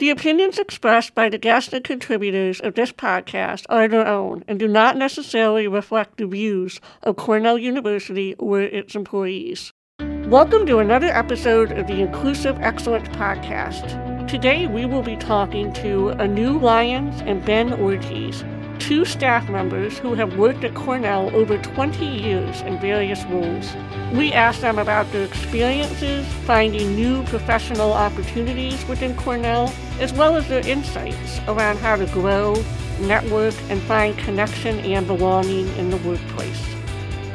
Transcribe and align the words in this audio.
The 0.00 0.08
opinions 0.08 0.58
expressed 0.58 1.14
by 1.14 1.28
the 1.28 1.36
guests 1.36 1.74
and 1.74 1.84
contributors 1.84 2.58
of 2.58 2.74
this 2.74 2.90
podcast 2.90 3.66
are 3.68 3.86
their 3.86 4.06
own 4.06 4.44
and 4.48 4.58
do 4.58 4.66
not 4.66 4.96
necessarily 4.96 5.68
reflect 5.68 6.16
the 6.16 6.26
views 6.26 6.80
of 7.02 7.16
Cornell 7.16 7.58
University 7.58 8.34
or 8.38 8.62
its 8.62 8.94
employees. 8.94 9.74
Welcome 10.00 10.64
to 10.68 10.78
another 10.78 11.08
episode 11.08 11.72
of 11.72 11.86
the 11.86 12.00
Inclusive 12.00 12.58
Excellence 12.62 13.10
Podcast. 13.10 14.26
Today 14.26 14.66
we 14.66 14.86
will 14.86 15.02
be 15.02 15.18
talking 15.18 15.70
to 15.74 16.12
Anu 16.12 16.58
Lyons 16.58 17.20
and 17.26 17.44
Ben 17.44 17.74
Ortiz, 17.74 18.42
two 18.80 19.04
staff 19.04 19.48
members 19.48 19.98
who 19.98 20.14
have 20.14 20.36
worked 20.36 20.64
at 20.64 20.74
Cornell 20.74 21.34
over 21.36 21.58
20 21.58 22.04
years 22.04 22.62
in 22.62 22.80
various 22.80 23.22
roles. 23.26 23.72
We 24.12 24.32
asked 24.32 24.62
them 24.62 24.78
about 24.78 25.12
their 25.12 25.24
experiences 25.24 26.26
finding 26.44 26.96
new 26.96 27.22
professional 27.24 27.92
opportunities 27.92 28.84
within 28.88 29.14
Cornell, 29.16 29.72
as 30.00 30.12
well 30.14 30.34
as 30.34 30.48
their 30.48 30.66
insights 30.66 31.40
around 31.46 31.78
how 31.78 31.96
to 31.96 32.06
grow, 32.06 32.54
network, 33.00 33.54
and 33.68 33.80
find 33.82 34.16
connection 34.18 34.78
and 34.80 35.06
belonging 35.06 35.68
in 35.76 35.90
the 35.90 35.98
workplace. 35.98 36.66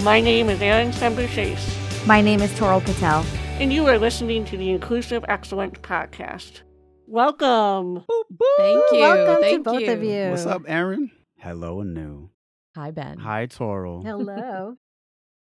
My 0.04 0.20
name 0.20 0.50
is 0.50 0.62
Erin 0.62 0.92
Sember 0.92 1.30
Chase. 1.30 1.78
My 2.08 2.22
name 2.22 2.42
is 2.42 2.54
Toral 2.58 2.82
Patel. 2.82 3.24
And 3.60 3.72
you 3.72 3.86
are 3.88 3.98
listening 3.98 4.46
to 4.46 4.58
the 4.58 4.72
Inclusive 4.72 5.24
Excellence 5.30 5.78
Podcast. 5.80 6.62
Welcome. 7.08 8.04
Thank 8.58 8.84
you. 8.92 9.00
Welcome 9.00 9.42
Thank 9.42 9.58
to 9.58 9.64
both 9.64 9.82
you. 9.82 9.92
of 9.92 10.04
you. 10.04 10.30
What's 10.32 10.46
up, 10.46 10.64
Erin? 10.68 11.12
Hello, 11.46 11.80
Anu. 11.80 12.30
Hi, 12.76 12.90
Ben. 12.90 13.20
Hi, 13.20 13.46
Toral. 13.46 14.02
Hello. 14.04 14.78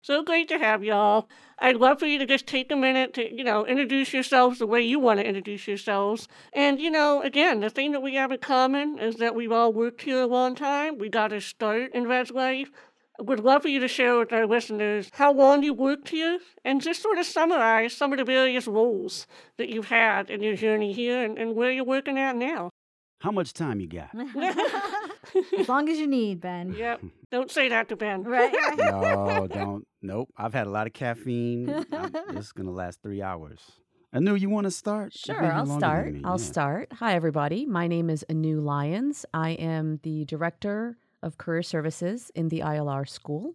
So 0.03 0.23
great 0.23 0.47
to 0.49 0.59
have 0.59 0.85
y'all. 0.85 1.27
I'd 1.59 1.77
love 1.77 2.01
for 2.01 2.05
you 2.05 2.19
to 2.19 2.27
just 2.27 2.47
take 2.47 2.71
a 2.71 2.77
minute 2.77 3.15
to, 3.15 3.35
you 3.35 3.43
know, 3.43 3.65
introduce 3.65 4.13
yourselves 4.13 4.59
the 4.59 4.67
way 4.67 4.83
you 4.83 4.99
want 4.99 5.21
to 5.21 5.27
introduce 5.27 5.67
yourselves. 5.67 6.29
And, 6.53 6.79
you 6.79 6.91
know, 6.91 7.23
again, 7.23 7.61
the 7.61 7.71
thing 7.71 7.93
that 7.93 8.03
we 8.03 8.15
have 8.15 8.31
in 8.31 8.41
common 8.41 8.99
is 8.99 9.17
that 9.17 9.35
we've 9.35 9.51
all 9.51 9.73
worked 9.73 10.03
here 10.03 10.21
a 10.21 10.27
long 10.27 10.55
time. 10.55 10.99
We 10.99 11.09
got 11.09 11.29
to 11.29 11.41
start 11.41 11.95
in 11.95 12.05
Res 12.05 12.31
Life. 12.31 12.71
I 13.19 13.23
would 13.23 13.41
love 13.41 13.63
for 13.63 13.69
you 13.69 13.81
to 13.81 13.89
share 13.89 14.19
with 14.19 14.35
our 14.35 14.47
listeners 14.47 15.09
how 15.15 15.33
long 15.33 15.63
you 15.63 15.73
worked 15.73 16.11
here 16.11 16.41
and 16.63 16.83
just 16.83 17.01
sort 17.01 17.17
of 17.17 17.25
summarize 17.25 17.95
some 17.95 18.13
of 18.13 18.19
the 18.19 18.25
various 18.27 18.67
roles 18.67 19.27
that 19.57 19.71
you've 19.71 19.89
had 19.89 20.29
in 20.29 20.43
your 20.43 20.57
journey 20.57 20.93
here 20.93 21.25
and, 21.25 21.39
and 21.39 21.57
where 21.57 21.73
you're 21.73 21.85
working 21.85 22.19
at 22.19 22.37
now. 22.37 22.71
How 23.21 23.31
much 23.31 23.53
time 23.53 23.81
you 23.81 23.89
got? 23.89 24.11
as 25.59 25.69
long 25.69 25.89
as 25.89 25.99
you 25.99 26.07
need, 26.07 26.41
Ben. 26.41 26.73
Yep. 26.75 27.01
Don't 27.31 27.51
say 27.51 27.69
that 27.69 27.89
to 27.89 27.97
Ben. 27.97 28.23
Right. 28.27 28.53
right. 28.53 28.77
no, 28.79 29.47
don't. 29.51 29.87
Nope. 30.03 30.29
I've 30.37 30.53
had 30.55 30.67
a 30.67 30.71
lot 30.71 30.87
of 30.87 30.93
caffeine. 30.93 31.69
I'm- 31.71 32.13
this 32.35 32.47
is 32.47 32.53
gonna 32.53 32.71
last 32.71 33.03
three 33.03 33.23
hours. 33.23 33.61
Anu, 34.13 34.35
you 34.35 34.49
want 34.49 34.65
to 34.65 34.71
start? 34.71 35.13
Sure, 35.13 35.45
I'll 35.53 35.67
start. 35.67 36.15
I'll 36.25 36.39
yeah. 36.39 36.45
start. 36.45 36.93
Hi, 36.95 37.15
everybody. 37.15 37.67
My 37.67 37.87
name 37.87 38.09
is 38.09 38.25
Anu 38.31 38.61
Lyons. 38.61 39.27
I 39.35 39.51
am 39.51 40.01
the 40.05 40.25
director 40.25 40.97
of 41.23 41.39
career 41.39 41.63
services 41.63 42.31
in 42.35 42.49
the 42.49 42.61
ILR 42.61 43.07
school. 43.09 43.55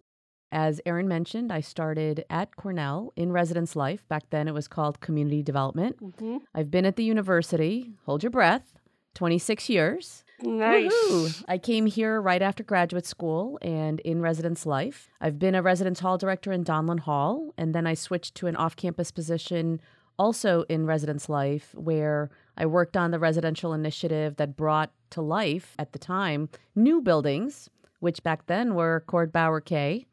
As 0.52 0.80
Erin 0.84 1.08
mentioned, 1.08 1.50
I 1.50 1.60
started 1.62 2.24
at 2.28 2.54
Cornell 2.56 3.12
in 3.16 3.32
residence 3.32 3.74
life. 3.74 4.06
Back 4.08 4.24
then, 4.30 4.46
it 4.46 4.52
was 4.54 4.68
called 4.68 5.00
community 5.00 5.42
development. 5.42 5.96
hmm 6.18 6.36
I've 6.54 6.70
been 6.70 6.84
at 6.84 6.96
the 6.96 7.04
university, 7.04 7.92
hold 8.04 8.22
your 8.22 8.30
breath, 8.30 8.74
26 9.14 9.68
years. 9.68 10.24
Nice. 10.40 10.92
Woohoo! 10.92 11.44
I 11.46 11.58
came 11.58 11.86
here 11.86 12.20
right 12.20 12.42
after 12.42 12.64
graduate 12.64 13.06
school 13.06 13.58
and 13.62 14.00
in 14.00 14.20
residence 14.20 14.66
life. 14.66 15.08
I've 15.20 15.38
been 15.38 15.54
a 15.54 15.62
residence 15.62 16.00
hall 16.00 16.18
director 16.18 16.52
in 16.52 16.64
Donlon 16.64 17.00
Hall, 17.00 17.52
and 17.56 17.74
then 17.74 17.86
I 17.86 17.94
switched 17.94 18.34
to 18.36 18.48
an 18.48 18.56
off 18.56 18.74
campus 18.74 19.10
position 19.10 19.80
also 20.18 20.62
in 20.68 20.86
residence 20.86 21.28
life, 21.28 21.74
where 21.74 22.30
I 22.56 22.66
worked 22.66 22.96
on 22.96 23.10
the 23.10 23.18
residential 23.18 23.72
initiative 23.72 24.36
that 24.36 24.56
brought 24.56 24.92
to 25.10 25.22
life 25.22 25.74
at 25.78 25.92
the 25.92 25.98
time 25.98 26.48
new 26.74 27.00
buildings, 27.00 27.70
which 28.00 28.22
back 28.22 28.46
then 28.46 28.74
were 28.74 29.04
Cord 29.06 29.32
Bauer 29.32 29.60
K 29.60 30.06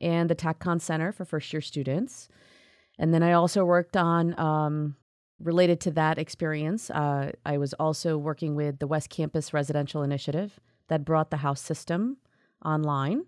and 0.00 0.30
the 0.30 0.34
TACCON 0.34 0.80
Center 0.80 1.12
for 1.12 1.24
first 1.24 1.52
year 1.52 1.60
students. 1.60 2.28
And 2.98 3.12
then 3.12 3.22
I 3.22 3.32
also 3.32 3.64
worked 3.64 3.96
on 3.96 4.38
um, 4.38 4.96
related 5.40 5.80
to 5.80 5.90
that 5.92 6.18
experience, 6.18 6.90
uh, 6.90 7.32
I 7.44 7.58
was 7.58 7.74
also 7.74 8.16
working 8.16 8.54
with 8.54 8.78
the 8.78 8.86
West 8.86 9.10
Campus 9.10 9.52
Residential 9.52 10.02
Initiative 10.02 10.60
that 10.88 11.04
brought 11.04 11.30
the 11.30 11.38
house 11.38 11.60
system 11.60 12.18
online. 12.64 13.24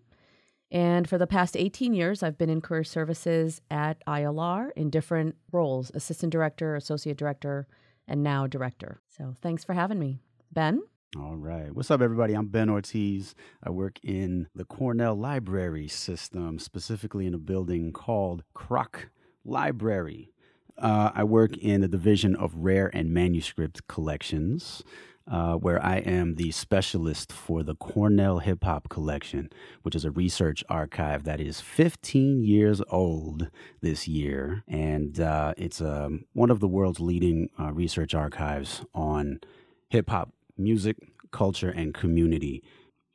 And 0.71 1.09
for 1.09 1.19
the 1.19 1.27
past 1.27 1.57
18 1.57 1.95
years, 1.95 2.23
I've 2.23 2.39
been 2.39 2.51
in 2.51 2.61
career 2.61 2.85
services 2.85 3.61
at 3.71 4.05
ILR 4.07 4.71
in 4.77 4.91
different 4.91 5.37
roles 5.53 5.91
assistant 5.95 6.33
director, 6.33 6.75
associate 6.75 7.17
director, 7.17 7.67
and 8.09 8.23
now 8.23 8.47
director. 8.47 9.01
So 9.09 9.35
thanks 9.41 9.65
for 9.65 9.75
having 9.75 9.99
me. 9.99 10.21
Ben? 10.53 10.83
All 11.17 11.37
right. 11.37 11.73
What's 11.73 11.91
up, 11.91 12.03
everybody? 12.03 12.35
I'm 12.35 12.49
Ben 12.49 12.69
Ortiz. 12.69 13.35
I 13.63 13.71
work 13.71 13.99
in 14.03 14.49
the 14.55 14.65
Cornell 14.65 15.15
Library 15.15 15.89
System, 15.89 16.59
specifically 16.59 17.27
in 17.27 17.35
a 17.35 17.39
building 17.39 17.93
called 17.93 18.43
Kroch 18.55 19.05
Library. 19.45 20.31
Uh, 20.79 21.11
I 21.15 21.25
work 21.25 21.57
in 21.57 21.81
the 21.81 21.89
division 21.89 22.37
of 22.37 22.55
rare 22.55 22.91
and 22.93 23.13
manuscript 23.13 23.89
collections, 23.89 24.83
uh, 25.31 25.55
where 25.55 25.85
I 25.85 25.97
am 25.97 26.35
the 26.35 26.51
specialist 26.53 27.33
for 27.33 27.63
the 27.63 27.75
Cornell 27.75 28.39
Hip 28.39 28.63
Hop 28.63 28.89
Collection, 28.89 29.51
which 29.83 29.95
is 29.95 30.05
a 30.05 30.11
research 30.11 30.63
archive 30.69 31.25
that 31.25 31.41
is 31.41 31.61
15 31.61 32.43
years 32.43 32.83
old 32.91 33.51
this 33.81 34.07
year. 34.07 34.63
And 34.69 35.19
uh, 35.19 35.55
it's 35.57 35.81
um, 35.81 36.27
one 36.33 36.51
of 36.51 36.61
the 36.61 36.69
world's 36.69 37.01
leading 37.01 37.49
uh, 37.59 37.73
research 37.73 38.15
archives 38.15 38.85
on 38.95 39.41
hip 39.89 40.11
hop 40.11 40.33
music, 40.59 40.97
culture, 41.33 41.71
and 41.71 41.95
community. 41.95 42.63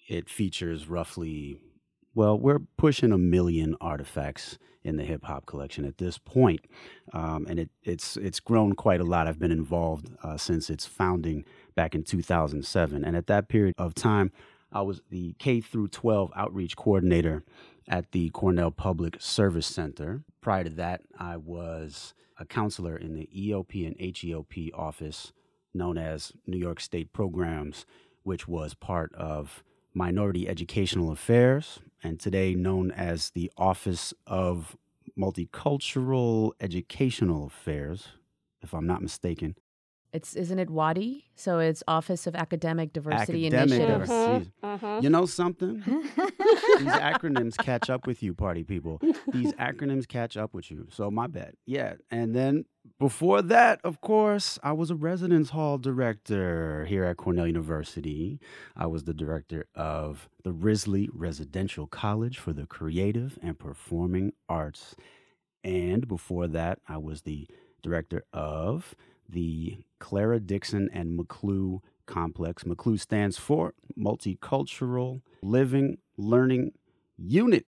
It 0.07 0.29
features 0.29 0.89
roughly, 0.89 1.57
well, 2.13 2.38
we're 2.38 2.59
pushing 2.78 3.11
a 3.11 3.17
million 3.17 3.75
artifacts 3.79 4.57
in 4.84 4.97
the 4.97 5.03
hip 5.03 5.25
hop 5.25 5.46
collection 5.46 5.86
at 5.86 5.97
this 5.97 6.18
point. 6.18 6.62
Um, 7.14 7.46
and 7.50 7.59
it, 7.59 7.69
it's 7.84 8.18
it's 8.18 8.40
grown 8.40 8.74
quite 8.74 9.00
a 9.00 9.03
lot. 9.03 9.28
I've 9.28 9.40
been 9.40 9.52
involved 9.52 10.09
uh, 10.24 10.38
since 10.38 10.69
its 10.69 10.86
founding 10.86 11.46
back 11.75 11.96
in 11.96 12.03
2007, 12.03 13.03
and 13.03 13.16
at 13.16 13.28
that 13.28 13.47
period 13.47 13.75
of 13.78 13.94
time, 13.94 14.31
I 14.72 14.81
was 14.81 15.02
the 15.09 15.34
K 15.40 15.62
through 15.62 15.90
12 15.90 16.31
outreach 16.36 16.75
coordinator 16.75 17.44
at 17.88 18.12
the 18.12 18.30
Cornell 18.30 18.72
Public 18.72 19.18
Service 19.20 19.68
Center. 19.68 20.24
Prior 20.40 20.64
to 20.64 20.70
that, 20.72 21.02
I 21.20 21.38
was 21.38 22.14
a 22.40 22.46
counselor 22.46 22.97
in 22.97 23.14
the 23.14 23.30
EOP 23.36 23.86
and 23.86 23.96
HEOP 23.97 24.72
office 24.74 25.34
known 25.74 25.97
as 25.97 26.34
New 26.46 26.58
York 26.58 26.80
State 26.80 27.14
Programs, 27.14 27.86
which 28.24 28.47
was 28.47 28.74
part 28.74 29.14
of 29.16 29.64
Minority 29.94 30.47
Educational 30.47 31.12
Affairs, 31.12 31.80
and 32.03 32.19
today 32.19 32.56
known 32.56 32.91
as 32.91 33.31
the 33.31 33.51
Office 33.57 34.13
of 34.25 34.78
Multicultural 35.17 36.51
Educational 36.59 37.47
Affairs, 37.47 38.09
if 38.62 38.73
I'm 38.73 38.88
not 38.88 39.01
mistaken. 39.01 39.56
It's 40.13 40.35
isn't 40.35 40.59
it 40.59 40.69
WADI? 40.69 41.23
So 41.35 41.59
it's 41.59 41.83
Office 41.88 42.27
of 42.27 42.35
Academic 42.35 42.91
Diversity 42.91 43.47
Academic 43.47 43.72
Initiatives. 43.72 44.09
Diversity. 44.09 44.51
Uh-huh. 44.61 44.99
You 45.01 45.09
know 45.09 45.25
something? 45.25 45.83
These 45.85 46.94
acronyms 46.94 47.57
catch 47.57 47.89
up 47.89 48.05
with 48.05 48.22
you, 48.22 48.33
party 48.33 48.63
people. 48.63 48.99
These 49.31 49.53
acronyms 49.53 50.07
catch 50.07 50.35
up 50.35 50.53
with 50.53 50.69
you. 50.69 50.88
So 50.91 51.09
my 51.09 51.27
bad. 51.27 51.53
Yeah. 51.66 51.94
And 52.09 52.35
then 52.35 52.66
before 52.99 53.41
that, 53.44 53.79
of 53.83 54.01
course, 54.01 54.59
I 54.63 54.73
was 54.73 54.91
a 54.91 54.95
residence 54.95 55.51
hall 55.51 55.77
director 55.77 56.85
here 56.85 57.05
at 57.05 57.17
Cornell 57.17 57.47
University. 57.47 58.39
I 58.75 58.88
was 58.88 59.05
the 59.05 59.13
director 59.13 59.66
of 59.75 60.29
the 60.43 60.51
Risley 60.51 61.09
Residential 61.13 61.88
College 61.88 62.38
for 62.38 62.53
the 62.53 62.66
Creative 62.66 63.39
and 63.41 63.57
Performing 63.57 64.33
Arts. 64.49 64.95
And 65.63 66.07
before 66.07 66.47
that, 66.47 66.79
I 66.88 66.97
was 66.97 67.22
the 67.22 67.47
director 67.81 68.23
of 68.33 68.95
the 69.31 69.78
Clara 70.00 70.40
Dixon 70.40 70.90
and 70.94 71.18
McClue 71.18 71.81
complex. 72.06 72.64
McClue 72.64 73.00
stands 73.00 73.38
for 73.38 73.73
Multicultural 73.97 75.22
Living 75.41 75.97
Learning 76.17 76.73
Unit. 77.17 77.66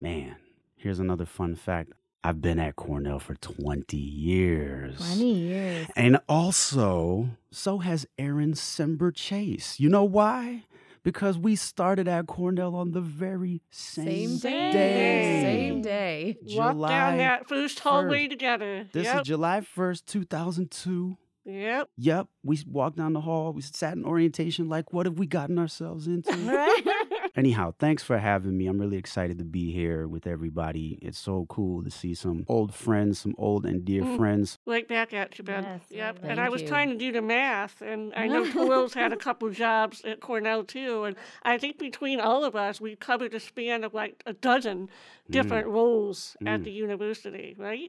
Man, 0.00 0.36
here's 0.76 0.98
another 0.98 1.26
fun 1.26 1.54
fact. 1.54 1.92
I've 2.24 2.40
been 2.40 2.60
at 2.60 2.76
Cornell 2.76 3.18
for 3.18 3.34
20 3.34 3.96
years. 3.96 4.96
20 4.98 5.32
years. 5.32 5.86
And 5.96 6.18
also, 6.28 7.30
so 7.50 7.78
has 7.78 8.06
Erin 8.16 8.52
Sember 8.52 9.12
Chase. 9.12 9.80
You 9.80 9.88
know 9.88 10.04
why? 10.04 10.64
Because 11.04 11.36
we 11.36 11.56
started 11.56 12.06
at 12.06 12.26
Cornell 12.28 12.76
on 12.76 12.92
the 12.92 13.00
very 13.00 13.60
same, 13.70 14.36
Same 14.36 14.38
day. 14.38 14.72
day. 14.72 15.42
Same 15.42 15.82
day. 15.82 16.36
walked 16.50 16.80
down 16.88 17.18
that 17.18 17.48
first 17.48 17.80
hallway 17.80 18.26
1st. 18.26 18.30
together. 18.30 18.86
This 18.92 19.04
yep. 19.04 19.16
is 19.16 19.22
July 19.26 19.60
1st, 19.60 20.04
2002. 20.06 21.16
yep. 21.44 21.88
Yep, 21.96 22.28
we 22.44 22.58
walked 22.68 22.96
down 22.98 23.14
the 23.14 23.20
hall. 23.20 23.52
We 23.52 23.62
sat 23.62 23.94
in 23.94 24.04
orientation 24.04 24.68
like, 24.68 24.92
what 24.92 25.06
have 25.06 25.18
we 25.18 25.26
gotten 25.26 25.58
ourselves 25.58 26.06
into? 26.06 26.30
Right? 27.34 27.40
Anyhow, 27.40 27.72
thanks 27.78 28.02
for 28.02 28.18
having 28.18 28.56
me. 28.58 28.66
I'm 28.66 28.78
really 28.78 28.96
excited 28.98 29.38
to 29.38 29.44
be 29.44 29.72
here 29.72 30.06
with 30.06 30.26
everybody. 30.26 30.98
It's 31.00 31.18
so 31.18 31.46
cool 31.48 31.82
to 31.82 31.90
see 31.90 32.14
some 32.14 32.44
old 32.48 32.74
friends, 32.74 33.20
some 33.20 33.34
old 33.38 33.64
and 33.66 33.84
dear 33.84 34.02
Mm. 34.02 34.16
friends. 34.16 34.58
Right 34.66 34.86
back 34.86 35.12
at 35.14 35.38
you, 35.38 35.44
Ben. 35.44 35.62
Yes, 35.64 35.80
yep. 35.90 36.18
And 36.22 36.38
I 36.40 36.48
was 36.48 36.62
you. 36.62 36.68
trying 36.68 36.90
to 36.90 36.96
do 36.96 37.10
the 37.12 37.22
math, 37.22 37.80
and 37.80 38.12
I 38.14 38.26
know 38.28 38.44
Toral's 38.52 38.94
had 38.94 39.12
a 39.12 39.16
couple 39.16 39.48
jobs 39.50 40.02
at 40.04 40.20
Cornell 40.20 40.64
too. 40.64 41.04
And 41.04 41.16
I 41.42 41.58
think 41.58 41.78
between 41.78 42.20
all 42.20 42.44
of 42.44 42.54
us, 42.54 42.80
we 42.80 42.96
covered 42.96 43.34
a 43.34 43.40
span 43.40 43.84
of 43.84 43.94
like 43.94 44.22
a 44.26 44.32
dozen 44.34 44.90
different 45.30 45.68
roles 45.68 46.36
at 46.46 46.60
Mm. 46.60 46.64
the 46.64 46.72
university, 46.72 47.54
right? 47.58 47.88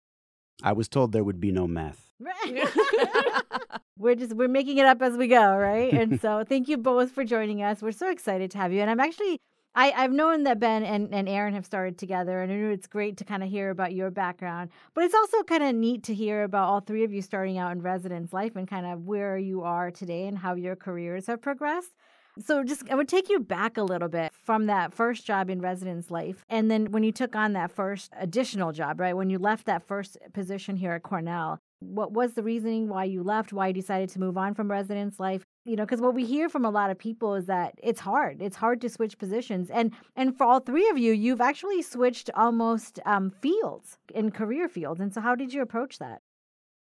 I 0.61 0.71
was 0.71 0.87
told 0.87 1.11
there 1.11 1.23
would 1.23 1.41
be 1.41 1.51
no 1.51 1.67
math. 1.67 2.12
we're 3.97 4.15
just 4.15 4.33
we're 4.33 4.47
making 4.47 4.77
it 4.77 4.85
up 4.85 5.01
as 5.01 5.17
we 5.17 5.27
go, 5.27 5.55
right? 5.55 5.93
And 5.93 6.19
so 6.21 6.43
thank 6.49 6.67
you 6.67 6.77
both 6.77 7.11
for 7.11 7.23
joining 7.23 7.63
us. 7.63 7.81
We're 7.81 7.91
so 7.91 8.09
excited 8.09 8.51
to 8.51 8.57
have 8.57 8.71
you. 8.71 8.81
And 8.81 8.89
I'm 8.89 8.99
actually 8.99 9.39
I, 9.75 9.91
I've 9.91 10.11
known 10.11 10.43
that 10.43 10.59
Ben 10.59 10.83
and, 10.83 11.13
and 11.13 11.27
Erin 11.27 11.55
have 11.55 11.65
started 11.65 11.97
together, 11.97 12.41
and 12.41 12.51
I 12.51 12.55
know 12.55 12.69
it's 12.69 12.85
great 12.85 13.17
to 13.17 13.25
kind 13.25 13.41
of 13.41 13.49
hear 13.49 13.71
about 13.71 13.93
your 13.93 14.11
background. 14.11 14.69
But 14.93 15.03
it's 15.05 15.15
also 15.15 15.41
kind 15.43 15.63
of 15.63 15.73
neat 15.73 16.03
to 16.03 16.13
hear 16.13 16.43
about 16.43 16.69
all 16.69 16.79
three 16.79 17.03
of 17.03 17.11
you 17.11 17.23
starting 17.23 17.57
out 17.57 17.71
in 17.71 17.81
residence 17.81 18.33
life 18.33 18.55
and 18.55 18.67
kind 18.67 18.85
of 18.85 19.05
where 19.05 19.35
you 19.37 19.63
are 19.63 19.89
today 19.89 20.27
and 20.27 20.37
how 20.37 20.53
your 20.53 20.75
careers 20.75 21.25
have 21.25 21.41
progressed. 21.41 21.91
So 22.39 22.63
just 22.63 22.89
I 22.89 22.95
would 22.95 23.07
take 23.07 23.29
you 23.29 23.39
back 23.39 23.77
a 23.77 23.83
little 23.83 24.09
bit 24.09 24.31
from 24.43 24.65
that 24.65 24.93
first 24.93 25.25
job 25.25 25.49
in 25.49 25.61
residence 25.61 26.09
life 26.09 26.43
and 26.49 26.69
then 26.69 26.91
when 26.91 27.03
you 27.03 27.11
took 27.11 27.35
on 27.35 27.53
that 27.53 27.71
first 27.71 28.11
additional 28.19 28.71
job, 28.71 28.99
right? 28.99 29.15
When 29.15 29.29
you 29.29 29.37
left 29.37 29.67
that 29.67 29.83
first 29.83 30.17
position 30.33 30.75
here 30.77 30.93
at 30.93 31.03
Cornell, 31.03 31.59
what 31.83 32.11
was 32.11 32.33
the 32.33 32.43
reasoning 32.43 32.87
why 32.87 33.03
you 33.05 33.23
left, 33.23 33.53
why 33.53 33.67
you 33.67 33.73
decided 33.73 34.09
to 34.09 34.19
move 34.19 34.37
on 34.37 34.53
from 34.53 34.69
residence 34.69 35.19
life? 35.19 35.43
You 35.65 35.75
know, 35.75 35.85
because 35.85 36.01
what 36.01 36.15
we 36.15 36.25
hear 36.25 36.49
from 36.49 36.65
a 36.65 36.69
lot 36.69 36.89
of 36.89 36.97
people 36.97 37.35
is 37.35 37.45
that 37.45 37.75
it's 37.81 37.99
hard. 37.99 38.41
It's 38.41 38.57
hard 38.57 38.81
to 38.81 38.89
switch 38.89 39.17
positions, 39.17 39.69
and 39.69 39.93
and 40.15 40.37
for 40.37 40.45
all 40.45 40.59
three 40.59 40.89
of 40.89 40.97
you, 40.97 41.13
you've 41.13 41.41
actually 41.41 41.81
switched 41.81 42.29
almost 42.35 42.99
um, 43.05 43.31
fields 43.41 43.97
in 44.13 44.31
career 44.31 44.67
fields. 44.67 44.99
And 44.99 45.13
so, 45.13 45.21
how 45.21 45.35
did 45.35 45.53
you 45.53 45.61
approach 45.61 45.99
that? 45.99 46.21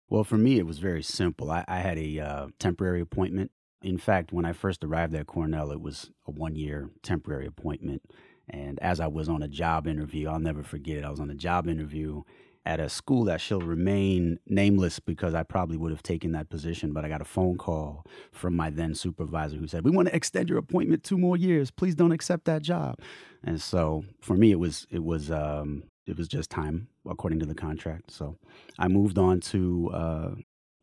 Well, 0.10 0.24
for 0.24 0.38
me, 0.38 0.58
it 0.58 0.66
was 0.66 0.80
very 0.80 1.04
simple. 1.04 1.50
I, 1.50 1.64
I 1.68 1.80
had 1.80 1.98
a 1.98 2.20
uh, 2.20 2.48
temporary 2.60 3.02
appointment. 3.02 3.52
In 3.82 3.98
fact, 3.98 4.32
when 4.32 4.46
I 4.46 4.54
first 4.54 4.84
arrived 4.84 5.16
at 5.16 5.28
Cornell, 5.28 5.72
it 5.72 5.82
was 5.82 6.12
a 6.28 6.32
one 6.32 6.56
year 6.56 6.90
temporary 7.02 7.48
appointment. 7.48 8.02
And 8.50 8.78
as 8.80 9.00
I 9.00 9.08
was 9.08 9.30
on 9.30 9.42
a 9.42 9.48
job 9.48 9.88
interview, 9.88 10.28
I'll 10.28 10.40
never 10.40 10.64
forget 10.64 10.98
it. 10.98 11.06
I 11.06 11.10
was 11.10 11.22
on 11.22 11.30
a 11.30 11.36
job 11.36 11.68
interview 11.68 12.24
at 12.66 12.80
a 12.80 12.90
school 12.90 13.24
that 13.26 13.42
shall 13.42 13.60
remain 13.60 14.40
nameless 14.46 15.00
because 15.00 15.34
I 15.34 15.44
probably 15.44 15.78
would 15.78 15.92
have 15.92 16.04
taken 16.04 16.32
that 16.34 16.50
position. 16.50 16.94
But 16.94 17.06
I 17.06 17.10
got 17.10 17.22
a 17.22 17.26
phone 17.26 17.58
call 17.58 18.06
from 18.32 18.56
my 18.56 18.70
then 18.70 18.94
supervisor 18.94 19.58
who 19.58 19.68
said, 19.68 19.84
"We 19.84 19.92
want 19.92 20.08
to 20.10 20.16
extend 20.16 20.50
your 20.50 20.60
appointment 20.60 21.04
two 21.04 21.18
more 21.18 21.38
years. 21.38 21.72
Please 21.72 21.96
don't 21.96 22.12
accept 22.12 22.46
that 22.46 22.62
job." 22.62 23.00
And 23.44 23.62
so 23.62 24.06
for 24.22 24.36
me, 24.36 24.52
it 24.52 24.60
was 24.60 24.86
it 24.92 25.04
was 25.04 25.32
um, 25.32 25.84
it 26.06 26.18
was 26.18 26.28
just 26.28 26.50
time 26.50 26.88
according 27.10 27.40
to 27.40 27.46
the 27.46 27.56
contract. 27.56 28.12
So 28.12 28.38
I 28.78 28.88
moved 28.88 29.18
on 29.18 29.40
to 29.42 29.90
uh, 29.94 30.32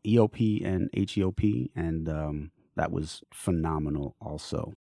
EOP 0.05 0.65
and 0.65 0.89
HEOP, 0.91 1.71
and 1.75 2.09
um, 2.09 2.51
that 2.75 2.91
was 2.91 3.21
phenomenal. 3.33 4.15
Also, 4.21 4.73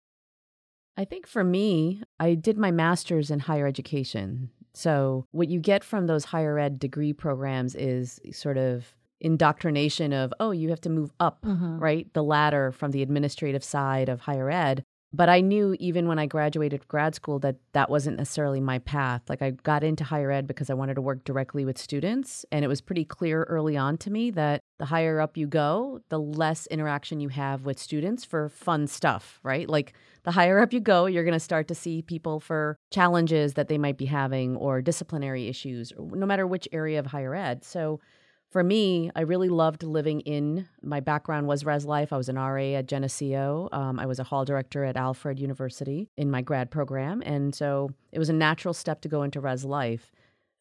I 0.97 1.05
think 1.05 1.29
for 1.29 1.45
me, 1.45 2.03
I 2.19 2.35
did 2.35 2.59
my 2.59 2.73
master's 2.73 3.31
in 3.31 3.41
higher 3.41 3.69
education. 3.69 4.51
So, 4.79 5.27
what 5.33 5.49
you 5.49 5.59
get 5.59 5.83
from 5.83 6.07
those 6.07 6.25
higher 6.27 6.57
ed 6.57 6.79
degree 6.79 7.13
programs 7.13 7.75
is 7.75 8.21
sort 8.31 8.57
of 8.57 8.95
indoctrination 9.21 10.13
of, 10.13 10.33
oh, 10.39 10.53
you 10.53 10.69
have 10.71 10.81
to 10.83 10.89
move 10.89 11.11
up, 11.19 11.43
Mm-hmm. 11.43 11.79
right? 11.81 12.13
The 12.15 12.23
ladder 12.23 12.71
from 12.71 12.93
the 12.93 13.03
administrative 13.03 13.65
side 13.65 14.09
of 14.09 14.21
higher 14.21 14.49
ed. 14.51 14.85
But 15.13 15.31
I 15.31 15.41
knew 15.41 15.75
even 15.79 16.07
when 16.07 16.19
I 16.19 16.27
graduated 16.27 16.87
grad 16.87 17.15
school 17.15 17.39
that 17.39 17.57
that 17.73 17.89
wasn't 17.89 18.19
necessarily 18.19 18.61
my 18.61 18.79
path. 18.81 19.23
Like 19.29 19.41
I 19.41 19.53
got 19.53 19.83
into 19.83 20.05
higher 20.05 20.31
ed 20.31 20.47
because 20.47 20.69
I 20.69 20.75
wanted 20.75 20.95
to 20.95 21.01
work 21.01 21.25
directly 21.25 21.65
with 21.65 21.79
students. 21.79 22.45
And 22.53 22.63
it 22.63 22.69
was 22.69 22.83
pretty 22.83 23.05
clear 23.05 23.45
early 23.45 23.77
on 23.77 23.97
to 23.99 24.11
me 24.11 24.31
that 24.33 24.61
the 24.79 24.85
higher 24.85 25.19
up 25.21 25.39
you 25.39 25.47
go, 25.47 26.01
the 26.11 26.21
less 26.21 26.67
interaction 26.67 27.21
you 27.21 27.31
have 27.31 27.65
with 27.65 27.79
students 27.79 28.25
for 28.25 28.51
fun 28.51 28.87
stuff, 28.87 29.41
right? 29.43 29.69
Like 29.69 29.95
the 30.25 30.33
higher 30.33 30.61
up 30.61 30.75
you 30.75 30.81
go, 30.81 31.07
you're 31.07 31.25
going 31.25 31.33
to 31.33 31.41
start 31.41 31.69
to 31.69 31.75
see 31.75 32.03
people 32.03 32.39
for 32.39 32.77
challenges 32.91 33.55
that 33.55 33.69
they 33.69 33.79
might 33.79 33.97
be 33.97 34.07
having 34.07 34.57
or 34.57 34.83
disciplinary 34.83 35.49
issues, 35.49 35.91
no 35.99 36.27
matter 36.27 36.47
which 36.47 36.69
area 36.71 36.99
of 36.99 37.07
higher 37.07 37.35
ed. 37.35 37.65
So 37.65 38.01
for 38.51 38.65
me, 38.65 39.11
I 39.15 39.23
really 39.23 39.49
loved 39.49 39.83
living 39.83 40.21
in. 40.21 40.69
My 40.83 41.01
background 41.01 41.47
was 41.47 41.67
res 41.67 41.85
life. 41.85 42.13
I 42.13 42.17
was 42.17 42.31
an 42.31 42.37
RA 42.37 42.77
at 42.77 42.87
Geneseo. 42.87 43.69
Um, 43.73 43.99
I 43.99 44.07
was 44.07 44.19
a 44.19 44.25
hall 44.25 44.45
director 44.45 44.85
at 44.85 44.97
Alfred 44.97 45.39
University 45.39 46.09
in 46.17 46.31
my 46.31 46.41
grad 46.41 46.71
program. 46.71 47.23
And 47.27 47.55
so 47.55 47.91
it 48.11 48.19
was 48.19 48.31
a 48.31 48.35
natural 48.35 48.73
step 48.73 49.03
to 49.03 49.09
go 49.09 49.23
into 49.23 49.41
res 49.41 49.65
life. 49.65 50.13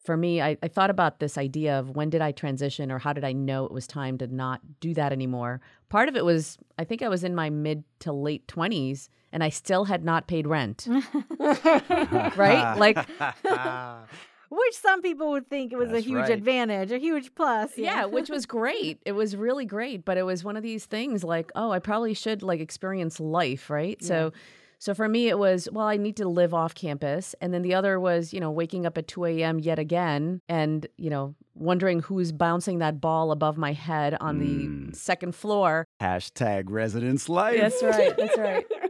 For 0.04 0.16
me, 0.16 0.40
I, 0.40 0.56
I 0.62 0.68
thought 0.68 0.90
about 0.90 1.18
this 1.18 1.36
idea 1.38 1.78
of 1.78 1.90
when 1.90 2.10
did 2.10 2.20
I 2.20 2.32
transition 2.32 2.92
or 2.92 2.98
how 2.98 3.12
did 3.12 3.24
I 3.24 3.32
know 3.32 3.64
it 3.64 3.72
was 3.72 3.86
time 3.86 4.18
to 4.18 4.26
not 4.26 4.60
do 4.80 4.94
that 4.94 5.12
anymore? 5.12 5.60
Part 5.88 6.08
of 6.08 6.16
it 6.16 6.24
was, 6.24 6.58
I 6.78 6.84
think 6.84 7.02
I 7.02 7.08
was 7.08 7.24
in 7.24 7.34
my 7.34 7.50
mid 7.50 7.84
to 8.00 8.12
late 8.12 8.46
20s 8.48 9.08
and 9.32 9.42
I 9.42 9.48
still 9.48 9.84
had 9.84 10.04
not 10.04 10.28
paid 10.28 10.46
rent, 10.46 10.86
right? 11.38 12.74
Like, 12.78 13.06
Which 14.50 14.74
some 14.74 15.02
people 15.02 15.30
would 15.32 15.48
think 15.48 15.72
it 15.72 15.76
was 15.76 15.92
a 15.92 16.00
huge 16.00 16.16
right. 16.20 16.30
advantage, 16.30 16.90
a 16.92 16.98
huge 16.98 17.34
plus. 17.34 17.76
yeah 17.76 18.04
which 18.06 18.28
was 18.36 18.46
great 18.46 19.00
it 19.04 19.12
was 19.12 19.36
really 19.36 19.64
great 19.66 20.04
but 20.04 20.16
it 20.16 20.22
was 20.24 20.42
one 20.44 20.56
of 20.56 20.62
these 20.62 20.86
things 20.86 21.22
like 21.24 21.50
oh 21.54 21.70
i 21.70 21.78
probably 21.78 22.14
should 22.14 22.42
like 22.42 22.60
experience 22.60 23.20
life 23.20 23.68
right 23.70 24.02
so 24.02 24.32
so 24.78 24.94
for 24.94 25.08
me 25.08 25.28
it 25.28 25.38
was 25.38 25.68
well 25.72 25.86
i 25.86 25.96
need 25.96 26.16
to 26.16 26.28
live 26.28 26.54
off 26.54 26.74
campus 26.74 27.34
and 27.40 27.52
then 27.52 27.62
the 27.62 27.74
other 27.74 27.98
was 28.00 28.32
you 28.32 28.40
know 28.40 28.50
waking 28.50 28.86
up 28.86 28.96
at 28.96 29.06
2 29.08 29.24
a.m 29.26 29.58
yet 29.58 29.78
again 29.78 30.40
and 30.48 30.86
you 30.96 31.10
know 31.10 31.34
wondering 31.54 32.00
who's 32.00 32.30
bouncing 32.32 32.78
that 32.78 33.00
ball 33.00 33.32
above 33.32 33.56
my 33.58 33.72
head 33.72 34.16
on 34.20 34.38
Mm. 34.40 34.90
the 34.92 34.96
second 34.96 35.34
floor 35.34 35.84
hashtag 36.00 36.64
residence 36.68 37.28
life. 37.28 37.58
that's 37.60 37.82
right 37.82 38.16
that's 38.16 38.38
right 38.38 38.64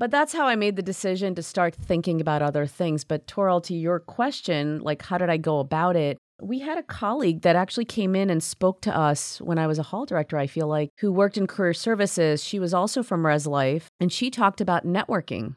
but 0.00 0.10
that's 0.10 0.32
how 0.32 0.46
I 0.46 0.56
made 0.56 0.76
the 0.76 0.82
decision 0.82 1.34
to 1.34 1.42
start 1.42 1.74
thinking 1.74 2.22
about 2.22 2.40
other 2.40 2.66
things. 2.66 3.04
But 3.04 3.26
Toral, 3.26 3.60
to 3.60 3.74
your 3.74 4.00
question, 4.00 4.80
like 4.80 5.02
how 5.02 5.18
did 5.18 5.28
I 5.28 5.36
go 5.36 5.58
about 5.58 5.94
it? 5.94 6.16
We 6.40 6.60
had 6.60 6.78
a 6.78 6.82
colleague 6.82 7.42
that 7.42 7.54
actually 7.54 7.84
came 7.84 8.16
in 8.16 8.30
and 8.30 8.42
spoke 8.42 8.80
to 8.82 8.96
us 8.96 9.42
when 9.42 9.58
I 9.58 9.66
was 9.66 9.78
a 9.78 9.82
hall 9.82 10.06
director, 10.06 10.38
I 10.38 10.46
feel 10.46 10.66
like, 10.66 10.88
who 11.00 11.12
worked 11.12 11.36
in 11.36 11.46
career 11.46 11.74
services. 11.74 12.42
She 12.42 12.58
was 12.58 12.72
also 12.72 13.02
from 13.02 13.26
Res 13.26 13.46
Life, 13.46 13.90
and 14.00 14.10
she 14.10 14.30
talked 14.30 14.62
about 14.62 14.86
networking 14.86 15.56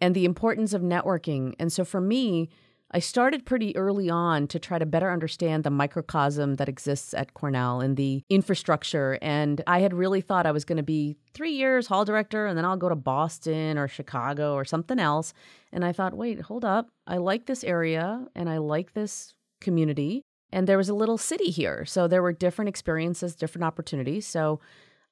and 0.00 0.16
the 0.16 0.24
importance 0.24 0.72
of 0.72 0.82
networking. 0.82 1.54
And 1.60 1.72
so 1.72 1.84
for 1.84 2.00
me, 2.00 2.50
I 2.92 3.00
started 3.00 3.44
pretty 3.44 3.76
early 3.76 4.08
on 4.08 4.46
to 4.48 4.58
try 4.58 4.78
to 4.78 4.86
better 4.86 5.10
understand 5.10 5.64
the 5.64 5.70
microcosm 5.70 6.54
that 6.54 6.68
exists 6.68 7.14
at 7.14 7.34
Cornell 7.34 7.80
and 7.80 7.96
the 7.96 8.22
infrastructure. 8.30 9.18
And 9.20 9.62
I 9.66 9.80
had 9.80 9.92
really 9.92 10.20
thought 10.20 10.46
I 10.46 10.52
was 10.52 10.64
going 10.64 10.76
to 10.76 10.84
be 10.84 11.16
three 11.34 11.50
years 11.52 11.88
hall 11.88 12.04
director 12.04 12.46
and 12.46 12.56
then 12.56 12.64
I'll 12.64 12.76
go 12.76 12.88
to 12.88 12.94
Boston 12.94 13.76
or 13.76 13.88
Chicago 13.88 14.54
or 14.54 14.64
something 14.64 15.00
else. 15.00 15.34
And 15.72 15.84
I 15.84 15.92
thought, 15.92 16.16
wait, 16.16 16.40
hold 16.42 16.64
up. 16.64 16.88
I 17.06 17.16
like 17.16 17.46
this 17.46 17.64
area 17.64 18.26
and 18.36 18.48
I 18.48 18.58
like 18.58 18.92
this 18.92 19.34
community. 19.60 20.22
And 20.52 20.66
there 20.66 20.78
was 20.78 20.88
a 20.88 20.94
little 20.94 21.18
city 21.18 21.50
here. 21.50 21.84
So 21.84 22.06
there 22.06 22.22
were 22.22 22.32
different 22.32 22.68
experiences, 22.68 23.34
different 23.34 23.64
opportunities. 23.64 24.26
So 24.26 24.60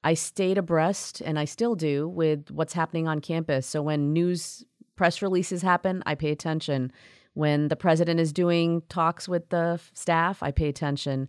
I 0.05 0.13
stayed 0.13 0.59
abreast, 0.59 1.21
and 1.21 1.39
I 1.39 1.45
still 1.45 1.73
do, 1.73 2.07
with 2.07 2.51
what's 2.51 2.73
happening 2.73 3.07
on 3.07 3.21
campus. 3.21 3.65
So 3.65 3.81
when 3.81 4.13
news 4.13 4.63
press 4.95 5.21
releases 5.21 5.63
happen, 5.63 6.03
I 6.05 6.13
pay 6.13 6.31
attention. 6.31 6.91
When 7.35 7.67
the 7.67 7.75
president 7.75 8.19
is 8.19 8.33
doing 8.33 8.81
talks 8.89 9.27
with 9.27 9.49
the 9.49 9.79
staff, 9.93 10.41
I 10.41 10.51
pay 10.51 10.67
attention. 10.67 11.27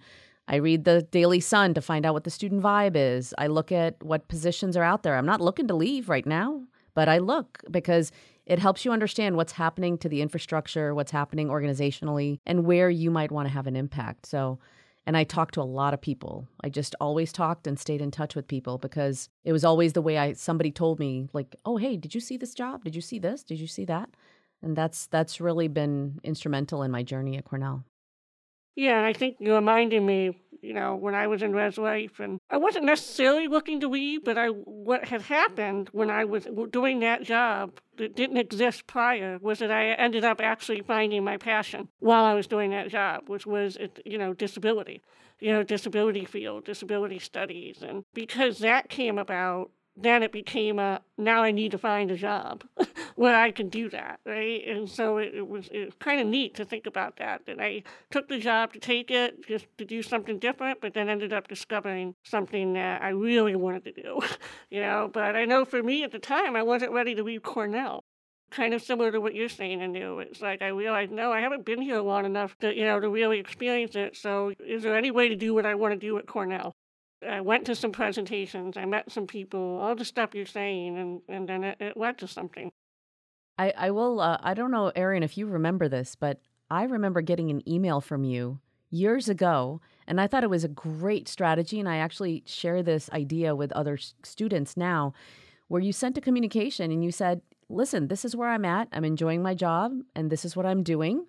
I 0.48 0.56
read 0.56 0.84
the 0.84 1.02
Daily 1.02 1.40
Sun 1.40 1.74
to 1.74 1.80
find 1.80 2.06
out 2.06 2.14
what 2.14 2.22
the 2.22 2.30
student 2.30 2.62
vibe 2.62 2.94
is. 2.94 3.34
I 3.36 3.48
look 3.48 3.72
at 3.72 4.00
what 4.02 4.28
positions 4.28 4.76
are 4.76 4.84
out 4.84 5.02
there. 5.02 5.16
I'm 5.16 5.26
not 5.26 5.40
looking 5.40 5.66
to 5.66 5.74
leave 5.74 6.08
right 6.08 6.24
now, 6.24 6.62
but 6.94 7.08
I 7.08 7.18
look 7.18 7.62
because 7.72 8.12
it 8.46 8.60
helps 8.60 8.84
you 8.84 8.92
understand 8.92 9.36
what's 9.36 9.52
happening 9.52 9.98
to 9.98 10.08
the 10.08 10.22
infrastructure, 10.22 10.94
what's 10.94 11.10
happening 11.10 11.48
organizationally, 11.48 12.38
and 12.46 12.64
where 12.64 12.88
you 12.88 13.10
might 13.10 13.32
want 13.32 13.48
to 13.48 13.52
have 13.52 13.66
an 13.66 13.74
impact. 13.74 14.26
So, 14.26 14.60
and 15.06 15.16
I 15.16 15.24
talked 15.24 15.54
to 15.54 15.60
a 15.60 15.62
lot 15.62 15.92
of 15.92 16.00
people. 16.00 16.46
I 16.62 16.68
just 16.68 16.94
always 17.00 17.32
talked 17.32 17.66
and 17.66 17.80
stayed 17.80 18.00
in 18.00 18.12
touch 18.12 18.36
with 18.36 18.46
people 18.46 18.78
because 18.78 19.28
it 19.42 19.52
was 19.52 19.64
always 19.64 19.94
the 19.94 20.02
way 20.02 20.18
I 20.18 20.34
somebody 20.34 20.70
told 20.70 21.00
me 21.00 21.28
like, 21.32 21.56
"Oh, 21.64 21.76
hey, 21.76 21.96
did 21.96 22.14
you 22.14 22.20
see 22.20 22.36
this 22.36 22.54
job? 22.54 22.84
Did 22.84 22.94
you 22.94 23.02
see 23.02 23.18
this? 23.18 23.42
Did 23.42 23.58
you 23.58 23.66
see 23.66 23.84
that?" 23.86 24.10
And 24.62 24.76
that's 24.76 25.06
that's 25.06 25.40
really 25.40 25.68
been 25.68 26.18
instrumental 26.24 26.82
in 26.82 26.90
my 26.90 27.02
journey 27.02 27.36
at 27.36 27.44
Cornell. 27.44 27.84
Yeah, 28.74 29.04
I 29.04 29.14
think 29.14 29.36
you 29.40 29.54
reminded 29.54 30.02
me, 30.02 30.38
you 30.60 30.74
know, 30.74 30.96
when 30.96 31.14
I 31.14 31.28
was 31.28 31.42
in 31.42 31.52
Res 31.52 31.78
Life, 31.78 32.20
and 32.20 32.38
I 32.50 32.58
wasn't 32.58 32.84
necessarily 32.84 33.48
looking 33.48 33.80
to 33.80 33.88
leave, 33.88 34.22
but 34.22 34.36
I 34.36 34.48
what 34.48 35.06
had 35.08 35.22
happened 35.22 35.88
when 35.92 36.10
I 36.10 36.24
was 36.24 36.46
doing 36.70 37.00
that 37.00 37.22
job 37.22 37.80
that 37.96 38.14
didn't 38.14 38.36
exist 38.36 38.86
prior 38.86 39.38
was 39.40 39.60
that 39.60 39.70
I 39.70 39.92
ended 39.92 40.24
up 40.24 40.40
actually 40.42 40.82
finding 40.82 41.24
my 41.24 41.38
passion 41.38 41.88
while 42.00 42.24
I 42.24 42.34
was 42.34 42.46
doing 42.46 42.70
that 42.72 42.88
job, 42.90 43.28
which 43.28 43.46
was, 43.46 43.78
you 44.04 44.18
know, 44.18 44.34
disability, 44.34 45.00
you 45.40 45.52
know, 45.52 45.62
disability 45.62 46.26
field, 46.26 46.66
disability 46.66 47.18
studies, 47.18 47.82
and 47.82 48.04
because 48.12 48.58
that 48.58 48.90
came 48.90 49.16
about, 49.16 49.70
then 49.96 50.22
it 50.22 50.32
became 50.32 50.78
a 50.78 51.00
now 51.16 51.42
I 51.42 51.50
need 51.50 51.70
to 51.70 51.78
find 51.78 52.10
a 52.10 52.16
job 52.16 52.64
where 53.16 53.34
I 53.34 53.50
can 53.50 53.68
do 53.68 53.88
that, 53.90 54.20
right? 54.26 54.62
And 54.66 54.88
so 54.88 55.16
it, 55.16 55.34
it 55.34 55.48
was 55.48 55.68
it 55.72 55.86
was 55.86 55.94
kind 55.98 56.20
of 56.20 56.26
neat 56.26 56.54
to 56.56 56.64
think 56.64 56.86
about 56.86 57.16
that. 57.16 57.46
That 57.46 57.60
I 57.60 57.82
took 58.10 58.28
the 58.28 58.38
job 58.38 58.74
to 58.74 58.78
take 58.78 59.10
it 59.10 59.46
just 59.46 59.66
to 59.78 59.84
do 59.84 60.02
something 60.02 60.38
different, 60.38 60.80
but 60.80 60.94
then 60.94 61.08
ended 61.08 61.32
up 61.32 61.48
discovering 61.48 62.14
something 62.24 62.74
that 62.74 63.02
I 63.02 63.08
really 63.08 63.56
wanted 63.56 63.84
to 63.84 63.92
do, 63.92 64.20
you 64.70 64.80
know. 64.80 65.10
But 65.12 65.34
I 65.34 65.46
know 65.46 65.64
for 65.64 65.82
me 65.82 66.04
at 66.04 66.12
the 66.12 66.18
time, 66.18 66.56
I 66.56 66.62
wasn't 66.62 66.92
ready 66.92 67.14
to 67.14 67.22
leave 67.22 67.42
Cornell. 67.42 68.04
Kind 68.50 68.74
of 68.74 68.82
similar 68.82 69.10
to 69.10 69.20
what 69.20 69.34
you're 69.34 69.48
saying, 69.48 69.82
Anu. 69.82 70.20
It's 70.20 70.40
like 70.40 70.62
I 70.62 70.68
realized, 70.68 71.10
no, 71.10 71.32
I 71.32 71.40
haven't 71.40 71.64
been 71.64 71.82
here 71.82 72.00
long 72.00 72.24
enough 72.24 72.56
to, 72.60 72.72
you 72.72 72.84
know, 72.84 73.00
to 73.00 73.08
really 73.08 73.40
experience 73.40 73.96
it. 73.96 74.16
So, 74.16 74.52
is 74.60 74.84
there 74.84 74.96
any 74.96 75.10
way 75.10 75.28
to 75.28 75.34
do 75.34 75.52
what 75.52 75.66
I 75.66 75.74
want 75.74 75.94
to 75.94 75.98
do 75.98 76.16
at 76.18 76.26
Cornell? 76.28 76.75
I 77.26 77.40
went 77.40 77.66
to 77.66 77.74
some 77.74 77.92
presentations, 77.92 78.76
I 78.76 78.84
met 78.84 79.10
some 79.10 79.26
people, 79.26 79.78
all 79.78 79.94
the 79.94 80.04
stuff 80.04 80.34
you're 80.34 80.46
saying, 80.46 80.98
and, 80.98 81.20
and 81.28 81.48
then 81.48 81.64
it, 81.64 81.80
it 81.80 81.96
led 81.96 82.18
to 82.18 82.28
something. 82.28 82.70
I, 83.58 83.72
I 83.76 83.90
will, 83.90 84.20
uh, 84.20 84.38
I 84.40 84.54
don't 84.54 84.70
know, 84.70 84.92
Erin, 84.94 85.22
if 85.22 85.38
you 85.38 85.46
remember 85.46 85.88
this, 85.88 86.14
but 86.14 86.40
I 86.70 86.84
remember 86.84 87.20
getting 87.20 87.50
an 87.50 87.66
email 87.68 88.00
from 88.00 88.24
you 88.24 88.60
years 88.90 89.28
ago, 89.28 89.80
and 90.06 90.20
I 90.20 90.26
thought 90.26 90.44
it 90.44 90.50
was 90.50 90.64
a 90.64 90.68
great 90.68 91.28
strategy. 91.28 91.80
And 91.80 91.88
I 91.88 91.96
actually 91.96 92.42
share 92.46 92.82
this 92.82 93.10
idea 93.10 93.54
with 93.54 93.72
other 93.72 93.98
students 94.24 94.76
now, 94.76 95.12
where 95.68 95.82
you 95.82 95.92
sent 95.92 96.18
a 96.18 96.20
communication 96.20 96.90
and 96.90 97.02
you 97.02 97.10
said, 97.10 97.40
Listen, 97.68 98.06
this 98.06 98.24
is 98.24 98.36
where 98.36 98.50
I'm 98.50 98.64
at. 98.64 98.86
I'm 98.92 99.04
enjoying 99.04 99.42
my 99.42 99.52
job, 99.52 99.92
and 100.14 100.30
this 100.30 100.44
is 100.44 100.54
what 100.54 100.66
I'm 100.66 100.84
doing. 100.84 101.26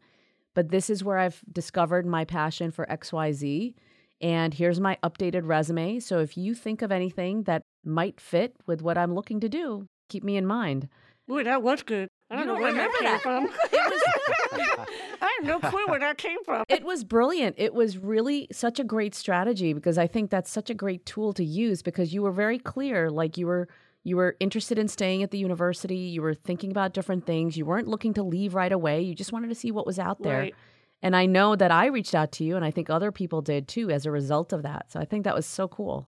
But 0.53 0.69
this 0.69 0.87
is 0.87 1.03
where 1.03 1.17
I've 1.17 1.41
discovered 1.51 2.05
my 2.05 2.25
passion 2.25 2.69
for 2.69 2.85
XYZ 2.85 3.73
and 4.21 4.53
here's 4.53 4.79
my 4.79 4.97
updated 5.03 5.41
resume. 5.45 5.99
So 5.99 6.19
if 6.19 6.37
you 6.37 6.53
think 6.55 6.81
of 6.81 6.91
anything 6.91 7.43
that 7.43 7.61
might 7.83 8.19
fit 8.19 8.55
with 8.65 8.81
what 8.81 8.97
I'm 8.97 9.13
looking 9.13 9.39
to 9.41 9.49
do, 9.49 9.87
keep 10.09 10.23
me 10.23 10.37
in 10.37 10.45
mind. 10.45 10.89
Boy, 11.27 11.43
that 11.43 11.61
was 11.61 11.83
good. 11.83 12.07
I 12.29 12.35
don't, 12.35 12.41
You 12.41 12.47
know 12.47 12.53
don't 12.53 12.61
where 12.61 12.73
that 12.73 12.93
came 12.99 13.19
from. 13.19 13.49
I 15.21 15.37
have 15.37 15.45
no 15.45 15.59
clue 15.59 15.85
where 15.87 15.99
that 15.99 16.17
came 16.17 16.43
from. 16.43 16.63
It 16.69 16.83
was 16.83 17.03
brilliant. 17.03 17.55
It 17.57 17.73
was 17.73 17.97
really 17.97 18.47
such 18.51 18.79
a 18.79 18.83
great 18.83 19.13
strategy 19.13 19.73
because 19.73 19.97
I 19.97 20.07
think 20.07 20.29
that's 20.29 20.49
such 20.49 20.69
a 20.69 20.73
great 20.73 21.05
tool 21.05 21.33
to 21.33 21.43
use 21.43 21.81
because 21.81 22.13
you 22.13 22.21
were 22.21 22.31
very 22.31 22.59
clear 22.59 23.09
like 23.09 23.37
you 23.37 23.47
were 23.47 23.67
you 24.03 24.15
were 24.15 24.37
interested 24.39 24.79
in 24.79 24.87
staying 24.87 25.21
at 25.21 25.31
the 25.31 25.37
university, 25.37 25.97
you 25.97 26.21
were 26.21 26.33
thinking 26.33 26.71
about 26.71 26.93
different 26.93 27.25
things, 27.25 27.57
you 27.57 27.65
weren't 27.65 27.89
looking 27.89 28.13
to 28.13 28.23
leave 28.23 28.55
right 28.55 28.71
away, 28.71 29.01
you 29.01 29.13
just 29.13 29.33
wanted 29.33 29.49
to 29.49 29.55
see 29.55 29.69
what 29.69 29.85
was 29.85 29.99
out 29.99 30.23
there. 30.23 30.39
Right. 30.39 30.55
And 31.01 31.15
I 31.15 31.25
know 31.27 31.55
that 31.55 31.71
I 31.71 31.87
reached 31.87 32.15
out 32.15 32.31
to 32.33 32.43
you 32.43 32.55
and 32.55 32.65
I 32.65 32.71
think 32.71 32.89
other 32.89 33.11
people 33.11 33.41
did 33.41 33.67
too 33.67 33.89
as 33.91 34.05
a 34.05 34.11
result 34.11 34.51
of 34.53 34.63
that. 34.63 34.91
So 34.91 34.99
I 34.99 35.05
think 35.05 35.23
that 35.25 35.35
was 35.35 35.45
so 35.45 35.67
cool. 35.67 36.09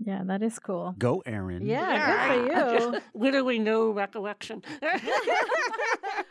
Yeah, 0.00 0.22
that 0.26 0.42
is 0.42 0.58
cool. 0.60 0.94
Go, 0.98 1.22
Erin. 1.26 1.66
Yeah, 1.66 2.38
good 2.38 2.48
for 2.52 2.56
I- 2.56 2.62
I 2.62 2.72
you. 2.72 2.78
just 2.78 3.04
literally 3.14 3.58
no 3.58 3.90
recollection. 3.90 4.62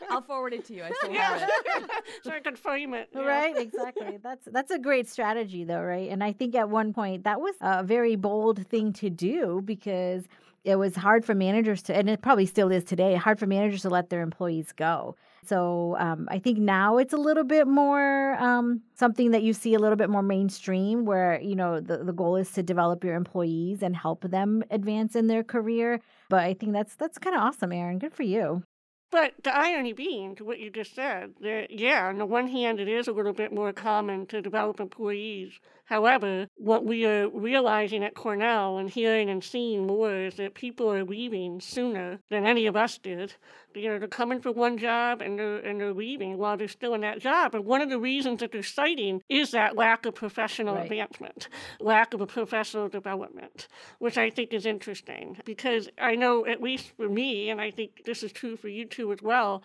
I'll 0.09 0.21
forward 0.21 0.53
it 0.53 0.65
to 0.65 0.73
you. 0.73 0.83
I 0.83 0.91
still 0.91 1.11
yeah, 1.11 1.47
so 2.23 2.31
I 2.31 2.39
can 2.39 2.55
frame 2.55 2.93
it. 2.93 3.09
yeah. 3.13 3.21
Right, 3.21 3.57
exactly. 3.57 4.17
That's 4.23 4.45
that's 4.51 4.71
a 4.71 4.79
great 4.79 5.09
strategy 5.09 5.63
though, 5.65 5.81
right? 5.81 6.09
And 6.09 6.23
I 6.23 6.31
think 6.31 6.55
at 6.55 6.69
one 6.69 6.93
point 6.93 7.23
that 7.25 7.41
was 7.41 7.55
a 7.61 7.83
very 7.83 8.15
bold 8.15 8.65
thing 8.67 8.93
to 8.93 9.09
do 9.09 9.61
because 9.65 10.25
it 10.63 10.77
was 10.77 10.95
hard 10.95 11.25
for 11.25 11.35
managers 11.35 11.81
to 11.83 11.95
and 11.95 12.09
it 12.09 12.21
probably 12.21 12.45
still 12.45 12.71
is 12.71 12.83
today, 12.85 13.15
hard 13.15 13.37
for 13.39 13.47
managers 13.47 13.81
to 13.81 13.89
let 13.89 14.09
their 14.09 14.21
employees 14.21 14.71
go. 14.71 15.15
So 15.45 15.95
um, 15.99 16.27
I 16.29 16.39
think 16.39 16.57
now 16.57 16.97
it's 16.97 17.13
a 17.13 17.17
little 17.17 17.43
bit 17.43 17.67
more 17.67 18.35
um, 18.35 18.81
something 18.95 19.31
that 19.31 19.43
you 19.43 19.53
see 19.53 19.73
a 19.73 19.79
little 19.79 19.95
bit 19.95 20.09
more 20.09 20.21
mainstream, 20.23 21.05
where 21.05 21.39
you 21.41 21.55
know 21.55 21.79
the, 21.79 22.03
the 22.03 22.13
goal 22.13 22.35
is 22.35 22.51
to 22.53 22.63
develop 22.63 23.03
your 23.03 23.15
employees 23.15 23.81
and 23.81 23.95
help 23.95 24.21
them 24.29 24.63
advance 24.71 25.15
in 25.15 25.27
their 25.27 25.43
career. 25.43 26.01
But 26.29 26.41
I 26.43 26.53
think 26.53 26.73
that's 26.73 26.95
that's 26.95 27.17
kind 27.17 27.35
of 27.35 27.41
awesome, 27.41 27.71
Erin. 27.71 27.99
Good 27.99 28.13
for 28.13 28.23
you. 28.23 28.63
But 29.09 29.35
the 29.41 29.55
irony 29.55 29.93
being, 29.93 30.35
to 30.35 30.43
what 30.43 30.59
you 30.59 30.69
just 30.69 30.93
said, 30.93 31.35
that 31.39 31.71
yeah, 31.71 32.07
on 32.07 32.17
the 32.17 32.25
one 32.25 32.47
hand, 32.47 32.81
it 32.81 32.89
is 32.89 33.07
a 33.07 33.13
little 33.13 33.31
bit 33.31 33.53
more 33.53 33.71
common 33.71 34.25
to 34.27 34.41
develop 34.41 34.81
employees. 34.81 35.61
However, 35.85 36.49
what 36.57 36.83
we 36.83 37.05
are 37.05 37.29
realizing 37.29 38.03
at 38.03 38.15
Cornell 38.15 38.77
and 38.77 38.89
hearing 38.89 39.29
and 39.29 39.41
seeing 39.41 39.87
more 39.87 40.13
is 40.13 40.35
that 40.35 40.55
people 40.55 40.91
are 40.91 41.05
leaving 41.05 41.61
sooner 41.61 42.19
than 42.29 42.45
any 42.45 42.65
of 42.65 42.75
us 42.75 42.97
did. 42.97 43.35
You 43.77 43.89
know, 43.89 43.99
they're 43.99 44.07
coming 44.07 44.41
for 44.41 44.51
one 44.51 44.77
job 44.77 45.21
and 45.21 45.37
they're, 45.37 45.57
and 45.57 45.79
they're 45.79 45.93
leaving 45.93 46.37
while 46.37 46.57
they're 46.57 46.67
still 46.67 46.93
in 46.93 47.01
that 47.01 47.19
job. 47.19 47.55
And 47.55 47.65
one 47.65 47.81
of 47.81 47.89
the 47.89 47.99
reasons 47.99 48.39
that 48.39 48.51
they're 48.51 48.63
citing 48.63 49.21
is 49.29 49.51
that 49.51 49.75
lack 49.75 50.05
of 50.05 50.15
professional 50.15 50.75
Right. 50.75 50.83
advancement, 50.83 51.47
lack 51.79 52.13
of 52.13 52.21
a 52.21 52.27
professional 52.27 52.89
development, 52.89 53.67
which 53.99 54.17
I 54.17 54.29
think 54.29 54.53
is 54.53 54.65
interesting 54.65 55.37
because 55.45 55.89
I 55.97 56.15
know, 56.15 56.45
at 56.45 56.61
least 56.61 56.91
for 56.97 57.07
me, 57.07 57.49
and 57.49 57.61
I 57.61 57.71
think 57.71 58.03
this 58.05 58.23
is 58.23 58.31
true 58.31 58.57
for 58.57 58.67
you 58.67 58.85
too 58.85 59.11
as 59.13 59.21
well, 59.21 59.63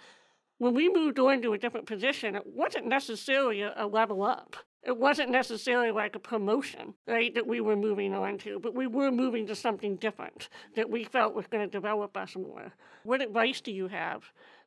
when 0.59 0.75
we 0.75 0.88
moved 0.88 1.19
on 1.19 1.42
to 1.42 1.52
a 1.54 1.59
different 1.59 1.87
position, 1.87 2.37
it 2.37 2.47
wasn't 2.47 2.87
necessarily 2.87 3.62
a, 3.62 3.73
a 3.76 3.87
level 3.87 4.23
up. 4.23 4.57
It 4.85 4.99
wasn't 4.99 5.31
necessarily 5.31 5.93
like 5.93 6.17
a 6.17 6.19
promotion, 6.19 6.95
right, 7.07 7.33
that 7.35 7.47
we 7.47 7.61
were 7.61 7.77
moving 7.77 8.12
on 8.15 8.39
to, 8.39 8.59
but 8.59 8.75
we 8.75 8.89
were 8.89 9.12
moving 9.12 9.47
to 9.47 9.55
something 9.55 9.95
different 9.97 10.49
that 10.75 10.91
we 10.91 11.05
felt 11.05 11.35
was 11.35 11.47
going 11.47 11.65
to 11.65 11.71
develop 11.71 12.17
us 12.17 12.35
more. 12.35 12.73
What 13.05 13.23
advice 13.23 13.61
do 13.61 13.71
you 13.71 13.87
have 13.89 14.25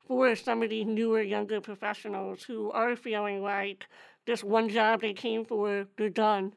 for 0.07 0.33
some 0.35 0.63
of 0.63 0.69
these 0.69 0.85
newer, 0.85 1.21
younger 1.21 1.59
professionals 1.59 2.43
who 2.43 2.71
are 2.71 2.95
feeling 2.95 3.41
like 3.41 3.87
this 4.25 4.41
one 4.41 4.69
job 4.69 5.01
they 5.01 5.13
came 5.13 5.43
for, 5.43 5.87
they're 5.97 6.09
done? 6.09 6.53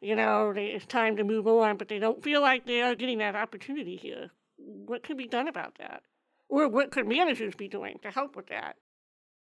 You 0.00 0.16
know, 0.16 0.54
it's 0.56 0.86
time 0.86 1.16
to 1.16 1.24
move 1.24 1.46
on, 1.46 1.76
but 1.76 1.88
they 1.88 1.98
don't 1.98 2.22
feel 2.22 2.40
like 2.40 2.64
they 2.64 2.80
are 2.80 2.94
getting 2.94 3.18
that 3.18 3.36
opportunity 3.36 3.96
here. 3.96 4.30
What 4.56 5.02
can 5.02 5.16
be 5.16 5.26
done 5.26 5.48
about 5.48 5.76
that? 5.78 6.02
Or 6.48 6.68
what 6.68 6.90
could 6.90 7.06
managers 7.06 7.54
be 7.54 7.68
doing 7.68 7.98
to 8.02 8.10
help 8.10 8.34
with 8.34 8.46
that? 8.46 8.76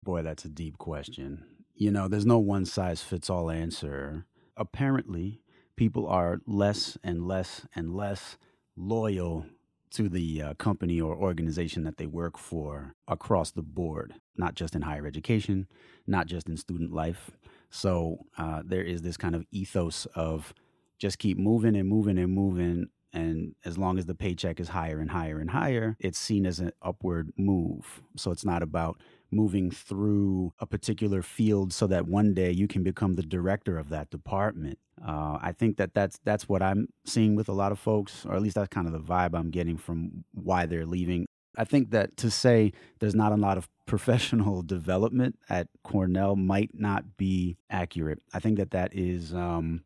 Boy, 0.04 0.22
that's 0.22 0.44
a 0.44 0.50
deep 0.50 0.78
question. 0.78 1.46
You 1.76 1.92
know, 1.92 2.08
there's 2.08 2.26
no 2.26 2.40
one 2.40 2.66
size 2.66 3.02
fits 3.02 3.30
all 3.30 3.50
answer. 3.50 4.26
Apparently, 4.56 5.42
people 5.76 6.08
are 6.08 6.40
less 6.46 6.98
and 7.04 7.28
less 7.28 7.66
and 7.76 7.96
less 7.96 8.38
loyal 8.76 9.46
to 9.92 10.10
the 10.10 10.42
uh, 10.42 10.54
company 10.56 11.00
or 11.00 11.16
organization 11.16 11.84
that 11.84 11.98
they 11.98 12.08
work 12.08 12.38
for 12.38 12.96
across 13.08 13.52
the 13.52 13.62
board, 13.62 14.16
not 14.36 14.56
just 14.56 14.76
in 14.76 14.82
higher 14.82 15.06
education, 15.06 15.68
not 16.08 16.26
just 16.26 16.48
in 16.48 16.58
student 16.58 16.92
life. 16.92 17.32
So 17.70 18.26
uh, 18.38 18.62
there 18.66 18.82
is 18.82 19.02
this 19.02 19.18
kind 19.18 19.36
of 19.36 19.46
ethos 19.52 20.06
of 20.16 20.54
just 20.98 21.20
keep 21.20 21.38
moving 21.38 21.76
and 21.76 21.88
moving 21.88 22.18
and 22.18 22.34
moving. 22.34 22.88
And 23.14 23.54
as 23.66 23.78
long 23.78 24.00
as 24.00 24.08
the 24.08 24.16
paycheck 24.16 24.60
is 24.60 24.70
higher 24.70 25.00
and 25.00 25.12
higher 25.12 25.40
and 25.40 25.52
higher, 25.52 25.96
it's 26.00 26.18
seen 26.18 26.48
as 26.48 26.60
an 26.60 26.72
upward 26.82 27.32
move. 27.38 28.02
So 28.16 28.32
it's 28.32 28.46
not 28.46 28.64
about 28.64 29.00
moving 29.34 29.72
through 29.72 30.54
a 30.60 30.66
particular 30.66 31.22
field 31.22 31.74
so 31.74 31.88
that 31.88 32.08
one 32.08 32.34
day 32.34 32.52
you 32.52 32.68
can 32.68 32.84
become 32.84 33.14
the 33.14 33.24
director 33.24 33.78
of 33.78 33.90
that 33.90 34.10
department. 34.10 34.80
Uh, 35.06 35.38
I 35.42 35.54
think 35.58 35.78
that 35.78 35.94
that's 35.94 36.20
that's 36.24 36.48
what 36.48 36.62
I'm 36.62 36.88
seeing 37.06 37.36
with 37.36 37.50
a 37.50 37.54
lot 37.54 37.72
of 37.72 37.80
folks, 37.80 38.26
or 38.26 38.36
at 38.36 38.42
least 38.42 38.56
that's 38.56 38.70
kind 38.70 38.88
of 38.88 38.94
the 38.94 39.00
vibe 39.00 39.38
I'm 39.38 39.50
getting 39.50 39.78
from 39.78 40.24
why 40.34 40.66
they're 40.66 40.86
leaving. 40.86 41.26
I 41.58 41.66
think 41.66 41.92
that 41.92 42.18
to 42.18 42.32
say 42.32 42.74
there's 43.00 43.16
not 43.16 43.32
a 43.32 43.36
lot 43.36 43.58
of 43.58 43.68
professional 43.86 44.62
development 44.62 45.38
at 45.50 45.68
Cornell 45.84 46.36
might 46.36 46.72
not 46.74 47.18
be 47.18 47.58
accurate. 47.70 48.22
I 48.34 48.40
think 48.40 48.58
that 48.58 48.72
that 48.72 48.96
is 48.96 49.34
um, 49.34 49.84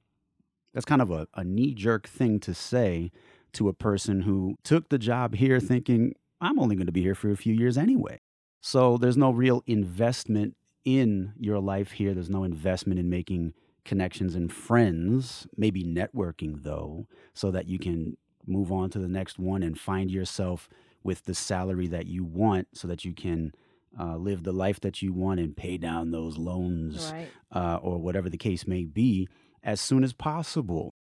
that's 0.73 0.85
kind 0.85 1.01
of 1.01 1.09
a, 1.09 1.27
a 1.33 1.43
knee 1.43 1.73
jerk 1.73 2.07
thing 2.07 2.39
to 2.41 2.53
say 2.53 3.11
to 3.53 3.69
a 3.69 3.73
person 3.73 4.21
who 4.21 4.55
took 4.63 4.89
the 4.89 4.99
job 4.99 5.35
here 5.35 5.59
thinking 5.59 6.13
I'm 6.39 6.59
only 6.59 6.75
going 6.75 6.85
to 6.85 6.91
be 6.91 7.01
here 7.01 7.15
for 7.15 7.31
a 7.31 7.37
few 7.37 7.53
years 7.53 7.77
anyway. 7.77 8.19
So 8.61 8.97
there's 8.97 9.17
no 9.17 9.31
real 9.31 9.63
investment 9.67 10.55
in 10.85 11.33
your 11.39 11.59
life 11.59 11.91
here. 11.91 12.13
There's 12.13 12.29
no 12.29 12.43
investment 12.43 12.99
in 12.99 13.09
making 13.09 13.53
connections 13.85 14.35
and 14.35 14.51
friends, 14.51 15.47
maybe 15.55 15.83
networking 15.83 16.63
though, 16.63 17.07
so 17.33 17.51
that 17.51 17.67
you 17.67 17.79
can 17.79 18.17
move 18.45 18.71
on 18.71 18.89
to 18.91 18.99
the 18.99 19.07
next 19.07 19.39
one 19.39 19.63
and 19.63 19.79
find 19.79 20.09
yourself 20.11 20.69
with 21.03 21.23
the 21.25 21.35
salary 21.35 21.87
that 21.87 22.07
you 22.07 22.23
want 22.23 22.67
so 22.73 22.87
that 22.87 23.05
you 23.05 23.13
can 23.13 23.53
uh, 23.99 24.15
live 24.17 24.43
the 24.43 24.51
life 24.51 24.79
that 24.81 25.01
you 25.01 25.13
want 25.13 25.39
and 25.39 25.55
pay 25.55 25.77
down 25.77 26.11
those 26.11 26.37
loans 26.37 27.11
Right. 27.13 27.29
uh, 27.53 27.79
or 27.81 27.97
whatever 27.97 28.29
the 28.29 28.37
case 28.37 28.67
may 28.67 28.83
be 28.83 29.27
as 29.63 29.79
soon 29.81 30.03
as 30.03 30.13
possible. 30.13 30.93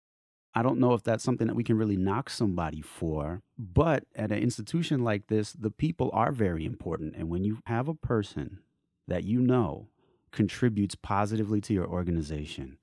I 0.54 0.62
don't 0.62 0.78
know 0.78 0.94
if 0.94 1.02
that's 1.02 1.24
something 1.24 1.48
that 1.48 1.56
we 1.56 1.64
can 1.64 1.76
really 1.76 1.96
knock 1.96 2.30
somebody 2.30 2.80
for, 2.80 3.42
but 3.58 4.04
at 4.14 4.30
an 4.30 4.38
institution 4.38 5.02
like 5.02 5.26
this, 5.26 5.52
the 5.52 5.70
people 5.70 6.10
are 6.12 6.30
very 6.30 6.64
important. 6.64 7.16
And 7.16 7.28
when 7.28 7.44
you 7.44 7.58
have 7.66 7.88
a 7.88 7.94
person 7.94 8.60
that 9.08 9.24
you 9.24 9.40
know 9.40 9.88
contributes 10.30 10.94
positively 10.94 11.60
to 11.62 11.74
your 11.74 11.86
organization, 11.86 12.78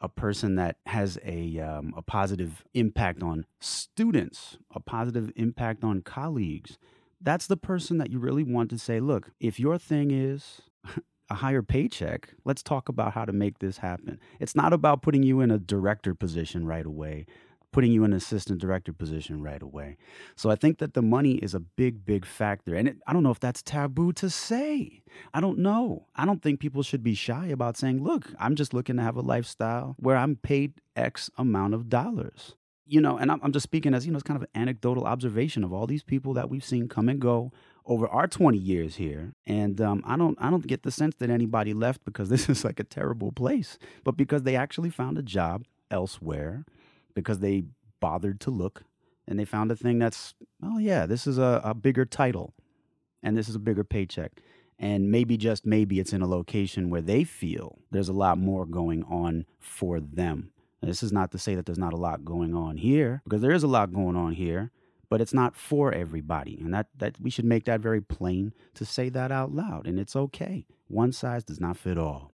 a 0.00 0.10
person 0.10 0.56
that 0.56 0.76
has 0.84 1.18
a, 1.24 1.58
um, 1.58 1.94
a 1.96 2.02
positive 2.02 2.64
impact 2.74 3.22
on 3.22 3.46
students, 3.60 4.58
a 4.74 4.80
positive 4.80 5.32
impact 5.36 5.84
on 5.84 6.02
colleagues, 6.02 6.76
that's 7.20 7.46
the 7.46 7.56
person 7.56 7.96
that 7.96 8.10
you 8.10 8.18
really 8.18 8.42
want 8.42 8.68
to 8.70 8.78
say, 8.78 9.00
look, 9.00 9.30
if 9.40 9.58
your 9.58 9.78
thing 9.78 10.10
is 10.10 10.60
a 11.28 11.34
higher 11.34 11.62
paycheck, 11.62 12.30
let's 12.44 12.62
talk 12.62 12.88
about 12.88 13.12
how 13.12 13.24
to 13.24 13.32
make 13.32 13.58
this 13.58 13.78
happen. 13.78 14.20
It's 14.38 14.54
not 14.54 14.72
about 14.72 15.02
putting 15.02 15.22
you 15.22 15.40
in 15.40 15.50
a 15.50 15.58
director 15.58 16.14
position 16.14 16.66
right 16.66 16.86
away. 16.86 17.26
putting 17.76 17.92
you 17.92 18.04
in 18.04 18.12
an 18.12 18.16
assistant 18.16 18.58
director 18.58 18.90
position 18.90 19.42
right 19.42 19.60
away. 19.60 19.98
So 20.34 20.48
I 20.48 20.54
think 20.56 20.78
that 20.78 20.94
the 20.94 21.02
money 21.02 21.34
is 21.34 21.54
a 21.54 21.60
big, 21.60 22.06
big 22.06 22.24
factor. 22.24 22.74
And 22.74 22.88
it, 22.88 22.96
I 23.06 23.12
don't 23.12 23.22
know 23.22 23.30
if 23.30 23.38
that's 23.38 23.62
taboo 23.62 24.14
to 24.14 24.30
say. 24.30 25.02
I 25.34 25.42
don't 25.42 25.58
know. 25.58 26.06
I 26.16 26.24
don't 26.24 26.42
think 26.42 26.58
people 26.58 26.82
should 26.82 27.02
be 27.02 27.14
shy 27.14 27.48
about 27.48 27.76
saying, 27.76 28.02
look, 28.02 28.32
I'm 28.38 28.54
just 28.54 28.72
looking 28.72 28.96
to 28.96 29.02
have 29.02 29.16
a 29.16 29.20
lifestyle 29.20 29.94
where 29.98 30.16
I'm 30.16 30.36
paid 30.36 30.72
X 30.96 31.30
amount 31.36 31.74
of 31.74 31.90
dollars. 31.90 32.54
You 32.86 33.02
know, 33.02 33.18
and 33.18 33.30
I'm, 33.30 33.52
just 33.52 33.64
speaking 33.64 33.92
as, 33.92 34.06
you 34.06 34.12
know, 34.12 34.16
it's 34.16 34.22
kind 34.22 34.36
of 34.40 34.48
an 34.54 34.60
anecdotal 34.62 35.04
observation 35.04 35.62
of 35.62 35.70
all 35.70 35.86
these 35.86 36.04
people 36.04 36.32
that 36.32 36.48
we've 36.48 36.64
seen 36.64 36.88
come 36.88 37.10
and 37.10 37.20
go 37.20 37.52
over 37.86 38.08
our 38.08 38.26
20 38.26 38.58
years 38.58 38.96
here 38.96 39.32
and 39.46 39.80
um, 39.80 40.02
i 40.06 40.16
don't 40.16 40.36
i 40.40 40.50
don't 40.50 40.66
get 40.66 40.82
the 40.82 40.90
sense 40.90 41.14
that 41.16 41.30
anybody 41.30 41.72
left 41.72 42.04
because 42.04 42.28
this 42.34 42.48
is 42.48 42.64
like 42.64 42.80
a 42.80 42.84
terrible 42.84 43.32
place 43.32 43.78
but 44.04 44.16
because 44.16 44.42
they 44.42 44.56
actually 44.56 44.90
found 44.90 45.16
a 45.18 45.22
job 45.22 45.64
elsewhere 45.90 46.64
because 47.14 47.38
they 47.38 47.64
bothered 48.00 48.40
to 48.40 48.50
look 48.50 48.84
and 49.26 49.38
they 49.38 49.44
found 49.44 49.70
a 49.70 49.76
thing 49.76 49.98
that's 49.98 50.34
oh 50.62 50.78
yeah 50.78 51.06
this 51.06 51.26
is 51.26 51.38
a, 51.38 51.60
a 51.64 51.74
bigger 51.74 52.04
title 52.04 52.54
and 53.22 53.36
this 53.36 53.48
is 53.48 53.54
a 53.54 53.60
bigger 53.60 53.84
paycheck 53.84 54.40
and 54.78 55.10
maybe 55.10 55.36
just 55.36 55.64
maybe 55.64 55.98
it's 56.00 56.12
in 56.12 56.22
a 56.22 56.26
location 56.26 56.90
where 56.90 57.00
they 57.00 57.24
feel 57.24 57.78
there's 57.90 58.08
a 58.08 58.14
lot 58.14 58.38
more 58.38 58.66
going 58.66 59.02
on 59.04 59.46
for 59.58 60.00
them. 60.00 60.50
And 60.80 60.90
this 60.90 61.02
is 61.02 61.12
not 61.12 61.32
to 61.32 61.38
say 61.38 61.54
that 61.54 61.66
there's 61.66 61.78
not 61.78 61.94
a 61.94 61.98
lot 61.98 62.24
going 62.24 62.54
on 62.54 62.76
here 62.76 63.22
because 63.24 63.40
there 63.40 63.52
is 63.52 63.62
a 63.62 63.68
lot 63.68 63.92
going 63.92 64.16
on 64.16 64.32
here 64.32 64.70
but 65.08 65.20
it's 65.20 65.34
not 65.34 65.54
for 65.56 65.92
everybody 65.92 66.58
and 66.62 66.72
that, 66.74 66.88
that 66.96 67.20
we 67.20 67.30
should 67.30 67.44
make 67.44 67.64
that 67.64 67.80
very 67.80 68.00
plain 68.00 68.52
to 68.74 68.84
say 68.84 69.08
that 69.08 69.30
out 69.32 69.52
loud 69.52 69.86
and 69.86 69.98
it's 69.98 70.16
okay. 70.16 70.66
One 70.88 71.12
size 71.12 71.44
does 71.44 71.60
not 71.60 71.76
fit 71.76 71.98
all. 71.98 72.32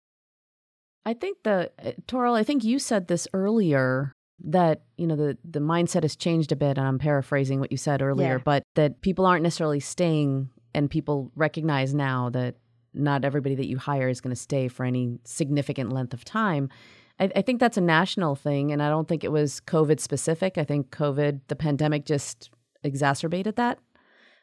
I 1.05 1.15
think 1.15 1.39
the 1.45 1.71
uh, 1.85 1.93
Toral, 2.07 2.35
I 2.35 2.45
think 2.45 2.65
you 2.65 2.79
said 2.79 3.09
this 3.09 3.27
earlier 3.33 4.13
that 4.45 4.83
you 4.97 5.07
know 5.07 5.17
the 5.17 5.37
the 5.45 5.59
mindset 5.59 6.03
has 6.03 6.15
changed 6.15 6.53
a 6.53 6.57
bit 6.57 6.79
and 6.79 6.87
I'm 6.87 6.99
paraphrasing 6.99 7.59
what 7.59 7.73
you 7.73 7.77
said 7.79 8.03
earlier 8.03 8.37
Yeah. 8.37 8.43
but 8.45 8.63
that 8.77 9.01
people 9.01 9.27
aren't 9.27 9.43
necessarily 9.43 9.81
staying 9.81 10.51
and 10.75 10.89
people 10.91 11.33
recognize 11.35 11.93
now 11.95 12.31
that 12.31 12.55
not 12.95 13.25
everybody 13.25 13.55
that 13.57 13.67
you 13.67 13.79
hire 13.79 14.09
is 14.09 14.21
going 14.21 14.35
to 14.35 14.41
stay 14.41 14.69
for 14.69 14.85
any 14.85 15.19
significant 15.25 15.93
length 15.93 16.15
of 16.15 16.25
time. 16.25 16.69
I, 17.19 17.31
I 17.35 17.43
think 17.43 17.59
that's 17.59 17.77
a 17.77 17.81
national 17.83 18.37
thing 18.37 18.71
and 18.71 18.83
I 18.83 18.89
don't 18.91 19.09
think 19.09 19.25
it 19.25 19.33
was 19.33 19.61
COVID 19.67 19.99
specific. 19.99 20.57
I 20.57 20.65
think 20.65 20.91
COVID 20.91 21.41
the 21.49 21.57
pandemic 21.57 22.05
just 22.05 22.51
exacerbated 22.83 23.57
that 23.57 23.79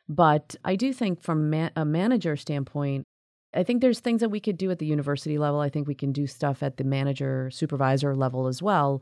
but 0.07 0.55
I 0.63 0.75
do 0.75 0.93
think 0.93 1.21
from 1.21 1.49
ma- 1.49 1.69
a 1.75 1.85
manager 1.85 2.35
standpoint 2.35 3.05
I 3.55 3.63
think 3.63 3.81
there's 3.81 3.99
things 3.99 4.21
that 4.21 4.29
we 4.29 4.39
could 4.39 4.57
do 4.57 4.69
at 4.69 4.79
the 4.79 4.85
university 4.85 5.37
level. 5.37 5.59
I 5.59 5.69
think 5.69 5.87
we 5.87 5.95
can 5.95 6.11
do 6.11 6.27
stuff 6.27 6.61
at 6.61 6.77
the 6.77 6.83
manager 6.83 7.49
supervisor 7.51 8.15
level 8.15 8.47
as 8.47 8.61
well. 8.61 9.01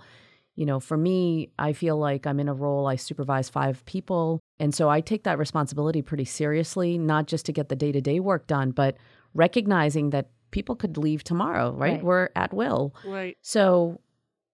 You 0.56 0.68
know, 0.68 0.80
for 0.80 0.96
me, 0.96 1.50
I 1.58 1.74
feel 1.74 1.98
like 1.98 2.28
I'm 2.28 2.40
in 2.40 2.48
a 2.48 2.54
role, 2.54 2.86
I 2.86 2.96
supervise 2.96 3.50
five 3.50 3.84
people. 3.86 4.40
And 4.60 4.74
so 4.74 4.90
I 4.90 5.02
take 5.02 5.24
that 5.24 5.40
responsibility 5.40 6.04
pretty 6.04 6.26
seriously, 6.26 7.00
not 7.00 7.26
just 7.26 7.46
to 7.48 7.52
get 7.52 7.70
the 7.70 7.76
day 7.76 7.92
to 7.92 8.02
day 8.02 8.20
work 8.20 8.46
done, 8.46 8.70
but 8.70 8.96
recognizing 9.34 10.12
that 10.12 10.30
people 10.52 10.76
could 10.76 10.98
leave 10.98 11.24
tomorrow, 11.24 11.72
right? 11.72 11.94
Right. 11.94 12.04
We're 12.04 12.30
at 12.36 12.54
will. 12.54 12.94
Right. 13.04 13.36
So, 13.42 14.00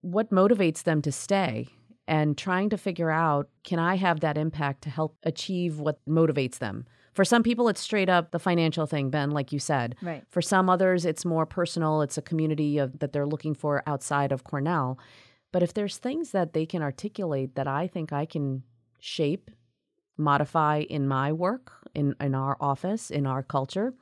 what 0.01 0.31
motivates 0.31 0.83
them 0.83 1.01
to 1.01 1.11
stay? 1.11 1.67
And 2.09 2.35
trying 2.35 2.71
to 2.71 2.77
figure 2.77 3.11
out 3.11 3.49
can 3.63 3.77
I 3.77 3.95
have 3.95 4.21
that 4.21 4.35
impact 4.35 4.81
to 4.81 4.89
help 4.89 5.15
achieve 5.21 5.79
what 5.79 6.03
motivates 6.07 6.57
them? 6.57 6.85
For 7.13 7.23
some 7.23 7.43
people, 7.43 7.69
it's 7.69 7.81
straight 7.81 8.09
up 8.09 8.31
the 8.31 8.39
financial 8.39 8.87
thing, 8.87 9.11
Ben, 9.11 9.29
like 9.29 9.51
you 9.51 9.59
said. 9.59 9.95
Right. 10.01 10.23
For 10.27 10.41
some 10.41 10.71
others, 10.71 11.05
it's 11.05 11.23
more 11.23 11.45
personal. 11.45 12.01
It's 12.01 12.17
a 12.17 12.23
community 12.23 12.79
of, 12.79 12.97
that 12.97 13.13
they're 13.13 13.27
looking 13.27 13.53
for 13.53 13.83
outside 13.85 14.31
of 14.31 14.43
Cornell. 14.43 14.97
But 15.51 15.61
if 15.61 15.73
there's 15.73 15.97
things 15.97 16.31
that 16.31 16.53
they 16.53 16.65
can 16.65 16.81
articulate 16.81 17.53
that 17.53 17.67
I 17.67 17.85
think 17.87 18.11
I 18.11 18.25
can 18.25 18.63
shape, 18.99 19.51
modify 20.17 20.79
in 20.89 21.07
my 21.07 21.31
work, 21.31 21.71
in, 21.93 22.15
in 22.19 22.33
our 22.33 22.57
office, 22.59 23.11
in 23.11 23.27
our 23.27 23.43
culture, 23.43 23.93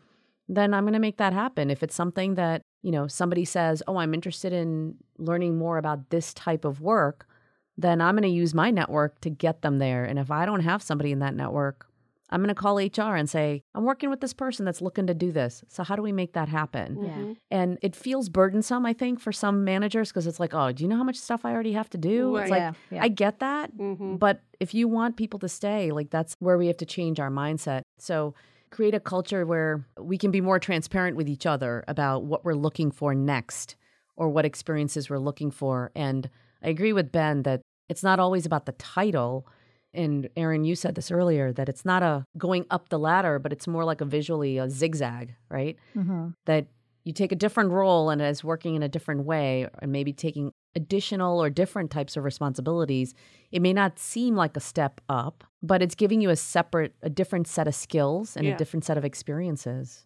then 0.47 0.73
I'm 0.73 0.83
going 0.83 0.93
to 0.93 0.99
make 0.99 1.17
that 1.17 1.33
happen. 1.33 1.69
If 1.69 1.83
it's 1.83 1.95
something 1.95 2.35
that, 2.35 2.61
you 2.83 2.91
know, 2.91 3.07
somebody 3.07 3.43
says, 3.43 3.83
oh, 3.85 3.97
I'm 3.97 4.13
interested 4.13 4.53
in 4.53 4.95
learning 5.17 5.57
more 5.57 5.77
about 5.77 6.09
this 6.09 6.33
type 6.33 6.63
of 6.63 6.79
work, 6.79 7.27
then 7.77 8.01
I'm 8.01 8.15
going 8.15 8.23
to 8.23 8.29
use 8.29 8.53
my 8.53 8.71
network 8.71 9.21
to 9.21 9.29
get 9.29 9.61
them 9.61 9.77
there. 9.79 10.03
And 10.05 10.17
if 10.19 10.31
I 10.31 10.45
don't 10.45 10.61
have 10.61 10.81
somebody 10.81 11.11
in 11.11 11.19
that 11.19 11.35
network, 11.35 11.85
I'm 12.29 12.41
going 12.41 12.53
to 12.53 12.55
call 12.55 12.77
HR 12.77 13.15
and 13.15 13.29
say, 13.29 13.63
I'm 13.73 13.85
working 13.85 14.09
with 14.09 14.19
this 14.19 14.33
person 14.33 14.65
that's 14.65 14.81
looking 14.81 15.07
to 15.07 15.13
do 15.13 15.31
this. 15.31 15.63
So, 15.69 15.83
how 15.83 15.95
do 15.95 16.01
we 16.01 16.11
make 16.11 16.33
that 16.33 16.49
happen? 16.49 17.01
Yeah. 17.01 17.09
Mhm. 17.11 17.37
And 17.51 17.77
it 17.81 17.95
feels 17.95 18.27
burdensome, 18.27 18.85
I 18.85 18.91
think, 18.91 19.21
for 19.21 19.31
some 19.31 19.63
managers 19.63 20.09
because 20.09 20.27
it's 20.27 20.39
like, 20.39 20.53
oh, 20.53 20.73
do 20.73 20.83
you 20.83 20.89
know 20.89 20.97
how 20.97 21.05
much 21.05 21.15
stuff 21.15 21.45
I 21.45 21.53
already 21.53 21.71
have 21.71 21.89
to 21.91 21.97
do? 21.97 22.35
Right. 22.35 22.41
It's 22.41 22.51
like, 22.51 22.59
yeah. 22.59 22.73
yeah. 22.91 23.03
I 23.03 23.07
get 23.07 23.39
that. 23.39 23.77
Mhm. 23.77 24.19
But 24.19 24.41
if 24.59 24.73
you 24.73 24.89
want 24.89 25.15
people 25.15 25.39
to 25.39 25.47
stay, 25.47 25.91
like 25.91 26.09
that's 26.09 26.35
where 26.39 26.57
we 26.57 26.67
have 26.67 26.77
to 26.77 26.85
change 26.85 27.17
our 27.21 27.29
mindset. 27.31 27.83
So, 27.97 28.33
create 28.71 28.93
a 28.93 28.99
culture 28.99 29.45
where 29.45 29.85
we 29.97 30.17
can 30.17 30.29
be 30.31 30.41
more 30.41 30.59
transparent 30.59 31.15
with 31.15 31.29
each 31.29 31.45
other 31.45 31.85
about 31.87 32.23
what 32.25 32.43
we're 32.43 32.55
looking 32.55 32.91
for 32.91 33.15
next 33.15 33.77
or 34.17 34.27
what 34.27 34.43
experiences 34.43 35.09
we're 35.09 35.17
looking 35.19 35.49
for. 35.49 35.91
And 35.95 36.29
I 36.61 36.67
agree 36.67 36.91
with 36.91 37.09
Ben 37.13 37.43
that 37.43 37.61
it's 37.89 38.03
not 38.03 38.19
always 38.19 38.45
about 38.45 38.65
the 38.65 38.71
title. 38.73 39.47
And 39.93 40.29
Erin, 40.35 40.63
you 40.65 40.75
said 40.75 40.95
this 40.95 41.11
earlier 41.11 41.51
that 41.53 41.69
it's 41.69 41.85
not 41.85 42.03
a 42.03 42.25
going 42.37 42.65
up 42.69 42.89
the 42.89 42.99
ladder, 42.99 43.39
but 43.39 43.51
it's 43.53 43.67
more 43.67 43.83
like 43.85 44.01
a 44.01 44.05
visually 44.05 44.57
a 44.57 44.69
zigzag, 44.69 45.35
right? 45.49 45.77
Mhm. 45.95 46.33
that 46.45 46.67
you 47.05 47.13
take 47.13 47.31
a 47.31 47.35
different 47.37 47.71
role 47.71 48.09
and 48.09 48.21
it's 48.21 48.43
working 48.43 48.75
in 48.75 48.83
a 48.83 48.89
different 48.89 49.23
way 49.23 49.65
and 49.81 49.93
maybe 49.93 50.11
taking 50.11 50.51
additional 50.75 51.41
or 51.41 51.49
different 51.49 51.89
types 51.89 52.17
of 52.17 52.23
responsibilities 52.25 53.13
it 53.51 53.61
may 53.61 53.71
not 53.71 53.97
seem 53.97 54.35
like 54.35 54.57
a 54.57 54.59
step 54.59 54.99
up 55.07 55.45
but 55.63 55.81
it's 55.81 55.95
giving 55.95 56.19
you 56.21 56.29
a 56.29 56.35
separate 56.35 56.93
a 57.01 57.09
different 57.09 57.47
set 57.47 57.65
of 57.65 57.73
skills 57.73 58.35
and 58.35 58.45
Yeah. 58.45 58.55
a 58.55 58.57
different 58.57 58.83
set 58.83 58.97
of 58.97 59.05
experiences 59.05 60.05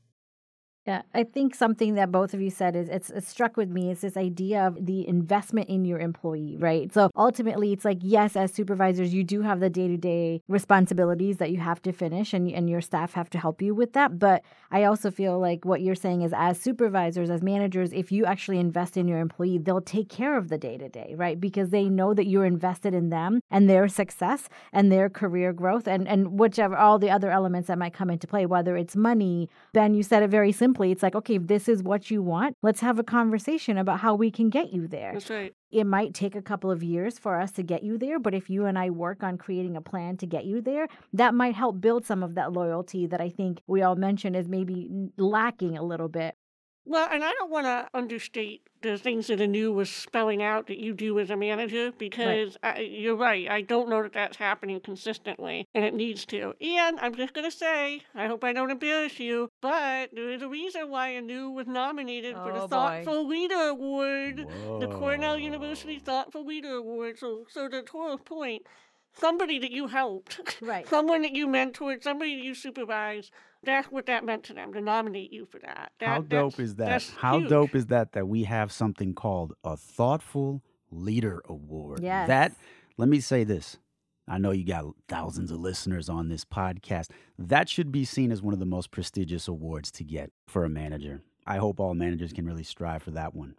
Yeah, 0.87 1.03
I 1.13 1.25
think 1.25 1.53
something 1.53 1.93
that 1.93 2.11
both 2.11 2.33
of 2.33 2.41
you 2.41 2.49
said 2.49 2.75
is 2.75 2.89
it's, 2.89 3.11
it's 3.11 3.27
struck 3.27 3.55
with 3.55 3.69
me 3.69 3.91
is 3.91 4.01
this 4.01 4.17
idea 4.17 4.65
of 4.65 4.83
the 4.83 5.07
investment 5.07 5.69
in 5.69 5.85
your 5.85 5.99
employee, 5.99 6.57
right? 6.57 6.91
So 6.91 7.11
ultimately, 7.15 7.71
it's 7.71 7.85
like 7.85 7.99
yes, 8.01 8.35
as 8.35 8.51
supervisors, 8.51 9.13
you 9.13 9.23
do 9.23 9.43
have 9.43 9.59
the 9.59 9.69
day 9.69 9.87
to 9.87 9.95
day 9.97 10.41
responsibilities 10.47 11.37
that 11.37 11.51
you 11.51 11.59
have 11.59 11.83
to 11.83 11.91
finish, 11.91 12.33
and 12.33 12.49
and 12.51 12.67
your 12.67 12.81
staff 12.81 13.13
have 13.13 13.29
to 13.29 13.37
help 13.37 13.61
you 13.61 13.75
with 13.75 13.93
that. 13.93 14.17
But 14.17 14.41
I 14.71 14.85
also 14.85 15.11
feel 15.11 15.37
like 15.37 15.65
what 15.65 15.81
you're 15.81 15.93
saying 15.93 16.23
is, 16.23 16.33
as 16.35 16.59
supervisors, 16.59 17.29
as 17.29 17.43
managers, 17.43 17.93
if 17.93 18.11
you 18.11 18.25
actually 18.25 18.57
invest 18.57 18.97
in 18.97 19.07
your 19.07 19.19
employee, 19.19 19.59
they'll 19.59 19.81
take 19.81 20.09
care 20.09 20.35
of 20.35 20.49
the 20.49 20.57
day 20.57 20.79
to 20.79 20.89
day, 20.89 21.13
right? 21.15 21.39
Because 21.39 21.69
they 21.69 21.89
know 21.89 22.15
that 22.15 22.25
you're 22.25 22.45
invested 22.45 22.95
in 22.95 23.09
them 23.09 23.41
and 23.51 23.69
their 23.69 23.87
success 23.87 24.49
and 24.73 24.91
their 24.91 25.11
career 25.11 25.53
growth, 25.53 25.87
and 25.87 26.07
and 26.07 26.39
whichever 26.39 26.75
all 26.75 26.97
the 26.97 27.11
other 27.11 27.29
elements 27.29 27.67
that 27.67 27.77
might 27.77 27.93
come 27.93 28.09
into 28.09 28.25
play, 28.25 28.47
whether 28.47 28.75
it's 28.75 28.95
money. 28.95 29.47
Ben, 29.73 29.93
you 29.93 30.01
said 30.01 30.23
it 30.23 30.31
very 30.31 30.51
simply. 30.51 30.70
It's 30.79 31.03
like, 31.03 31.15
okay, 31.15 31.35
if 31.35 31.47
this 31.47 31.67
is 31.67 31.83
what 31.83 32.09
you 32.09 32.21
want, 32.21 32.55
let's 32.61 32.81
have 32.81 32.99
a 32.99 33.03
conversation 33.03 33.77
about 33.77 33.99
how 33.99 34.15
we 34.15 34.31
can 34.31 34.49
get 34.49 34.71
you 34.71 34.87
there. 34.87 35.13
That's 35.13 35.29
right. 35.29 35.53
It 35.71 35.85
might 35.85 36.13
take 36.13 36.35
a 36.35 36.41
couple 36.41 36.69
of 36.69 36.83
years 36.83 37.17
for 37.17 37.39
us 37.39 37.51
to 37.53 37.63
get 37.63 37.83
you 37.83 37.97
there, 37.97 38.19
but 38.19 38.33
if 38.33 38.49
you 38.49 38.65
and 38.65 38.77
I 38.77 38.89
work 38.89 39.23
on 39.23 39.37
creating 39.37 39.77
a 39.77 39.81
plan 39.81 40.17
to 40.17 40.25
get 40.25 40.45
you 40.45 40.61
there, 40.61 40.87
that 41.13 41.33
might 41.33 41.55
help 41.55 41.79
build 41.79 42.05
some 42.05 42.23
of 42.23 42.35
that 42.35 42.51
loyalty 42.51 43.07
that 43.07 43.21
I 43.21 43.29
think 43.29 43.61
we 43.67 43.81
all 43.81 43.95
mentioned 43.95 44.35
is 44.35 44.49
maybe 44.49 44.89
lacking 45.17 45.77
a 45.77 45.83
little 45.83 46.09
bit. 46.09 46.35
Well, 46.85 47.07
and 47.11 47.23
I 47.23 47.31
don't 47.33 47.51
want 47.51 47.65
to 47.67 47.87
understate 47.93 48.61
the 48.81 48.97
things 48.97 49.27
that 49.27 49.39
Anu 49.39 49.71
was 49.71 49.89
spelling 49.91 50.41
out 50.41 50.65
that 50.67 50.79
you 50.79 50.93
do 50.93 51.19
as 51.19 51.29
a 51.29 51.35
manager 51.37 51.91
because 51.95 52.57
I, 52.63 52.79
you're 52.79 53.15
right. 53.15 53.47
I 53.47 53.61
don't 53.61 53.87
know 53.87 54.01
that 54.01 54.13
that's 54.13 54.37
happening 54.37 54.79
consistently, 54.79 55.67
and 55.75 55.85
it 55.85 55.93
needs 55.93 56.25
to. 56.27 56.55
And 56.59 56.99
I'm 56.99 57.13
just 57.13 57.33
going 57.35 57.49
to 57.49 57.55
say, 57.55 58.01
I 58.15 58.25
hope 58.25 58.43
I 58.43 58.53
don't 58.53 58.71
embarrass 58.71 59.19
you, 59.19 59.49
but 59.61 60.09
there 60.13 60.31
is 60.31 60.41
a 60.41 60.49
reason 60.49 60.89
why 60.89 61.15
Anu 61.15 61.49
was 61.51 61.67
nominated 61.67 62.35
for 62.35 62.51
Oh, 62.51 62.53
the 62.53 62.59
boy. 62.61 62.67
Thoughtful 62.67 63.27
Leader 63.27 63.67
Award, 63.69 64.47
the 64.79 64.87
Cornell 64.87 65.37
University 65.37 65.99
Thoughtful 65.99 66.45
Leader 66.45 66.73
Award. 66.75 67.19
So, 67.19 67.45
so 67.47 67.67
to 67.67 67.83
Tor's 67.83 68.19
point, 68.25 68.63
somebody 69.13 69.59
that 69.59 69.71
you 69.71 69.87
helped, 69.87 70.39
Right. 70.61 70.87
someone 70.87 71.21
that 71.23 71.33
you 71.33 71.47
mentored, 71.47 72.03
somebody 72.03 72.31
you 72.31 72.53
supervised, 72.55 73.31
that's 73.63 73.91
what 73.91 74.05
that 74.07 74.25
meant 74.25 74.43
to 74.45 74.53
them 74.53 74.73
to 74.73 74.81
nominate 74.81 75.31
you 75.31 75.45
for 75.45 75.59
that. 75.59 75.91
that 75.99 76.07
How 76.07 76.21
dope 76.21 76.59
is 76.59 76.75
that? 76.75 77.03
How 77.17 77.39
huge. 77.39 77.49
dope 77.49 77.75
is 77.75 77.87
that 77.87 78.13
that 78.13 78.27
we 78.27 78.43
have 78.43 78.71
something 78.71 79.13
called 79.13 79.53
a 79.63 79.77
Thoughtful 79.77 80.63
Leader 80.89 81.41
Award? 81.47 81.99
Yes. 82.01 82.27
That, 82.27 82.55
let 82.97 83.07
me 83.09 83.19
say 83.19 83.43
this. 83.43 83.77
I 84.27 84.37
know 84.37 84.51
you 84.51 84.65
got 84.65 84.85
thousands 85.07 85.51
of 85.51 85.59
listeners 85.59 86.07
on 86.07 86.29
this 86.29 86.45
podcast. 86.45 87.09
That 87.37 87.67
should 87.67 87.91
be 87.91 88.05
seen 88.05 88.31
as 88.31 88.41
one 88.41 88.53
of 88.53 88.59
the 88.59 88.65
most 88.65 88.89
prestigious 88.91 89.47
awards 89.47 89.91
to 89.91 90.03
get 90.03 90.31
for 90.47 90.63
a 90.63 90.69
manager. 90.69 91.21
I 91.45 91.57
hope 91.57 91.79
all 91.79 91.93
managers 91.95 92.31
can 92.31 92.45
really 92.45 92.63
strive 92.63 93.03
for 93.03 93.11
that 93.11 93.33
one. 93.35 93.55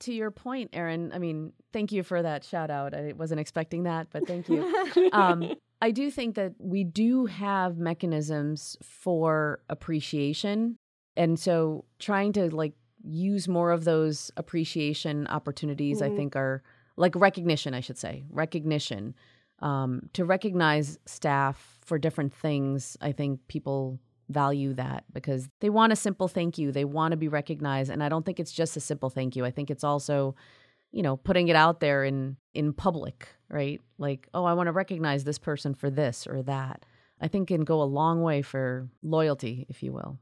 To 0.00 0.12
your 0.12 0.30
point 0.30 0.70
erin 0.72 1.12
i 1.14 1.18
mean 1.18 1.52
thank 1.72 1.90
you 1.92 2.02
for 2.02 2.20
that 2.22 2.44
shout 2.44 2.70
out 2.70 2.94
i 2.94 3.12
wasn't 3.16 3.40
expecting 3.40 3.84
that 3.84 4.08
but 4.10 4.26
thank 4.26 4.48
you 4.48 4.64
um, 5.12 5.50
I 5.80 5.90
do 5.90 6.10
think 6.10 6.34
that 6.36 6.54
we 6.58 6.82
do 6.84 7.26
have 7.26 7.76
mechanisms 7.76 8.76
for 8.82 9.60
appreciation. 9.68 10.76
And 11.16 11.38
so 11.38 11.84
trying 11.98 12.32
to 12.34 12.54
like 12.54 12.72
use 13.02 13.48
more 13.48 13.70
of 13.70 13.84
those 13.84 14.30
appreciation 14.38 15.26
opportunities, 15.26 16.00
I 16.00 16.08
Mhm. 16.10 16.16
think 16.16 16.36
are 16.36 16.62
like 16.96 17.14
recognition, 17.16 17.74
I 17.74 17.80
should 17.80 17.98
say, 17.98 18.24
recognition. 18.30 19.14
Um, 19.58 20.08
to 20.14 20.24
recognize 20.24 20.98
staff 21.06 21.78
for 21.82 21.98
different 21.98 22.32
things, 22.32 22.96
I 23.02 23.12
think 23.12 23.46
people 23.48 24.00
value 24.28 24.74
that 24.74 25.04
because 25.12 25.48
they 25.60 25.70
want 25.70 25.92
a 25.92 25.96
simple 25.96 26.28
thank 26.28 26.58
you. 26.58 26.72
They 26.72 26.84
want 26.84 27.12
to 27.12 27.16
be 27.16 27.28
recognized. 27.28 27.90
And 27.90 28.02
I 28.02 28.08
don't 28.08 28.24
think 28.24 28.40
it's 28.40 28.52
just 28.52 28.76
a 28.76 28.80
simple 28.80 29.10
thank 29.10 29.36
you. 29.36 29.44
I 29.44 29.50
think 29.50 29.70
it's 29.70 29.84
also, 29.84 30.34
you 30.92 31.02
know, 31.02 31.16
putting 31.16 31.48
it 31.48 31.56
out 31.56 31.80
there 31.80 32.04
in 32.04 32.36
in 32.54 32.72
public, 32.72 33.28
right? 33.48 33.80
Like, 33.98 34.28
oh, 34.34 34.44
I 34.44 34.54
want 34.54 34.68
to 34.68 34.72
recognize 34.72 35.24
this 35.24 35.38
person 35.38 35.74
for 35.74 35.90
this 35.90 36.26
or 36.26 36.42
that. 36.42 36.84
I 37.20 37.28
think 37.28 37.48
can 37.48 37.64
go 37.64 37.80
a 37.80 37.84
long 37.84 38.22
way 38.22 38.42
for 38.42 38.88
loyalty, 39.02 39.66
if 39.68 39.82
you 39.82 39.92
will. 39.92 40.18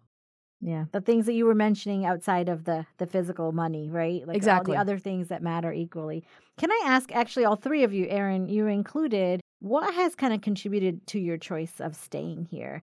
Yeah, 0.65 0.85
the 0.93 1.01
things 1.01 1.27
that 1.27 1.33
you 1.33 1.45
were 1.45 1.57
mentioning 1.57 2.07
outside 2.07 2.49
of 2.49 2.65
the 2.65 2.87
the 2.99 3.07
physical 3.07 3.51
money, 3.51 3.91
right? 3.91 4.27
Like 4.27 4.37
Exactly. 4.37 4.77
all 4.77 4.77
the 4.77 4.81
other 4.81 4.99
things 4.99 5.29
that 5.29 5.43
matter 5.43 5.73
equally. 5.73 6.25
Can 6.57 6.71
I 6.71 6.83
ask 6.87 7.11
actually 7.13 7.45
all 7.45 7.57
three 7.57 7.83
of 7.83 7.93
you, 7.93 8.07
Erin, 8.09 8.49
you 8.49 8.69
included, 8.69 9.41
what 9.59 9.93
has 9.95 10.15
kind 10.15 10.33
of 10.33 10.41
contributed 10.41 11.05
to 11.09 11.19
your 11.19 11.37
choice 11.37 11.81
of 11.81 11.97
staying 11.97 12.45
here? 12.45 12.83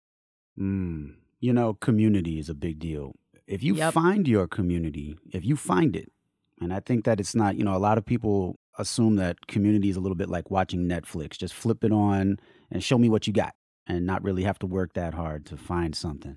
Mm, 0.58 1.14
you 1.40 1.52
know, 1.52 1.74
community 1.74 2.38
is 2.38 2.48
a 2.48 2.54
big 2.54 2.78
deal. 2.78 3.14
If 3.46 3.62
you 3.62 3.74
Yep. 3.74 3.94
find 3.94 4.28
your 4.28 4.46
community, 4.46 5.18
if 5.32 5.44
you 5.44 5.56
find 5.56 5.96
it, 5.96 6.12
and 6.60 6.72
I 6.72 6.80
think 6.80 7.04
that 7.04 7.18
it's 7.20 7.34
not, 7.34 7.56
you 7.56 7.64
know, 7.64 7.76
a 7.76 7.78
lot 7.78 7.98
of 7.98 8.04
people 8.06 8.56
assume 8.78 9.16
that 9.16 9.46
community 9.48 9.88
is 9.88 9.96
a 9.96 10.00
little 10.00 10.14
bit 10.14 10.28
like 10.28 10.50
watching 10.50 10.86
Netflix. 10.88 11.36
Just 11.36 11.54
flip 11.54 11.82
it 11.84 11.92
on 11.92 12.38
and 12.70 12.82
show 12.84 12.98
me 12.98 13.08
what 13.08 13.26
you 13.26 13.32
got 13.32 13.54
and 13.86 14.06
not 14.06 14.22
really 14.22 14.44
have 14.44 14.58
to 14.60 14.66
work 14.66 14.92
that 14.94 15.14
hard 15.14 15.44
to 15.46 15.56
find 15.56 15.94
something. 15.96 16.36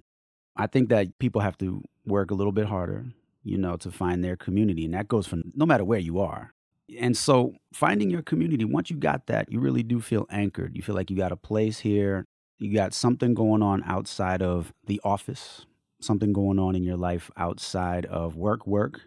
I 0.56 0.68
think 0.68 0.90
that 0.90 1.18
people 1.20 1.42
have 1.42 1.58
to 1.60 1.84
work 2.06 2.32
a 2.32 2.34
little 2.34 2.52
bit 2.52 2.66
harder, 2.66 3.06
you 3.44 3.58
know, 3.58 3.78
to 3.78 3.92
find 3.92 4.24
their 4.24 4.36
community. 4.36 4.86
And 4.86 4.94
that 4.94 5.08
goes 5.08 5.28
for 5.28 5.38
no 5.54 5.66
matter 5.66 5.86
where 5.86 6.00
you 6.00 6.20
are. 6.20 6.52
And 7.00 7.16
so 7.16 7.54
finding 7.74 8.10
your 8.10 8.22
community, 8.22 8.66
once 8.66 8.90
you 8.90 8.98
got 8.98 9.28
that, 9.28 9.52
you 9.52 9.60
really 9.60 9.84
do 9.84 10.00
feel 10.02 10.26
anchored. 10.30 10.76
You 10.76 10.82
feel 10.82 10.96
like 10.96 11.10
you 11.10 11.18
got 11.18 11.32
a 11.32 11.38
place 11.38 11.80
here. 11.80 12.26
You 12.58 12.74
got 12.74 12.94
something 12.94 13.34
going 13.34 13.62
on 13.62 13.84
outside 13.86 14.42
of 14.42 14.74
the 14.86 15.02
office, 15.04 15.66
something 16.00 16.34
going 16.34 16.60
on 16.60 16.76
in 16.76 16.84
your 16.84 16.98
life 16.98 17.30
outside 17.36 18.06
of 18.06 18.36
work, 18.36 18.66
work. 18.66 19.02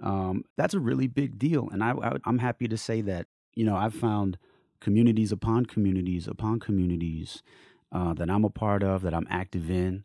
Um, 0.00 0.44
that's 0.56 0.74
a 0.74 0.80
really 0.80 1.06
big 1.06 1.38
deal. 1.38 1.68
And 1.70 1.82
I, 1.82 1.92
I, 1.92 2.16
I'm 2.24 2.38
happy 2.38 2.68
to 2.68 2.76
say 2.76 3.00
that, 3.02 3.26
you 3.54 3.64
know, 3.64 3.76
I've 3.76 3.94
found 3.94 4.38
communities 4.80 5.32
upon 5.32 5.66
communities 5.66 6.28
upon 6.28 6.60
communities 6.60 7.42
uh, 7.90 8.14
that 8.14 8.30
I'm 8.30 8.44
a 8.44 8.50
part 8.50 8.82
of, 8.82 9.02
that 9.02 9.14
I'm 9.14 9.26
active 9.30 9.70
in, 9.70 10.04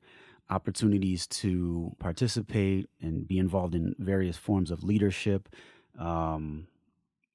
opportunities 0.49 1.27
to 1.27 1.95
participate 1.99 2.89
and 3.01 3.27
be 3.27 3.37
involved 3.37 3.75
in 3.75 3.95
various 3.99 4.37
forms 4.37 4.71
of 4.71 4.83
leadership. 4.83 5.49
Um, 5.97 6.67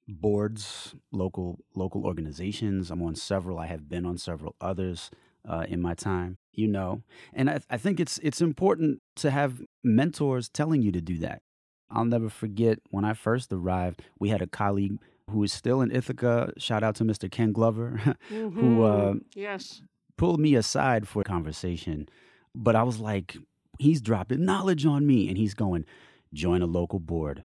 boards, 0.07 0.95
local 1.11 1.59
local 1.75 2.05
organizations. 2.05 2.91
I'm 2.91 3.01
on 3.03 3.15
several. 3.15 3.59
I 3.59 3.67
have 3.67 3.87
been 3.87 4.05
on 4.05 4.17
several 4.17 4.55
others 4.59 5.11
uh, 5.47 5.65
in 5.67 5.81
my 5.81 5.93
time. 5.93 6.37
You 6.53 6.67
know, 6.67 7.03
and 7.33 7.49
I, 7.49 7.61
I 7.69 7.77
think 7.77 7.99
it's 7.99 8.19
it's 8.19 8.41
important 8.41 9.01
to 9.17 9.31
have 9.31 9.61
mentors 9.83 10.49
telling 10.49 10.81
you 10.81 10.91
to 10.91 11.01
do 11.01 11.17
that. 11.19 11.41
I'll 11.89 12.05
never 12.05 12.29
forget 12.29 12.79
when 12.89 13.05
I 13.05 13.13
first 13.13 13.51
arrived. 13.51 14.01
We 14.19 14.29
had 14.29 14.41
a 14.41 14.47
colleague 14.47 14.99
who 15.29 15.43
is 15.43 15.53
still 15.53 15.81
in 15.81 15.91
Ithaca. 15.91 16.53
Shout 16.57 16.83
out 16.83 16.95
to 16.95 17.05
Mr. 17.05 17.31
Ken 17.31 17.51
Glover, 17.51 18.15
who 18.29 18.83
uh, 18.83 19.13
yes. 19.35 19.81
pulled 20.17 20.39
me 20.39 20.55
aside 20.55 21.07
for 21.07 21.21
a 21.21 21.25
conversation. 21.25 22.09
But 22.53 22.75
I 22.75 22.83
was 22.83 22.99
like, 22.99 23.37
he's 23.77 24.01
dropping 24.01 24.43
knowledge 24.45 24.85
on 24.85 25.05
me, 25.05 25.27
and 25.27 25.37
he's 25.37 25.53
going, 25.53 25.85
join 26.33 26.61
a 26.61 26.67
local 26.67 26.99
board. 26.99 27.43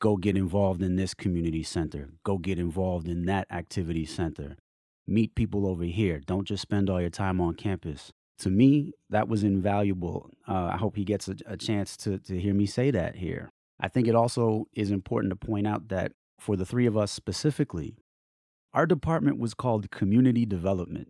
Go 0.00 0.16
get 0.16 0.36
involved 0.36 0.82
in 0.82 0.96
this 0.96 1.14
community 1.14 1.62
center. 1.62 2.10
Go 2.24 2.38
get 2.38 2.58
involved 2.58 3.08
in 3.08 3.24
that 3.26 3.46
activity 3.50 4.04
center. 4.04 4.56
Meet 5.06 5.34
people 5.34 5.66
over 5.66 5.84
here. 5.84 6.20
Don't 6.24 6.46
just 6.46 6.62
spend 6.62 6.88
all 6.88 7.00
your 7.00 7.10
time 7.10 7.40
on 7.40 7.54
campus. 7.54 8.10
To 8.38 8.50
me, 8.50 8.92
that 9.10 9.28
was 9.28 9.44
invaluable. 9.44 10.30
Uh, 10.48 10.70
I 10.72 10.76
hope 10.76 10.96
he 10.96 11.04
gets 11.04 11.28
a, 11.28 11.36
a 11.46 11.56
chance 11.56 11.96
to, 11.98 12.18
to 12.18 12.40
hear 12.40 12.54
me 12.54 12.66
say 12.66 12.90
that 12.90 13.16
here. 13.16 13.50
I 13.78 13.88
think 13.88 14.08
it 14.08 14.14
also 14.14 14.66
is 14.72 14.90
important 14.90 15.30
to 15.30 15.36
point 15.46 15.66
out 15.66 15.88
that 15.88 16.12
for 16.40 16.56
the 16.56 16.64
three 16.66 16.86
of 16.86 16.96
us 16.96 17.12
specifically, 17.12 17.96
our 18.72 18.86
department 18.86 19.38
was 19.38 19.54
called 19.54 19.90
Community 19.90 20.44
Development. 20.46 21.08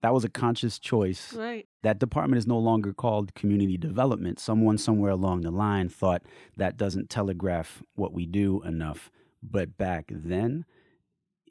That 0.00 0.14
was 0.14 0.24
a 0.24 0.28
conscious 0.30 0.78
choice 0.78 1.34
Right. 1.34 1.66
that 1.82 1.98
department 1.98 2.38
is 2.38 2.46
no 2.46 2.58
longer 2.58 2.92
called 2.94 3.34
community 3.34 3.76
development. 3.76 4.38
Someone 4.38 4.78
somewhere 4.78 5.10
along 5.10 5.40
the 5.40 5.50
line 5.50 5.88
thought 5.88 6.22
that 6.56 6.76
doesn't 6.76 7.10
telegraph 7.10 7.82
what 7.94 8.12
we 8.12 8.24
do 8.24 8.62
enough. 8.62 9.10
But 9.42 9.76
back 9.76 10.06
then, 10.08 10.64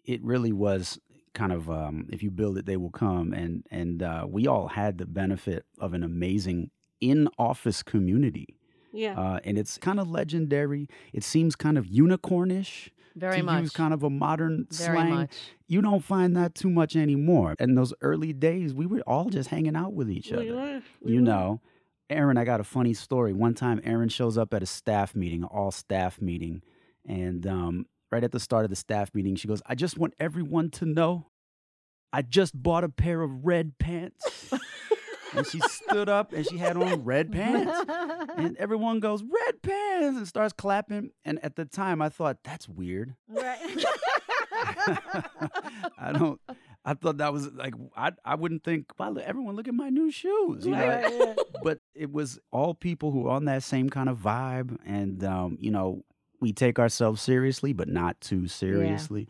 it 0.05 0.23
really 0.23 0.53
was 0.53 0.97
kind 1.41 1.53
of 1.57 1.69
um, 1.69 1.95
if 2.11 2.19
you 2.23 2.29
build 2.31 2.57
it, 2.57 2.65
they 2.65 2.77
will 2.77 2.95
come. 3.05 3.27
And 3.41 3.63
and 3.71 3.97
uh, 4.11 4.25
we 4.35 4.47
all 4.47 4.67
had 4.67 4.97
the 4.97 5.05
benefit 5.05 5.61
of 5.79 5.93
an 5.93 6.03
amazing 6.03 6.59
in-office 6.99 7.83
community, 7.83 8.47
Yeah. 8.91 9.13
uh, 9.19 9.39
and 9.45 9.57
it's 9.57 9.77
kind 9.77 9.99
of 9.99 10.09
legendary. 10.09 10.83
It 11.13 11.23
seems 11.23 11.55
kind 11.55 11.77
of 11.77 11.85
unicornish 11.85 12.89
Very 13.15 13.37
to 13.37 13.43
much. 13.43 13.61
use 13.63 13.71
kind 13.71 13.93
of 13.93 14.01
a 14.03 14.09
modern 14.09 14.65
Very 14.71 14.95
slang 14.97 15.09
much. 15.13 15.31
you 15.67 15.81
don't 15.81 16.03
find 16.03 16.35
that 16.35 16.55
too 16.55 16.69
much 16.69 16.95
anymore. 16.95 17.53
In 17.59 17.75
those 17.75 17.93
early 18.01 18.33
days, 18.33 18.73
we 18.73 18.85
were 18.87 19.01
all 19.05 19.29
just 19.29 19.49
hanging 19.49 19.75
out 19.75 19.93
with 19.93 20.09
each 20.09 20.31
We 20.31 20.37
other. 20.49 20.55
were, 20.55 20.81
we 21.01 21.11
You 21.13 21.19
were. 21.19 21.25
know, 21.25 21.61
Erin, 22.09 22.37
I 22.37 22.45
got 22.45 22.59
a 22.61 22.63
funny 22.63 22.93
story. 22.95 23.31
One 23.33 23.53
time, 23.53 23.79
Erin 23.83 24.09
shows 24.09 24.37
up 24.37 24.53
at 24.53 24.63
a 24.63 24.65
staff 24.79 25.15
meeting, 25.15 25.43
all 25.43 25.71
staff 25.71 26.19
meeting, 26.21 26.61
and 27.05 27.45
um, 27.45 27.85
right 28.11 28.23
at 28.23 28.31
the 28.31 28.39
start 28.39 28.63
of 28.63 28.69
the 28.69 28.75
staff 28.75 29.13
meeting, 29.13 29.35
she 29.35 29.47
goes, 29.47 29.61
I 29.65 29.75
just 29.75 29.97
want 29.97 30.13
everyone 30.19 30.69
to 30.71 30.85
know 30.85 31.27
I 32.13 32.21
just 32.21 32.61
bought 32.61 32.83
a 32.83 32.89
pair 32.89 33.21
of 33.21 33.45
red 33.45 33.77
pants. 33.79 34.51
and 35.35 35.45
she 35.45 35.59
stood 35.59 36.07
up 36.07 36.31
and 36.31 36.47
she 36.47 36.57
had 36.57 36.77
on 36.77 37.03
red 37.03 37.31
pants. 37.33 37.69
And 38.37 38.55
everyone 38.57 39.01
goes, 39.01 39.23
Red 39.23 39.61
pants, 39.61 40.17
and 40.17 40.27
starts 40.27 40.53
clapping. 40.53 41.09
And 41.25 41.43
at 41.43 41.55
the 41.57 41.65
time, 41.65 42.01
I 42.01 42.07
thought, 42.09 42.37
that's 42.43 42.67
weird. 42.69 43.13
right. 43.27 43.59
I 45.97 46.11
don't. 46.13 46.39
I 46.85 46.93
thought 46.93 47.17
that 47.17 47.33
was 47.33 47.51
like 47.51 47.73
I. 47.95 48.11
I 48.23 48.35
wouldn't 48.35 48.63
think. 48.63 48.85
Wow, 48.97 49.15
everyone, 49.15 49.55
look 49.55 49.67
at 49.67 49.73
my 49.73 49.89
new 49.89 50.09
shoes. 50.11 50.65
You 50.65 50.71
know, 50.71 50.87
Right, 50.87 51.03
right. 51.19 51.37
but 51.63 51.79
it 51.93 52.11
was 52.11 52.39
all 52.51 52.73
people 52.73 53.11
who 53.11 53.21
were 53.21 53.31
on 53.31 53.45
that 53.45 53.63
same 53.63 53.89
kind 53.89 54.07
of 54.09 54.17
vibe, 54.19 54.77
and 54.85 55.23
um, 55.23 55.57
you 55.59 55.71
know, 55.71 56.03
we 56.39 56.53
take 56.53 56.79
ourselves 56.79 57.21
seriously, 57.21 57.73
but 57.73 57.87
not 57.87 58.19
too 58.21 58.47
seriously. 58.47 59.27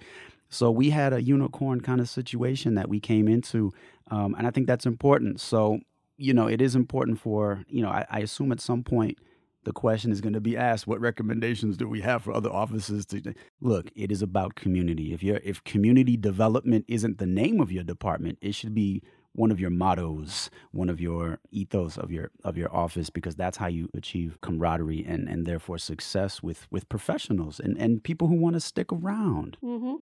So 0.50 0.72
we 0.72 0.90
had 0.90 1.14
a 1.14 1.22
unicorn 1.22 1.82
kind 1.82 2.00
of 2.00 2.10
situation 2.10 2.76
that 2.76 2.90
we 2.90 3.00
came 3.00 3.28
into, 3.28 3.74
um, 4.10 4.34
and 4.38 4.48
I 4.48 4.52
think 4.52 4.68
that's 4.68 4.86
important. 4.86 5.40
So 5.40 5.80
you 6.18 6.34
know, 6.34 6.48
it 6.48 6.62
is 6.62 6.76
important 6.76 7.20
for 7.20 7.64
you 7.70 7.82
know. 7.82 7.90
I, 7.90 8.06
I 8.10 8.20
assume 8.20 8.52
at 8.52 8.60
some 8.60 8.84
point 8.84 9.20
the 9.64 9.72
question 9.72 10.12
is 10.12 10.22
going 10.22 10.34
to 10.34 10.42
be 10.42 10.58
asked: 10.58 10.88
What 10.88 11.00
recommendations 11.00 11.78
do 11.78 11.88
we 11.88 12.02
have 12.02 12.24
for 12.24 12.34
other 12.34 12.50
offices 12.50 13.06
to 13.08 13.34
look? 13.62 13.92
It 13.96 14.12
is 14.12 14.22
about 14.22 14.56
community. 14.56 15.14
If 15.14 15.22
you're 15.22 15.42
if 15.44 15.64
community 15.64 16.18
development 16.18 16.86
isn't 16.88 17.20
the 17.20 17.28
name 17.28 17.62
of 17.62 17.72
your 17.72 17.84
department, 17.84 18.40
it 18.42 18.56
should 18.56 18.74
be 18.74 19.04
one 19.34 19.52
of 19.52 19.60
your 19.60 19.70
mottos, 19.70 20.50
one 20.72 20.90
of 20.90 21.00
your 21.00 21.40
ethos 21.52 21.98
of 21.98 22.12
your 22.12 22.32
of 22.44 22.58
your 22.58 22.74
office, 22.76 23.10
because 23.10 23.36
that's 23.36 23.58
how 23.58 23.68
you 23.68 23.90
achieve 23.96 24.38
camaraderie 24.42 25.06
and 25.06 25.28
and 25.30 25.46
therefore 25.46 25.78
success 25.78 26.42
with 26.42 26.68
with 26.72 26.90
professionals 26.90 27.60
and 27.60 27.78
and 27.78 28.04
people 28.04 28.28
who 28.28 28.36
want 28.36 28.56
to 28.56 28.60
stick 28.60 28.92
around. 28.92 29.58
Mm-hmm. 29.64 29.96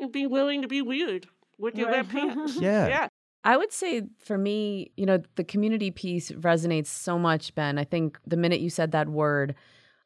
And 0.00 0.12
be 0.12 0.26
willing 0.26 0.62
to 0.62 0.68
be 0.68 0.80
weird 0.82 1.26
with 1.58 1.76
your 1.76 1.88
Right. 1.88 1.96
red 1.96 2.08
pants. 2.08 2.56
Yeah. 2.60 2.88
Yeah. 2.88 3.08
I 3.42 3.56
would 3.56 3.72
say 3.72 4.02
for 4.18 4.36
me, 4.36 4.92
you 4.96 5.06
know, 5.06 5.22
the 5.36 5.44
community 5.44 5.90
piece 5.90 6.30
resonates 6.30 6.88
so 6.88 7.18
much, 7.18 7.54
Ben. 7.54 7.78
I 7.78 7.84
think 7.84 8.18
the 8.26 8.36
minute 8.36 8.60
you 8.60 8.68
said 8.68 8.92
that 8.92 9.08
word, 9.08 9.54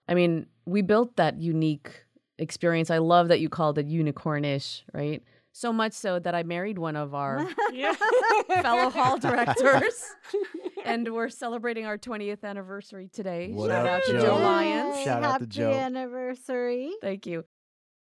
I 0.08 0.14
mean, 0.14 0.46
we 0.66 0.82
built 0.82 1.16
that 1.16 1.40
unique 1.40 2.04
experience. 2.38 2.90
I 2.90 2.98
love 2.98 3.28
that 3.28 3.40
you 3.40 3.48
called 3.48 3.78
it 3.78 3.88
unicornish, 3.88 4.82
right? 4.92 5.22
So 5.56 5.72
much 5.72 5.92
so 5.92 6.18
that 6.18 6.34
I 6.34 6.42
married 6.42 6.78
one 6.78 6.96
of 6.96 7.14
our 7.14 7.46
fellow 8.60 8.90
hall 8.90 9.18
directors, 9.18 10.04
and 10.84 11.14
we're 11.14 11.28
celebrating 11.28 11.86
our 11.86 11.96
20th 11.96 12.42
anniversary 12.42 13.08
today. 13.12 13.52
What 13.52 13.70
Shout 13.70 13.86
up, 13.86 13.92
out 13.92 14.02
to 14.06 14.12
Joe? 14.14 14.20
Joe 14.20 14.36
Lyons. 14.38 15.04
Shout 15.04 15.22
out 15.22 15.26
to 15.26 15.44
Happy 15.44 15.46
Joe. 15.46 15.70
anniversary. 15.70 16.92
Thank 17.00 17.26
you. 17.26 17.44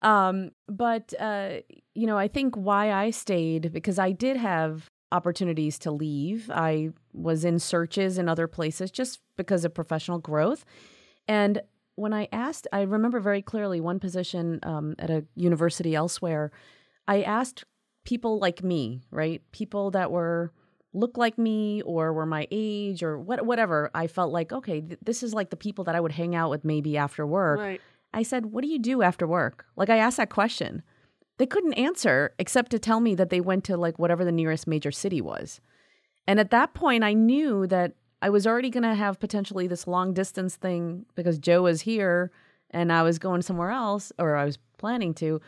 Um, 0.01 0.51
but 0.67 1.13
uh, 1.17 1.59
you 1.95 2.05
know, 2.05 2.17
I 2.17 2.27
think 2.27 2.55
why 2.55 2.91
I 2.91 3.11
stayed 3.11 3.71
because 3.71 3.97
I 3.97 4.11
did 4.11 4.35
have 4.35 4.89
opportunities 5.13 5.79
to 5.79 5.91
leave. 5.91 6.51
I 6.53 6.89
was 7.13 7.45
in 7.45 7.59
searches 7.59 8.17
in 8.17 8.27
other 8.27 8.47
places 8.47 8.91
just 8.91 9.21
because 9.37 9.63
of 9.63 9.73
professional 9.73 10.19
growth. 10.19 10.65
And 11.29 11.61
when 11.95 12.11
I 12.11 12.27
asked, 12.33 12.67
I 12.73 12.81
remember 12.81 13.21
very 13.21 13.41
clearly 13.41 13.79
one 13.79 14.01
position 14.01 14.59
um, 14.63 14.95
at 14.99 15.09
a 15.09 15.23
university 15.35 15.95
elsewhere. 15.95 16.51
I 17.07 17.21
asked 17.21 17.63
people 18.05 18.39
like 18.39 18.63
me, 18.63 19.03
right? 19.11 19.41
People 19.51 19.91
that 19.91 20.11
were 20.11 20.51
look 20.93 21.17
like 21.17 21.37
me 21.37 21.81
or 21.83 22.13
were 22.13 22.25
my 22.25 22.47
age 22.51 23.03
or 23.03 23.19
what, 23.19 23.45
whatever. 23.45 23.91
I 23.93 24.07
felt 24.07 24.31
like, 24.31 24.51
okay, 24.51 24.81
th- 24.81 24.99
this 25.03 25.21
is 25.23 25.33
like 25.33 25.49
the 25.49 25.55
people 25.55 25.83
that 25.85 25.95
I 25.95 25.99
would 25.99 26.13
hang 26.13 26.35
out 26.35 26.49
with 26.49 26.65
maybe 26.65 26.97
after 26.97 27.25
work. 27.25 27.59
Right. 27.59 27.81
I 28.13 28.23
said, 28.23 28.47
What 28.47 28.63
do 28.63 28.67
you 28.67 28.79
do 28.79 29.01
after 29.01 29.27
work? 29.27 29.65
Like, 29.75 29.89
I 29.89 29.97
asked 29.97 30.17
that 30.17 30.29
question. 30.29 30.81
They 31.37 31.45
couldn't 31.45 31.73
answer 31.73 32.33
except 32.39 32.71
to 32.71 32.79
tell 32.79 32.99
me 32.99 33.13
that 33.15 33.29
they 33.29 33.41
went 33.41 33.63
to 33.65 33.77
like 33.77 33.99
whatever 33.99 34.25
the 34.25 34.31
nearest 34.31 34.65
major 34.65 34.91
city 34.91 35.21
was. 35.21 35.61
And 36.27 36.39
at 36.39 36.49
that 36.51 36.73
point, 36.73 37.03
I 37.03 37.13
knew 37.13 37.67
that 37.67 37.93
I 38.21 38.29
was 38.29 38.47
already 38.47 38.71
going 38.71 38.83
to 38.83 38.95
have 38.95 39.19
potentially 39.19 39.67
this 39.67 39.85
long 39.85 40.13
distance 40.13 40.55
thing 40.55 41.05
because 41.15 41.37
Joe 41.37 41.61
was 41.63 41.81
here 41.81 42.31
and 42.71 42.91
I 42.91 43.03
was 43.03 43.19
going 43.19 43.43
somewhere 43.43 43.69
else, 43.69 44.11
or 44.17 44.35
I 44.35 44.45
was 44.45 44.57
planning 44.77 45.13
to. 45.15 45.39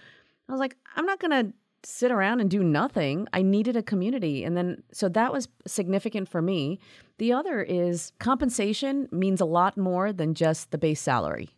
I 0.49 0.51
was 0.51 0.59
like, 0.59 0.75
I'm 0.95 1.05
not 1.05 1.19
going 1.19 1.31
to 1.45 1.53
sit 1.83 2.11
around 2.11 2.41
and 2.41 2.49
do 2.49 2.63
nothing. 2.63 3.27
I 3.31 3.41
needed 3.41 3.77
a 3.77 3.83
community. 3.83 4.43
And 4.43 4.57
then, 4.57 4.83
so 4.91 5.07
that 5.09 5.31
was 5.31 5.47
significant 5.65 6.27
for 6.27 6.41
me. 6.41 6.79
The 7.19 7.31
other 7.31 7.61
is 7.61 8.11
compensation 8.19 9.07
means 9.11 9.39
a 9.39 9.45
lot 9.45 9.77
more 9.77 10.11
than 10.11 10.33
just 10.33 10.71
the 10.71 10.77
base 10.77 10.99
salary. 10.99 11.49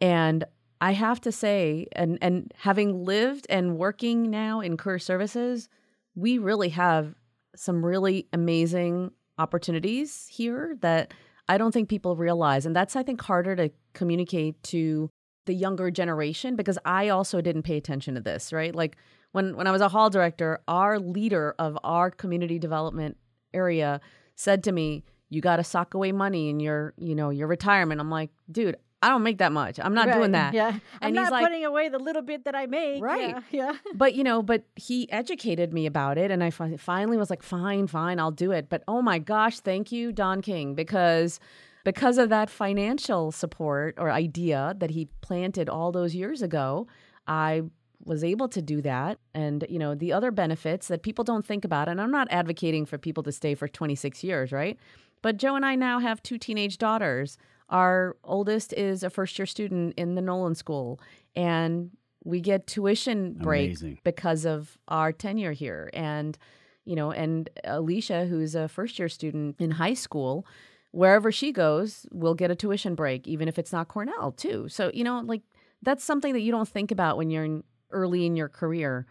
And 0.00 0.44
I 0.80 0.92
have 0.92 1.20
to 1.22 1.32
say, 1.32 1.88
and, 1.92 2.18
and 2.22 2.54
having 2.56 3.04
lived 3.04 3.46
and 3.50 3.76
working 3.76 4.30
now 4.30 4.60
in 4.60 4.76
career 4.76 5.00
services, 5.00 5.68
we 6.14 6.38
really 6.38 6.68
have 6.70 7.14
some 7.56 7.84
really 7.84 8.28
amazing 8.32 9.10
opportunities 9.38 10.28
here 10.30 10.76
that 10.80 11.12
I 11.48 11.58
don't 11.58 11.72
think 11.72 11.88
people 11.88 12.14
realize. 12.14 12.64
And 12.64 12.76
that's, 12.76 12.94
I 12.94 13.02
think, 13.02 13.20
harder 13.20 13.56
to 13.56 13.70
communicate 13.94 14.62
to 14.64 15.10
the 15.48 15.54
younger 15.54 15.90
generation 15.90 16.54
because 16.54 16.78
I 16.84 17.08
also 17.08 17.40
didn't 17.40 17.62
pay 17.62 17.76
attention 17.76 18.14
to 18.14 18.20
this, 18.20 18.52
right? 18.52 18.72
Like 18.74 18.96
when, 19.32 19.56
when 19.56 19.66
I 19.66 19.72
was 19.72 19.80
a 19.82 19.88
hall 19.88 20.08
director, 20.10 20.60
our 20.68 21.00
leader 21.00 21.56
of 21.58 21.76
our 21.82 22.10
community 22.12 22.58
development 22.60 23.16
area 23.52 24.00
said 24.36 24.62
to 24.64 24.72
me, 24.72 25.02
you 25.30 25.40
got 25.40 25.56
to 25.56 25.64
sock 25.64 25.94
away 25.94 26.12
money 26.12 26.48
in 26.48 26.60
your, 26.60 26.94
you 26.96 27.14
know, 27.14 27.30
your 27.30 27.48
retirement. 27.48 28.00
I'm 28.00 28.10
like, 28.10 28.30
dude, 28.50 28.76
I 29.02 29.10
don't 29.10 29.22
make 29.22 29.38
that 29.38 29.52
much. 29.52 29.78
I'm 29.80 29.94
not 29.94 30.08
Right, 30.08 30.16
doing 30.16 30.32
that. 30.32 30.54
Yeah. 30.54 30.68
And 30.70 30.80
I'm 31.02 31.08
he's 31.14 31.22
not 31.24 31.32
like- 31.32 31.44
putting 31.46 31.64
away 31.64 31.88
the 31.88 31.98
little 31.98 32.22
bit 32.22 32.44
that 32.46 32.54
I 32.56 32.66
make. 32.66 33.02
Right. 33.02 33.30
Yeah. 33.30 33.40
yeah. 33.50 33.72
But 33.94 34.14
you 34.14 34.24
know, 34.24 34.42
but 34.42 34.64
he 34.74 35.10
educated 35.12 35.72
me 35.72 35.86
about 35.86 36.18
it, 36.18 36.30
and 36.32 36.42
I 36.42 36.50
fi- 36.50 36.76
finally 36.76 37.16
was 37.16 37.30
like, 37.30 37.42
"Fine, 37.44 37.86
fine, 37.86 38.18
I'll 38.18 38.32
do 38.32 38.50
it." 38.50 38.68
But 38.68 38.82
oh 38.88 39.00
my 39.00 39.18
gosh, 39.20 39.60
thank 39.60 39.92
you, 39.92 40.10
Don 40.10 40.42
King, 40.42 40.74
because 40.74 41.38
because 41.84 42.18
of 42.18 42.28
that 42.28 42.50
financial 42.50 43.32
support 43.32 43.94
or 43.98 44.10
idea 44.10 44.74
that 44.78 44.90
he 44.90 45.08
planted 45.20 45.68
all 45.68 45.92
those 45.92 46.14
years 46.14 46.42
ago, 46.42 46.86
I 47.26 47.62
was 48.04 48.24
able 48.24 48.48
to 48.48 48.62
do 48.62 48.80
that. 48.82 49.18
And 49.34 49.64
you 49.68 49.78
know, 49.78 49.94
the 49.94 50.12
other 50.12 50.30
benefits 50.30 50.88
that 50.88 51.02
people 51.02 51.24
don't 51.24 51.44
think 51.44 51.64
about, 51.64 51.88
and 51.88 52.00
I'm 52.00 52.10
not 52.10 52.28
advocating 52.30 52.86
for 52.86 52.98
people 52.98 53.22
to 53.24 53.32
stay 53.32 53.54
for 53.54 53.68
26 53.68 54.24
years, 54.24 54.52
right? 54.52 54.78
But 55.22 55.36
Joe 55.36 55.56
and 55.56 55.64
I 55.66 55.74
now 55.74 55.98
have 55.98 56.22
two 56.22 56.38
teenage 56.38 56.78
daughters. 56.78 57.38
Our 57.68 58.16
oldest 58.24 58.72
is 58.72 59.02
a 59.02 59.10
first 59.10 59.38
year 59.38 59.46
student 59.46 59.94
in 59.96 60.14
the 60.14 60.22
Nolan 60.22 60.54
School, 60.54 61.00
and 61.36 61.90
we 62.24 62.40
get 62.40 62.66
tuition 62.66 63.34
break 63.34 63.70
Amazing. 63.70 63.98
because 64.04 64.44
of 64.44 64.78
our 64.88 65.12
tenure 65.12 65.52
here. 65.52 65.90
And, 65.92 66.36
you 66.84 66.96
know, 66.96 67.10
and 67.10 67.48
Alicia, 67.64 68.26
who's 68.26 68.54
a 68.54 68.68
first 68.68 68.98
year 68.98 69.08
student 69.08 69.56
in 69.58 69.72
high 69.72 69.94
school, 69.94 70.46
wherever 70.90 71.30
she 71.30 71.52
goes, 71.52 72.06
will 72.12 72.34
get 72.34 72.50
a 72.50 72.54
tuition 72.54 72.94
break, 72.94 73.26
even 73.26 73.48
if 73.48 73.58
it's 73.58 73.72
not 73.72 73.88
Cornell, 73.88 74.32
too. 74.32 74.68
So, 74.68 74.90
you 74.94 75.04
know, 75.04 75.20
like 75.20 75.42
that's 75.82 76.04
something 76.04 76.32
that 76.32 76.40
you 76.40 76.50
don't 76.52 76.68
think 76.68 76.90
about 76.90 77.16
when 77.16 77.30
you're 77.30 77.44
in, 77.44 77.64
early 77.90 78.26
in 78.26 78.36
your 78.36 78.48
career. 78.48 79.06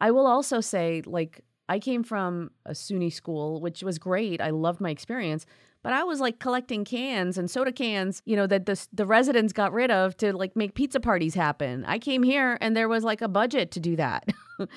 I 0.00 0.10
will 0.10 0.26
also 0.26 0.60
say, 0.60 1.02
like, 1.06 1.44
I 1.68 1.78
came 1.78 2.02
from 2.02 2.50
a 2.66 2.72
SUNY 2.72 3.12
school, 3.12 3.60
which 3.60 3.82
was 3.82 3.98
great. 3.98 4.40
I 4.40 4.50
loved 4.50 4.80
my 4.80 4.90
experience, 4.90 5.46
but 5.82 5.92
I 5.92 6.04
was 6.04 6.20
like 6.20 6.38
collecting 6.38 6.84
cans 6.84 7.38
and 7.38 7.50
soda 7.50 7.72
cans, 7.72 8.22
you 8.24 8.36
know, 8.36 8.46
that 8.46 8.66
the 8.66 8.86
the 8.92 9.06
residents 9.06 9.52
got 9.52 9.72
rid 9.72 9.90
of 9.90 10.16
to 10.18 10.36
like 10.36 10.54
make 10.56 10.74
pizza 10.74 11.00
parties 11.00 11.34
happen. 11.34 11.84
I 11.86 11.98
came 11.98 12.22
here 12.22 12.58
and 12.60 12.76
there 12.76 12.88
was 12.88 13.04
like 13.04 13.22
a 13.22 13.28
budget 13.28 13.70
to 13.72 13.80
do 13.80 13.96
that. 13.96 14.28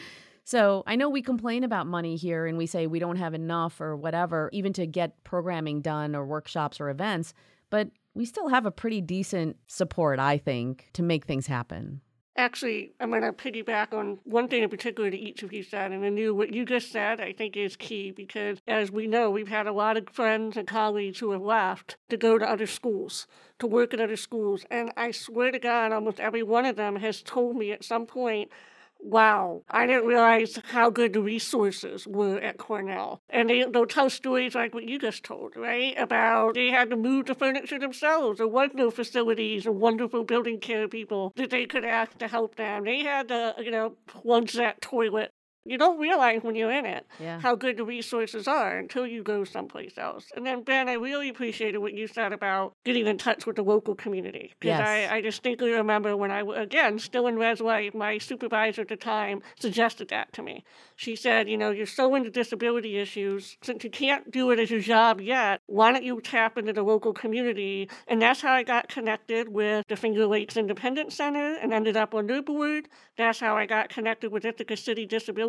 so 0.45 0.83
I 0.85 0.95
know 0.95 1.09
we 1.09 1.23
complain 1.23 1.63
about 1.63 1.87
money 1.87 2.15
here 2.15 2.45
and 2.45 2.55
we 2.55 2.67
say 2.67 2.85
we 2.85 2.99
don't 2.99 3.15
have 3.15 3.33
enough 3.33 3.81
or 3.81 3.97
whatever, 3.97 4.49
even 4.53 4.73
to 4.73 4.85
get 4.85 5.23
programming 5.23 5.81
done 5.81 6.15
or 6.15 6.23
workshops 6.23 6.79
or 6.79 6.89
events, 6.89 7.33
but 7.71 7.89
we 8.13 8.25
still 8.25 8.49
have 8.49 8.65
a 8.65 8.71
pretty 8.71 9.01
decent 9.01 9.57
support, 9.67 10.19
I 10.19 10.37
think, 10.37 10.89
to 10.93 11.01
make 11.01 11.25
things 11.25 11.47
happen. 11.47 12.01
Actually, 12.37 12.91
I'm 12.99 13.09
going 13.09 13.21
to 13.21 13.31
piggyback 13.31 13.93
on 13.93 14.19
one 14.23 14.47
thing 14.47 14.61
in 14.61 14.69
particular 14.69 15.09
that 15.09 15.17
each 15.17 15.41
of 15.41 15.51
you 15.51 15.63
said, 15.63 15.91
and 15.91 16.05
I 16.05 16.09
knew 16.09 16.35
what 16.35 16.53
you 16.53 16.63
just 16.65 16.91
said 16.91 17.19
I 17.19 17.31
think 17.31 17.57
is 17.57 17.75
key 17.75 18.11
because, 18.11 18.59
as 18.67 18.91
we 18.91 19.07
know, 19.07 19.31
we've 19.31 19.47
had 19.47 19.67
a 19.67 19.71
lot 19.71 19.97
of 19.97 20.09
friends 20.09 20.57
and 20.57 20.67
colleagues 20.67 21.19
who 21.19 21.31
have 21.31 21.41
left 21.41 21.95
to 22.09 22.17
go 22.17 22.37
to 22.37 22.47
other 22.47 22.67
schools, 22.67 23.25
to 23.59 23.67
work 23.67 23.93
at 23.93 24.01
other 24.01 24.17
schools, 24.17 24.65
and 24.69 24.91
I 24.95 25.11
swear 25.11 25.49
to 25.49 25.59
God, 25.59 25.91
almost 25.91 26.19
every 26.19 26.43
one 26.43 26.65
of 26.65 26.75
them 26.75 26.97
has 26.97 27.23
told 27.23 27.55
me 27.55 27.71
at 27.71 27.85
some 27.85 28.05
point, 28.05 28.51
Wow, 28.99 29.63
I 29.69 29.85
didn't 29.85 30.07
realize 30.07 30.57
how 30.65 30.89
good 30.89 31.13
the 31.13 31.21
resources 31.21 32.07
were 32.07 32.39
at 32.39 32.57
Cornell. 32.57 33.21
And 33.29 33.49
they, 33.49 33.63
they'll 33.63 33.85
tell 33.85 34.09
stories 34.09 34.55
like 34.55 34.73
what 34.73 34.83
you 34.89 34.97
just 34.97 35.23
told, 35.23 35.55
right? 35.55 35.93
About 35.97 36.55
they 36.55 36.69
had 36.71 36.89
to 36.89 36.95
move 36.95 37.27
the 37.27 37.35
furniture 37.35 37.77
themselves. 37.79 38.39
There 38.39 38.47
was 38.47 38.71
no 38.73 38.89
facilities 38.89 39.67
or 39.67 39.71
wonderful 39.73 40.23
building 40.23 40.59
care 40.59 40.87
people 40.87 41.31
that 41.35 41.51
they 41.51 41.65
could 41.67 41.85
ask 41.85 42.17
to 42.17 42.27
help 42.27 42.55
them. 42.55 42.83
They 42.85 43.03
had 43.03 43.27
to, 43.27 43.55
you 43.59 43.69
know, 43.71 43.95
plunge 44.07 44.53
that 44.53 44.81
toilet. 44.81 45.31
You 45.65 45.77
don't 45.79 45.99
realize 45.99 46.43
when 46.43 46.55
you're 46.55 46.71
in 46.71 46.85
it 46.85 47.05
Yeah. 47.19 47.39
how 47.39 47.55
good 47.55 47.77
the 47.77 47.83
resources 47.83 48.47
are 48.47 48.77
until 48.77 49.07
you 49.07 49.23
go 49.23 49.43
someplace 49.43 49.97
else. 49.97 50.25
And 50.35 50.45
then, 50.45 50.61
Ben, 50.61 50.87
I 50.87 50.93
really 50.93 51.27
appreciated 51.29 51.79
what 51.79 51.93
you 51.93 52.07
said 52.07 52.31
about 52.33 52.73
getting 52.83 53.07
in 53.07 53.17
touch 53.17 53.45
with 53.47 53.55
the 53.55 53.63
local 53.63 53.95
community. 53.95 54.53
Because 54.59 54.79
Yes. 54.79 55.11
I, 55.11 55.15
I 55.17 55.21
distinctly 55.21 55.71
remember 55.71 56.15
when 56.15 56.29
I, 56.31 56.41
again, 56.55 56.99
still 56.99 57.25
in 57.27 57.37
Res 57.37 57.59
Life, 57.59 57.93
my 57.95 58.19
supervisor 58.19 58.81
at 58.83 58.89
the 58.89 58.95
time 58.95 59.41
suggested 59.59 60.09
that 60.09 60.31
to 60.33 60.43
me. 60.43 60.63
She 60.95 61.15
said, 61.15 61.49
you 61.49 61.57
know, 61.57 61.71
you're 61.71 61.85
so 61.87 62.13
into 62.15 62.29
disability 62.29 62.97
issues, 62.97 63.57
since 63.63 63.83
you 63.83 63.89
can't 63.89 64.29
do 64.31 64.51
it 64.51 64.59
as 64.59 64.69
your 64.69 64.79
job 64.81 65.19
yet, 65.19 65.61
why 65.65 65.91
don't 65.91 66.03
you 66.03 66.21
tap 66.21 66.57
into 66.57 66.73
the 66.73 66.83
local 66.83 67.11
community? 67.13 67.89
And 68.07 68.21
that's 68.21 68.41
how 68.41 68.53
I 68.53 68.63
got 68.63 68.87
connected 68.87 69.47
with 69.49 69.87
the 69.87 69.95
Finger 69.95 70.27
Lakes 70.27 70.57
Independence 70.57 71.15
Center 71.15 71.55
and 71.55 71.73
ended 71.73 71.97
up 71.97 72.13
on 72.13 72.27
their 72.27 72.41
board. 72.43 72.87
That's 73.17 73.39
how 73.39 73.57
I 73.57 73.65
got 73.65 73.89
connected 73.89 74.31
with 74.31 74.45
Ithaca 74.45 74.77
City 74.77 75.05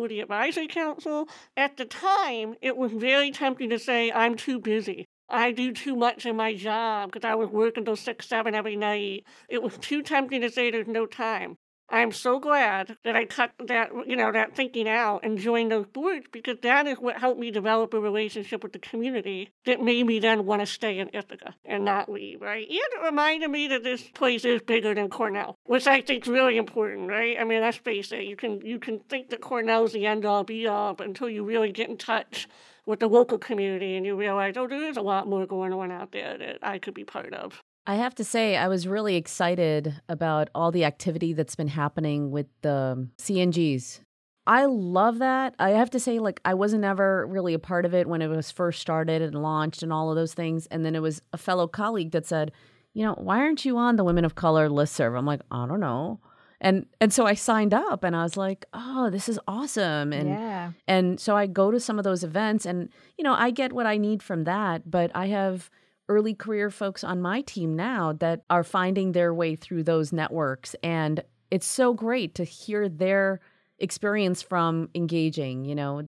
Disability 0.07 0.21
Advisory 0.21 0.67
Council. 0.67 1.27
At 1.57 1.75
the 1.75 1.85
time, 1.85 2.55
it 2.61 2.77
was 2.77 2.91
very 2.93 3.31
tempting 3.31 3.69
to 3.69 3.79
say, 3.79 4.11
I'm 4.11 4.35
too 4.35 4.59
busy. 4.59 5.05
I 5.29 5.51
do 5.51 5.73
too 5.73 5.95
much 5.97 6.25
in 6.25 6.37
my 6.37 6.55
job 6.55 7.11
because 7.11 7.27
I 7.27 7.35
was 7.35 7.49
working 7.49 7.83
till 7.83 7.97
six, 7.97 8.27
seven 8.27 8.55
every 8.55 8.77
night. 8.77 9.25
It 9.49 9.61
was 9.61 9.77
too 9.77 10.01
tempting 10.01 10.41
to 10.41 10.49
say 10.49 10.71
there's 10.71 10.87
no 10.87 11.05
time. 11.05 11.57
I'm 11.89 12.11
so 12.11 12.39
glad 12.39 12.97
that 13.05 13.15
I 13.15 13.25
cut 13.25 13.53
that, 13.65 13.91
you 14.05 14.17
know, 14.17 14.31
that 14.31 14.55
thinking 14.55 14.89
out 14.89 15.21
and 15.23 15.37
joined 15.37 15.71
those 15.71 15.85
boards 15.85 16.25
because 16.31 16.57
that 16.63 16.85
is 16.85 16.97
what 16.97 17.17
helped 17.17 17.39
me 17.39 17.49
develop 17.49 17.93
a 17.93 17.99
relationship 17.99 18.61
with 18.61 18.73
the 18.73 18.79
community 18.79 19.51
that 19.65 19.81
made 19.81 20.05
me 20.05 20.19
then 20.19 20.45
want 20.45 20.61
to 20.61 20.65
stay 20.65 20.99
in 20.99 21.09
Ithaca 21.13 21.55
and 21.63 21.85
not 21.85 22.11
leave, 22.11 22.41
right? 22.41 22.67
And 22.67 22.77
it 22.77 23.05
reminded 23.05 23.49
me 23.49 23.69
that 23.69 23.83
this 23.83 24.01
place 24.01 24.43
is 24.43 24.61
bigger 24.61 24.93
than 24.93 25.09
Cornell, 25.09 25.55
which 25.63 25.87
I 25.87 26.01
think 26.01 26.25
is 26.25 26.31
really 26.31 26.57
important, 26.57 27.07
right? 27.09 27.37
I 27.39 27.45
mean, 27.45 27.61
let's 27.61 27.77
face 27.77 28.11
it, 28.11 28.23
you 28.23 28.35
can 28.35 28.59
you 28.65 28.79
can 28.79 28.99
think 28.99 29.29
that 29.29 29.39
Cornell's 29.41 29.93
the 29.93 30.05
end 30.05 30.25
all 30.25 30.43
be 30.43 30.67
all, 30.67 30.93
but 30.93 31.07
until 31.07 31.29
you 31.29 31.45
really 31.45 31.71
get 31.71 31.89
in 31.89 31.97
touch 31.97 32.49
with 32.85 32.99
the 32.99 33.07
local 33.07 33.37
community 33.37 33.95
and 33.95 34.05
you 34.05 34.15
realize, 34.15 34.55
oh, 34.57 34.67
there 34.67 34.89
is 34.89 34.97
a 34.97 35.01
lot 35.01 35.27
more 35.27 35.45
going 35.45 35.73
on 35.73 35.91
out 35.91 36.11
there 36.11 36.37
that 36.37 36.59
I 36.61 36.79
could 36.79 36.93
be 36.93 37.03
part 37.03 37.33
of. 37.33 37.61
I 37.89 37.95
have 37.95 38.13
to 38.15 38.25
say, 38.25 38.57
I 38.57 38.67
was 38.67 38.85
really 38.85 39.15
excited 39.15 40.01
about 40.09 40.49
all 40.53 40.71
the 40.71 40.83
activity 40.83 41.31
that's 41.31 41.55
been 41.55 41.69
happening 41.69 42.31
with 42.31 42.47
the 42.61 42.73
um, 42.73 43.11
CNGs. 43.17 44.01
I 44.45 44.65
love 44.65 45.19
that. 45.19 45.55
I 45.57 45.69
have 45.69 45.89
to 45.91 45.99
say, 45.99 46.19
like, 46.19 46.41
I 46.43 46.53
wasn't 46.53 46.83
ever 46.83 47.25
really 47.27 47.53
a 47.53 47.59
part 47.59 47.85
of 47.85 47.93
it 47.93 48.07
when 48.07 48.21
it 48.21 48.27
was 48.27 48.51
first 48.51 48.81
started 48.81 49.21
and 49.21 49.41
launched 49.41 49.83
and 49.83 49.93
all 49.93 50.09
of 50.09 50.17
those 50.17 50.33
things. 50.33 50.67
And 50.67 50.85
then 50.85 50.95
it 50.95 51.01
was 51.01 51.21
a 51.31 51.37
fellow 51.37 51.65
colleague 51.65 52.11
that 52.11 52.25
said, 52.25 52.51
you 52.93 53.05
know, 53.05 53.13
why 53.13 53.39
aren't 53.39 53.63
you 53.63 53.77
on 53.77 53.95
the 53.95 54.03
Women 54.03 54.25
of 54.25 54.35
Color 54.35 54.67
listserv? 54.67 55.17
I'm 55.17 55.25
like, 55.25 55.41
I 55.49 55.65
don't 55.65 55.79
know. 55.79 56.19
And 56.59 56.87
and 56.99 57.13
so 57.13 57.25
I 57.25 57.35
signed 57.35 57.73
up 57.73 58.03
and 58.03 58.15
I 58.15 58.23
was 58.23 58.35
like, 58.35 58.65
oh, 58.73 59.09
this 59.11 59.29
is 59.29 59.39
awesome. 59.47 60.11
And 60.11 60.29
yeah. 60.29 60.71
and 60.87 61.19
so 61.19 61.37
I 61.37 61.45
go 61.45 61.69
to 61.69 61.79
some 61.79 61.99
of 61.99 62.03
those 62.03 62.23
events 62.23 62.65
and, 62.65 62.89
you 63.17 63.23
know, 63.23 63.33
I 63.33 63.51
get 63.51 63.73
what 63.73 63.85
I 63.85 63.97
need 63.97 64.23
from 64.23 64.43
that. 64.45 64.89
But 64.89 65.11
I 65.13 65.27
have 65.27 65.69
early 66.09 66.33
career 66.33 66.69
folks 66.69 67.03
on 67.03 67.21
my 67.21 67.41
team 67.41 67.75
now 67.75 68.13
that 68.13 68.43
are 68.49 68.63
finding 68.63 69.11
their 69.11 69.33
way 69.33 69.55
through 69.55 69.83
those 69.83 70.13
networks. 70.13 70.75
And 70.83 71.23
it's 71.51 71.67
so 71.67 71.93
great 71.93 72.35
to 72.35 72.43
hear 72.43 72.89
their 72.89 73.39
experience 73.79 74.41
from 74.41 74.89
engaging, 74.95 75.65
you 75.65 75.75
know. 75.75 76.03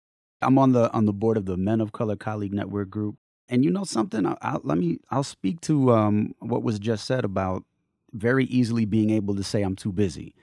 I'm 0.42 0.58
on 0.58 0.72
the 0.72 0.92
on 0.92 1.06
the 1.06 1.12
board 1.12 1.36
of 1.36 1.46
the 1.46 1.56
Men 1.56 1.80
of 1.80 1.92
Color 1.92 2.16
Colleague 2.16 2.52
Network 2.52 2.90
Group, 2.90 3.16
and 3.48 3.64
you 3.64 3.70
know 3.70 3.84
something. 3.84 4.26
I'll, 4.26 4.38
I'll 4.42 4.60
let 4.64 4.78
me. 4.78 4.98
I'll 5.10 5.24
speak 5.24 5.60
to 5.62 5.92
um, 5.92 6.34
what 6.40 6.62
was 6.62 6.78
just 6.78 7.06
said 7.06 7.24
about 7.24 7.64
very 8.12 8.44
easily 8.44 8.84
being 8.84 9.10
able 9.10 9.34
to 9.34 9.42
say 9.42 9.62
I'm 9.62 9.76
too 9.76 9.92
busy. 9.92 10.34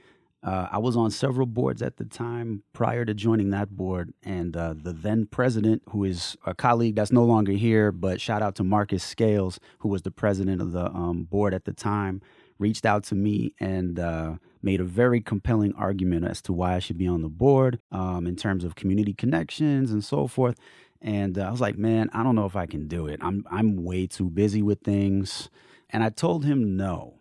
Uh, 0.43 0.67
I 0.71 0.77
was 0.77 0.97
on 0.97 1.09
several 1.09 1.47
boards 1.47 1.81
at 1.81 1.95
the 1.97 2.03
time 2.03 2.63
prior 2.73 3.05
to 3.05 3.13
joining 3.13 3.51
that 3.51 3.69
board, 3.69 4.13
and 4.23 4.55
uh, 4.57 4.73
the 4.75 4.91
then 4.91 5.25
president, 5.25 5.83
who 5.89 6.03
is 6.03 6.35
a 6.45 6.53
colleague 6.53 6.95
that's 6.95 7.13
no 7.13 7.23
longer 7.23 7.53
here, 7.53 7.93
but 7.93 8.19
shout 8.19 8.41
out 8.41 8.55
to 8.55 8.63
Marcus 8.63 9.03
Scales, 9.03 9.59
who 9.79 9.89
was 9.89 10.01
the 10.01 10.11
president 10.11 10.61
of 10.61 10.73
the 10.73 10.87
um, 10.87 11.23
board 11.23 11.53
at 11.53 11.63
the 11.63 11.71
time, 11.71 12.21
reached 12.59 12.85
out 12.85 13.05
to 13.05 13.15
me 13.15 13.53
and 13.59 13.97
uh, 13.99 14.35
made 14.61 14.81
a 14.81 14.85
very 14.85 15.21
compelling 15.21 15.73
argument 15.75 16.25
as 16.25 16.41
to 16.41 16.53
why 16.53 16.75
I 16.75 16.79
should 16.79 16.97
be 16.97 17.07
on 17.07 17.21
the 17.21 17.29
board 17.29 17.79
um, 17.91 18.27
in 18.27 18.35
terms 18.35 18.65
of 18.65 18.75
community 18.75 19.13
connections 19.13 19.91
and 19.91 20.03
so 20.03 20.27
forth. 20.27 20.57
And 21.01 21.37
uh, 21.37 21.43
I 21.43 21.51
was 21.51 21.61
like, 21.61 21.77
man, 21.77 22.09
I 22.13 22.21
don't 22.23 22.35
know 22.35 22.45
if 22.45 22.55
I 22.55 22.65
can 22.65 22.87
do 22.87 23.07
it. 23.07 23.19
I'm 23.21 23.45
I'm 23.51 23.83
way 23.83 24.07
too 24.07 24.29
busy 24.29 24.61
with 24.61 24.79
things. 24.81 25.49
And 25.89 26.03
I 26.03 26.09
told 26.09 26.45
him 26.45 26.75
no. 26.77 27.15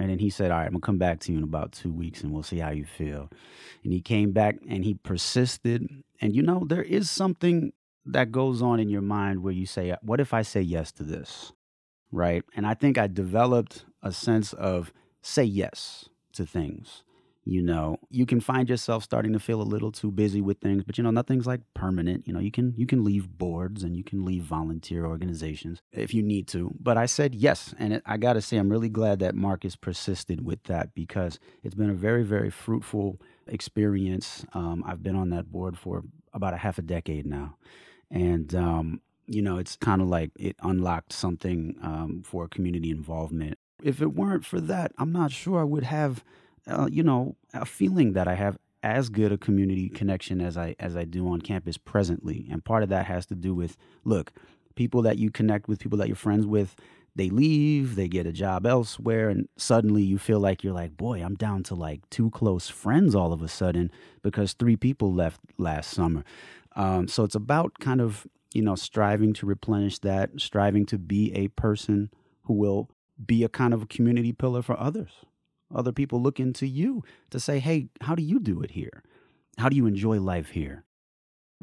And 0.00 0.08
then 0.08 0.18
he 0.18 0.30
said, 0.30 0.50
All 0.50 0.56
right, 0.56 0.64
I'm 0.64 0.72
going 0.72 0.80
to 0.80 0.86
come 0.86 0.98
back 0.98 1.20
to 1.20 1.32
you 1.32 1.36
in 1.36 1.44
about 1.44 1.72
two 1.72 1.92
weeks 1.92 2.22
and 2.22 2.32
we'll 2.32 2.42
see 2.42 2.58
how 2.58 2.70
you 2.70 2.86
feel. 2.86 3.28
And 3.84 3.92
he 3.92 4.00
came 4.00 4.32
back 4.32 4.56
and 4.66 4.82
he 4.82 4.94
persisted. 4.94 5.86
And 6.22 6.34
you 6.34 6.40
know, 6.40 6.64
there 6.66 6.82
is 6.82 7.10
something 7.10 7.74
that 8.06 8.32
goes 8.32 8.62
on 8.62 8.80
in 8.80 8.88
your 8.88 9.02
mind 9.02 9.42
where 9.42 9.52
you 9.52 9.66
say, 9.66 9.94
What 10.00 10.18
if 10.18 10.32
I 10.32 10.40
say 10.40 10.62
yes 10.62 10.90
to 10.92 11.02
this? 11.02 11.52
Right. 12.10 12.42
And 12.56 12.66
I 12.66 12.72
think 12.72 12.96
I 12.96 13.08
developed 13.08 13.84
a 14.02 14.10
sense 14.10 14.54
of 14.54 14.90
say 15.20 15.44
yes 15.44 16.08
to 16.32 16.46
things 16.46 17.02
you 17.44 17.62
know 17.62 17.98
you 18.10 18.26
can 18.26 18.40
find 18.40 18.68
yourself 18.68 19.02
starting 19.02 19.32
to 19.32 19.40
feel 19.40 19.62
a 19.62 19.64
little 19.64 19.90
too 19.90 20.10
busy 20.10 20.40
with 20.40 20.58
things 20.60 20.84
but 20.84 20.98
you 20.98 21.04
know 21.04 21.10
nothing's 21.10 21.46
like 21.46 21.60
permanent. 21.74 22.26
You 22.26 22.32
know 22.32 22.40
you 22.40 22.50
can 22.50 22.74
you 22.76 22.86
can 22.86 23.04
leave 23.04 23.28
boards 23.38 23.82
and 23.82 23.96
you 23.96 24.04
can 24.04 24.24
leave 24.24 24.42
volunteer 24.42 25.06
organizations 25.06 25.80
if 25.92 26.12
you 26.12 26.22
need 26.22 26.48
to. 26.48 26.70
But 26.78 26.96
i 26.96 27.06
said 27.06 27.34
yes 27.34 27.74
and 27.78 27.94
it, 27.94 28.02
i 28.06 28.16
got 28.16 28.34
to 28.34 28.42
say 28.42 28.56
i'm 28.56 28.70
really 28.70 28.88
glad 28.88 29.20
that 29.20 29.34
marcus 29.34 29.76
persisted 29.76 30.44
with 30.44 30.62
that 30.64 30.94
because 30.94 31.38
it's 31.62 31.74
been 31.74 31.90
a 31.90 31.94
very 31.94 32.24
very 32.24 32.50
fruitful 32.50 33.20
experience. 33.46 34.44
Um, 34.52 34.84
i've 34.86 35.02
been 35.02 35.16
on 35.16 35.30
that 35.30 35.50
board 35.50 35.78
for 35.78 36.02
about 36.32 36.54
a 36.54 36.58
half 36.58 36.78
a 36.78 36.82
decade 36.82 37.26
now. 37.26 37.56
And 38.10 38.54
um, 38.54 39.00
you 39.26 39.40
know 39.42 39.56
it's 39.58 39.76
kind 39.76 40.02
of 40.02 40.08
like 40.08 40.30
it 40.36 40.56
unlocked 40.62 41.12
something 41.12 41.76
um, 41.82 42.22
for 42.24 42.48
community 42.48 42.90
involvement. 42.90 43.58
If 43.82 44.02
it 44.02 44.12
weren't 44.14 44.44
for 44.44 44.60
that 44.60 44.92
i'm 44.98 45.10
not 45.10 45.32
sure 45.32 45.58
i 45.58 45.64
would 45.64 45.84
have 45.84 46.22
uh, 46.66 46.88
you 46.90 47.02
know, 47.02 47.36
a 47.54 47.64
feeling 47.64 48.12
that 48.12 48.28
I 48.28 48.34
have 48.34 48.58
as 48.82 49.08
good 49.10 49.32
a 49.32 49.38
community 49.38 49.88
connection 49.88 50.40
as 50.40 50.56
I 50.56 50.74
as 50.78 50.96
I 50.96 51.04
do 51.04 51.28
on 51.28 51.40
campus 51.40 51.76
presently. 51.76 52.48
And 52.50 52.64
part 52.64 52.82
of 52.82 52.88
that 52.88 53.06
has 53.06 53.26
to 53.26 53.34
do 53.34 53.54
with 53.54 53.76
look, 54.04 54.32
people 54.74 55.02
that 55.02 55.18
you 55.18 55.30
connect 55.30 55.68
with, 55.68 55.80
people 55.80 55.98
that 55.98 56.08
you're 56.08 56.16
friends 56.16 56.46
with, 56.46 56.74
they 57.16 57.28
leave, 57.28 57.96
they 57.96 58.08
get 58.08 58.26
a 58.26 58.32
job 58.32 58.66
elsewhere, 58.66 59.28
and 59.28 59.48
suddenly 59.56 60.02
you 60.02 60.18
feel 60.18 60.40
like 60.40 60.62
you're 60.62 60.72
like, 60.72 60.96
boy, 60.96 61.22
I'm 61.22 61.34
down 61.34 61.62
to 61.64 61.74
like 61.74 62.08
two 62.08 62.30
close 62.30 62.68
friends 62.68 63.14
all 63.14 63.32
of 63.32 63.42
a 63.42 63.48
sudden 63.48 63.90
because 64.22 64.52
three 64.52 64.76
people 64.76 65.12
left 65.12 65.40
last 65.58 65.90
summer. 65.90 66.24
Um, 66.76 67.08
so 67.08 67.24
it's 67.24 67.34
about 67.34 67.78
kind 67.80 68.00
of 68.00 68.26
you 68.54 68.62
know 68.62 68.76
striving 68.76 69.32
to 69.34 69.46
replenish 69.46 69.98
that, 70.00 70.30
striving 70.38 70.86
to 70.86 70.98
be 70.98 71.34
a 71.34 71.48
person 71.48 72.10
who 72.44 72.54
will 72.54 72.88
be 73.24 73.44
a 73.44 73.48
kind 73.48 73.74
of 73.74 73.82
a 73.82 73.86
community 73.86 74.32
pillar 74.32 74.62
for 74.62 74.78
others. 74.78 75.10
Other 75.74 75.92
people 75.92 76.20
looking 76.20 76.52
to 76.54 76.66
you 76.66 77.04
to 77.30 77.40
say, 77.40 77.58
hey, 77.58 77.88
how 78.00 78.14
do 78.14 78.22
you 78.22 78.40
do 78.40 78.60
it 78.62 78.72
here? 78.72 79.02
How 79.58 79.68
do 79.68 79.76
you 79.76 79.86
enjoy 79.86 80.20
life 80.20 80.50
here? 80.50 80.84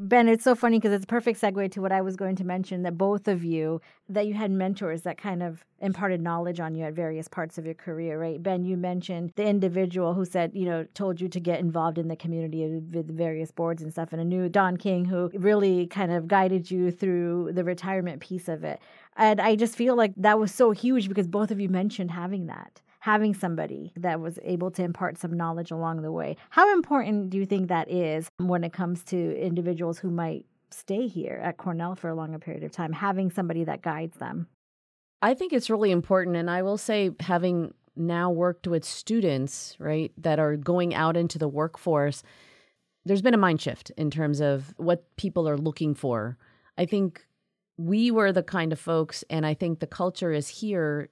Ben, 0.00 0.28
it's 0.28 0.44
so 0.44 0.54
funny 0.54 0.78
because 0.78 0.92
it's 0.92 1.02
a 1.02 1.08
perfect 1.08 1.40
segue 1.40 1.72
to 1.72 1.80
what 1.80 1.90
I 1.90 2.02
was 2.02 2.14
going 2.14 2.36
to 2.36 2.44
mention 2.44 2.84
that 2.84 2.96
both 2.96 3.26
of 3.26 3.42
you, 3.42 3.80
that 4.08 4.28
you 4.28 4.34
had 4.34 4.52
mentors 4.52 5.02
that 5.02 5.18
kind 5.18 5.42
of 5.42 5.64
imparted 5.80 6.20
knowledge 6.20 6.60
on 6.60 6.76
you 6.76 6.84
at 6.84 6.94
various 6.94 7.26
parts 7.26 7.58
of 7.58 7.64
your 7.64 7.74
career, 7.74 8.16
right? 8.16 8.40
Ben, 8.40 8.64
you 8.64 8.76
mentioned 8.76 9.32
the 9.34 9.44
individual 9.44 10.14
who 10.14 10.24
said, 10.24 10.52
you 10.54 10.66
know, 10.66 10.86
told 10.94 11.20
you 11.20 11.28
to 11.28 11.40
get 11.40 11.58
involved 11.58 11.98
in 11.98 12.06
the 12.06 12.14
community 12.14 12.64
with 12.64 13.10
various 13.10 13.50
boards 13.50 13.82
and 13.82 13.90
stuff, 13.90 14.12
and 14.12 14.20
Anu 14.20 14.48
Don 14.48 14.76
King 14.76 15.04
who 15.04 15.32
really 15.34 15.88
kind 15.88 16.12
of 16.12 16.28
guided 16.28 16.70
you 16.70 16.92
through 16.92 17.50
the 17.52 17.64
retirement 17.64 18.20
piece 18.20 18.48
of 18.48 18.62
it. 18.62 18.78
And 19.16 19.40
I 19.40 19.56
just 19.56 19.74
feel 19.74 19.96
like 19.96 20.12
that 20.16 20.38
was 20.38 20.54
so 20.54 20.70
huge 20.70 21.08
because 21.08 21.26
both 21.26 21.50
of 21.50 21.58
you 21.58 21.68
mentioned 21.68 22.12
having 22.12 22.46
that 22.46 22.82
having 23.08 23.32
somebody 23.32 23.90
that 23.96 24.20
was 24.20 24.38
able 24.42 24.70
to 24.70 24.82
impart 24.82 25.16
some 25.16 25.34
knowledge 25.34 25.70
along 25.70 26.02
the 26.02 26.12
way. 26.12 26.36
How 26.50 26.74
important 26.74 27.30
do 27.30 27.38
you 27.38 27.46
think 27.46 27.68
that 27.68 27.90
is 27.90 28.28
when 28.36 28.64
it 28.64 28.74
comes 28.74 29.02
to 29.04 29.34
individuals 29.40 29.98
who 29.98 30.10
might 30.10 30.44
stay 30.70 31.06
here 31.06 31.40
at 31.42 31.56
Cornell 31.56 31.94
for 31.94 32.10
a 32.10 32.14
longer 32.14 32.38
period 32.38 32.64
of 32.64 32.70
time, 32.70 32.92
having 32.92 33.30
somebody 33.30 33.64
that 33.64 33.80
guides 33.80 34.18
them? 34.18 34.46
I 35.22 35.32
think 35.32 35.54
it's 35.54 35.70
really 35.70 35.90
important. 35.90 36.36
And 36.36 36.50
I 36.50 36.60
will 36.60 36.76
say, 36.76 37.12
having 37.20 37.72
now 37.96 38.30
worked 38.30 38.66
with 38.66 38.84
students, 38.84 39.74
right, 39.78 40.12
that 40.18 40.38
are 40.38 40.56
going 40.58 40.94
out 40.94 41.16
into 41.16 41.38
the 41.38 41.48
workforce, 41.48 42.22
there's 43.06 43.22
been 43.22 43.32
a 43.32 43.38
mind 43.38 43.62
shift 43.62 43.90
in 43.96 44.10
terms 44.10 44.38
of 44.38 44.74
what 44.76 45.16
people 45.16 45.48
are 45.48 45.56
looking 45.56 45.94
for. 45.94 46.36
I 46.76 46.84
think 46.84 47.26
we 47.78 48.10
were 48.10 48.32
the 48.32 48.42
kind 48.42 48.70
of 48.70 48.78
folks, 48.78 49.24
and 49.30 49.46
I 49.46 49.54
think 49.54 49.80
the 49.80 49.86
culture 49.86 50.30
is 50.30 50.48
here 50.48 51.08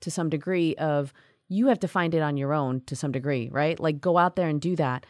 to 0.00 0.10
some 0.10 0.28
degree 0.28 0.74
of 0.76 1.14
you 1.48 1.68
have 1.68 1.80
to 1.80 1.88
find 1.88 2.14
it 2.14 2.20
on 2.20 2.36
your 2.36 2.52
own 2.52 2.82
to 2.86 2.94
some 2.94 3.12
degree, 3.12 3.48
right? 3.50 3.78
Like 3.80 4.00
go 4.00 4.18
out 4.18 4.36
there 4.36 4.48
and 4.48 4.60
do 4.60 4.76
that. 4.76 5.06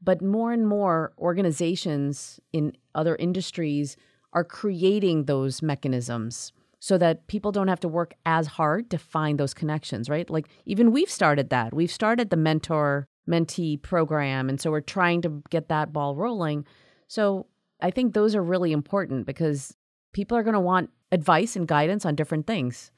But 0.00 0.22
more 0.22 0.52
and 0.52 0.66
more 0.66 1.12
organizations 1.18 2.40
in 2.52 2.72
other 2.94 3.14
industries 3.16 3.96
are 4.32 4.44
creating 4.44 5.24
those 5.24 5.62
mechanisms 5.62 6.52
so 6.80 6.98
that 6.98 7.28
people 7.28 7.52
don't 7.52 7.68
have 7.68 7.80
to 7.80 7.88
work 7.88 8.14
as 8.26 8.46
hard 8.48 8.90
to 8.90 8.98
find 8.98 9.38
those 9.38 9.54
connections, 9.54 10.08
right? 10.08 10.28
Like 10.28 10.48
even 10.66 10.90
we've 10.90 11.10
started 11.10 11.50
that. 11.50 11.72
We've 11.72 11.92
started 11.92 12.30
the 12.30 12.36
mentor 12.36 13.06
mentee 13.28 13.80
program. 13.80 14.48
And 14.48 14.60
so 14.60 14.70
we're 14.70 14.80
trying 14.80 15.22
to 15.22 15.42
get 15.50 15.68
that 15.68 15.92
ball 15.92 16.16
rolling. 16.16 16.66
So 17.06 17.46
I 17.80 17.90
think 17.90 18.14
those 18.14 18.34
are 18.34 18.42
really 18.42 18.72
important 18.72 19.26
because 19.26 19.76
people 20.12 20.36
are 20.36 20.42
going 20.42 20.54
to 20.54 20.60
want 20.60 20.90
advice 21.12 21.54
and 21.54 21.68
guidance 21.68 22.04
on 22.04 22.16
different 22.16 22.46
things. 22.46 22.90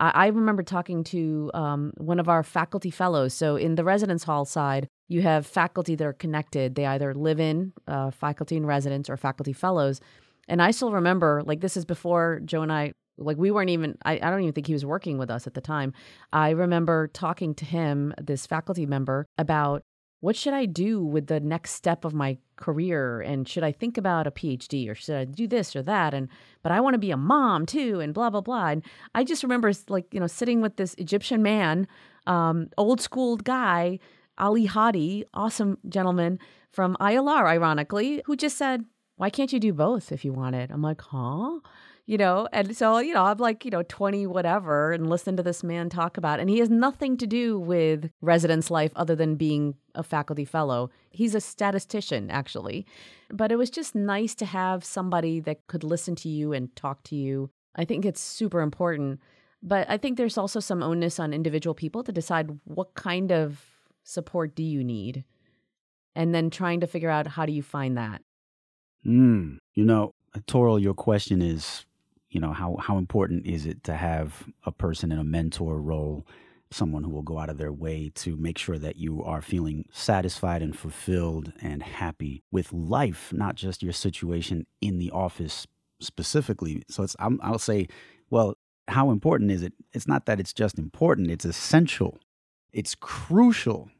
I, 0.00 0.10
I 0.14 0.26
remember 0.28 0.64
talking 0.64 1.04
to 1.04 1.50
um, 1.54 1.92
one 1.98 2.18
of 2.18 2.28
our 2.28 2.42
faculty 2.42 2.90
fellows. 2.90 3.34
So 3.34 3.54
in 3.54 3.76
the 3.76 3.84
residence 3.84 4.24
hall 4.24 4.44
side, 4.44 4.88
you 5.08 5.22
have 5.22 5.46
faculty 5.46 5.94
that 5.94 6.06
are 6.06 6.12
connected. 6.12 6.74
They 6.74 6.86
either 6.86 7.14
live 7.14 7.38
in 7.38 7.72
uh, 7.86 8.10
faculty 8.10 8.56
and 8.56 8.66
residence 8.66 9.10
or 9.10 9.16
faculty 9.16 9.52
fellows. 9.52 10.00
And 10.48 10.60
I 10.60 10.72
still 10.72 10.92
remember, 10.92 11.42
like, 11.44 11.60
this 11.60 11.76
is 11.76 11.84
before 11.84 12.40
Joe 12.44 12.62
and 12.62 12.72
I, 12.72 12.92
like, 13.18 13.36
we 13.36 13.50
weren't 13.50 13.70
even, 13.70 13.98
I, 14.04 14.14
I 14.14 14.30
don't 14.30 14.40
even 14.40 14.52
think 14.52 14.66
he 14.66 14.72
was 14.72 14.84
working 14.84 15.18
with 15.18 15.30
us 15.30 15.46
at 15.46 15.54
the 15.54 15.60
time. 15.60 15.92
I 16.32 16.50
remember 16.50 17.08
talking 17.08 17.54
to 17.56 17.64
him, 17.64 18.14
this 18.20 18.46
faculty 18.46 18.86
member, 18.86 19.26
about 19.36 19.82
what 20.20 20.36
should 20.36 20.52
I 20.52 20.66
do 20.66 21.02
with 21.02 21.26
the 21.26 21.40
next 21.40 21.72
step 21.72 22.04
of 22.04 22.12
my 22.12 22.36
career? 22.56 23.20
And 23.22 23.48
should 23.48 23.64
I 23.64 23.72
think 23.72 23.96
about 23.96 24.26
a 24.26 24.30
PhD 24.30 24.88
or 24.88 24.94
should 24.94 25.16
I 25.16 25.24
do 25.24 25.48
this 25.48 25.74
or 25.74 25.82
that? 25.82 26.12
And 26.12 26.28
but 26.62 26.72
I 26.72 26.80
want 26.80 26.94
to 26.94 26.98
be 26.98 27.10
a 27.10 27.16
mom 27.16 27.66
too 27.66 28.00
and 28.00 28.12
blah 28.12 28.30
blah 28.30 28.42
blah. 28.42 28.68
And 28.68 28.82
I 29.14 29.24
just 29.24 29.42
remember 29.42 29.72
like 29.88 30.12
you 30.12 30.20
know 30.20 30.26
sitting 30.26 30.60
with 30.60 30.76
this 30.76 30.94
Egyptian 30.94 31.42
man 31.42 31.88
um, 32.26 32.68
old 32.76 33.00
school 33.00 33.36
guy 33.36 33.98
Ali 34.36 34.66
Hadi 34.66 35.24
awesome 35.32 35.78
gentleman 35.88 36.38
from 36.70 36.96
ILR 37.00 37.46
ironically 37.46 38.22
who 38.26 38.36
just 38.36 38.56
said 38.56 38.84
why 39.16 39.28
can't 39.28 39.52
you 39.52 39.60
do 39.60 39.72
both 39.72 40.12
if 40.12 40.24
you 40.24 40.32
want 40.32 40.54
it? 40.54 40.70
I'm 40.70 40.82
like 40.82 41.00
huh 41.00 41.60
you 42.10 42.18
know 42.18 42.48
and 42.52 42.76
so 42.76 42.98
you 42.98 43.14
know 43.14 43.22
i'm 43.22 43.38
like 43.38 43.64
you 43.64 43.70
know 43.70 43.84
20 43.84 44.26
whatever 44.26 44.90
and 44.90 45.08
listen 45.08 45.36
to 45.36 45.44
this 45.44 45.62
man 45.62 45.88
talk 45.88 46.16
about 46.16 46.40
and 46.40 46.50
he 46.50 46.58
has 46.58 46.68
nothing 46.68 47.16
to 47.16 47.24
do 47.24 47.56
with 47.56 48.10
residence 48.20 48.68
life 48.68 48.90
other 48.96 49.14
than 49.14 49.36
being 49.36 49.74
a 49.94 50.02
faculty 50.02 50.44
fellow. 50.44 50.88
He's 51.10 51.34
a 51.34 51.40
statistician 51.40 52.28
actually 52.28 52.84
but 53.32 53.52
it 53.52 53.56
was 53.56 53.70
just 53.70 53.94
nice 53.94 54.34
to 54.36 54.44
have 54.44 54.84
somebody 54.84 55.38
that 55.38 55.68
could 55.68 55.84
listen 55.84 56.16
to 56.16 56.28
you 56.28 56.52
and 56.52 56.74
talk 56.74 57.04
to 57.04 57.14
you. 57.14 57.48
I 57.76 57.84
think 57.84 58.04
it's 58.04 58.20
super 58.20 58.60
important 58.60 59.20
but 59.62 59.88
i 59.88 59.96
think 59.96 60.16
there's 60.16 60.38
also 60.38 60.58
some 60.58 60.82
onus 60.82 61.20
on 61.20 61.32
individual 61.32 61.74
people 61.74 62.02
to 62.02 62.10
decide 62.10 62.58
what 62.64 62.94
kind 62.94 63.30
of 63.30 63.64
support 64.02 64.56
do 64.56 64.64
you 64.64 64.82
need 64.82 65.24
and 66.16 66.34
then 66.34 66.50
trying 66.50 66.80
to 66.80 66.88
figure 66.88 67.10
out 67.10 67.28
how 67.28 67.46
do 67.46 67.52
you 67.52 67.62
find 67.62 67.96
that. 67.96 68.20
Mm, 69.06 69.58
you 69.74 69.84
know 69.84 70.12
Toral, 70.46 70.78
your 70.78 70.94
question 70.94 71.42
is 71.42 71.84
you 72.30 72.40
know 72.40 72.52
how 72.52 72.76
how 72.76 72.96
important 72.96 73.46
is 73.46 73.66
it 73.66 73.84
to 73.84 73.94
have 73.94 74.48
a 74.64 74.72
person 74.72 75.12
in 75.12 75.18
a 75.18 75.24
mentor 75.24 75.80
role 75.80 76.26
someone 76.72 77.02
who 77.02 77.10
will 77.10 77.22
go 77.22 77.38
out 77.38 77.50
of 77.50 77.58
their 77.58 77.72
way 77.72 78.12
to 78.14 78.36
make 78.36 78.56
sure 78.56 78.78
that 78.78 78.96
you 78.96 79.24
are 79.24 79.42
feeling 79.42 79.84
satisfied 79.90 80.62
and 80.62 80.78
fulfilled 80.78 81.52
and 81.60 81.82
happy 81.82 82.42
with 82.52 82.72
life 82.72 83.32
not 83.32 83.56
just 83.56 83.82
your 83.82 83.92
situation 83.92 84.66
in 84.80 84.98
the 84.98 85.10
office 85.10 85.66
specifically? 86.00 86.82
So 86.88 87.02
it's 87.02 87.16
i 87.18 87.50
will 87.50 87.58
say 87.58 87.88
well 88.30 88.56
how 88.88 89.12
important 89.12 89.52
is 89.52 89.62
it? 89.62 89.72
It's 89.92 90.08
not 90.08 90.26
that 90.26 90.40
it's 90.40 90.52
just 90.52 90.78
important 90.78 91.30
it's 91.30 91.44
essential. 91.44 92.18
It's 92.72 92.94
crucial. 92.94 93.90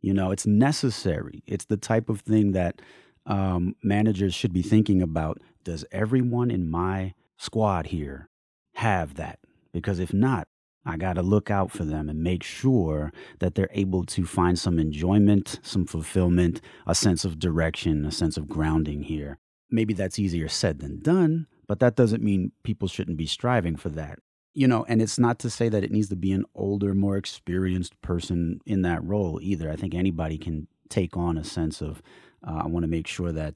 You 0.00 0.12
know 0.12 0.32
it's 0.32 0.46
necessary. 0.46 1.42
It's 1.46 1.66
the 1.66 1.76
type 1.76 2.08
of 2.08 2.20
thing 2.20 2.52
that 2.52 2.82
um, 3.26 3.76
managers 3.82 4.34
should 4.34 4.52
be 4.52 4.62
thinking 4.62 5.00
about. 5.00 5.40
Does 5.62 5.84
everyone 5.92 6.50
in 6.50 6.68
my 6.68 7.14
squad 7.42 7.86
here 7.86 8.28
have 8.74 9.14
that. 9.14 9.38
Because 9.72 9.98
if 9.98 10.12
not, 10.14 10.46
I 10.84 10.96
got 10.96 11.14
to 11.14 11.22
look 11.22 11.50
out 11.50 11.70
for 11.70 11.84
them 11.84 12.08
and 12.08 12.22
make 12.22 12.42
sure 12.42 13.12
that 13.40 13.54
they're 13.54 13.82
able 13.82 14.04
to 14.04 14.24
find 14.24 14.58
some 14.58 14.78
enjoyment, 14.78 15.58
some 15.62 15.86
fulfillment, 15.86 16.60
a 16.86 16.94
sense 16.94 17.24
of 17.24 17.38
direction, 17.38 18.04
a 18.04 18.10
sense 18.10 18.36
of 18.36 18.48
grounding 18.48 19.02
here. 19.02 19.38
Maybe 19.70 19.94
that's 19.94 20.18
easier 20.18 20.48
said 20.48 20.80
than 20.80 21.00
done, 21.00 21.46
but 21.68 21.78
that 21.80 21.96
doesn't 21.96 22.22
mean 22.22 22.52
people 22.62 22.88
shouldn't 22.88 23.16
be 23.16 23.26
striving 23.26 23.76
for 23.76 23.90
that. 23.90 24.18
you 24.54 24.68
know, 24.68 24.84
and 24.88 25.00
it's 25.00 25.18
not 25.18 25.38
to 25.40 25.50
say 25.50 25.68
that 25.68 25.84
it 25.84 25.90
needs 25.90 26.08
to 26.10 26.16
be 26.16 26.32
an 26.32 26.44
older, 26.54 26.94
more 26.94 27.16
experienced 27.16 28.00
person 28.02 28.60
in 28.66 28.82
that 28.82 29.02
role 29.04 29.38
either. 29.42 29.70
I 29.70 29.76
think 29.76 29.94
anybody 29.94 30.38
can 30.38 30.68
take 30.88 31.16
on 31.16 31.38
a 31.38 31.44
sense 31.44 31.80
of, 31.80 32.02
uh, 32.46 32.60
I 32.64 32.66
want 32.66 32.84
to 32.84 32.88
make 32.88 33.06
sure 33.06 33.32
that 33.32 33.54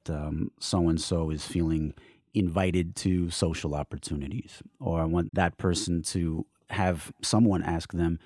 so 0.60 0.88
and 0.88 1.00
so 1.00 1.30
is 1.30 1.44
feeling 1.46 1.92
invited 2.36 2.94
to 2.96 3.30
social 3.30 3.74
opportunities, 3.74 4.62
or 4.78 5.00
I 5.00 5.04
want 5.04 5.34
that 5.34 5.56
person 5.56 6.02
to 6.02 6.46
have 6.70 7.12
someone 7.22 7.62
ask 7.62 7.92
them, 7.92 8.18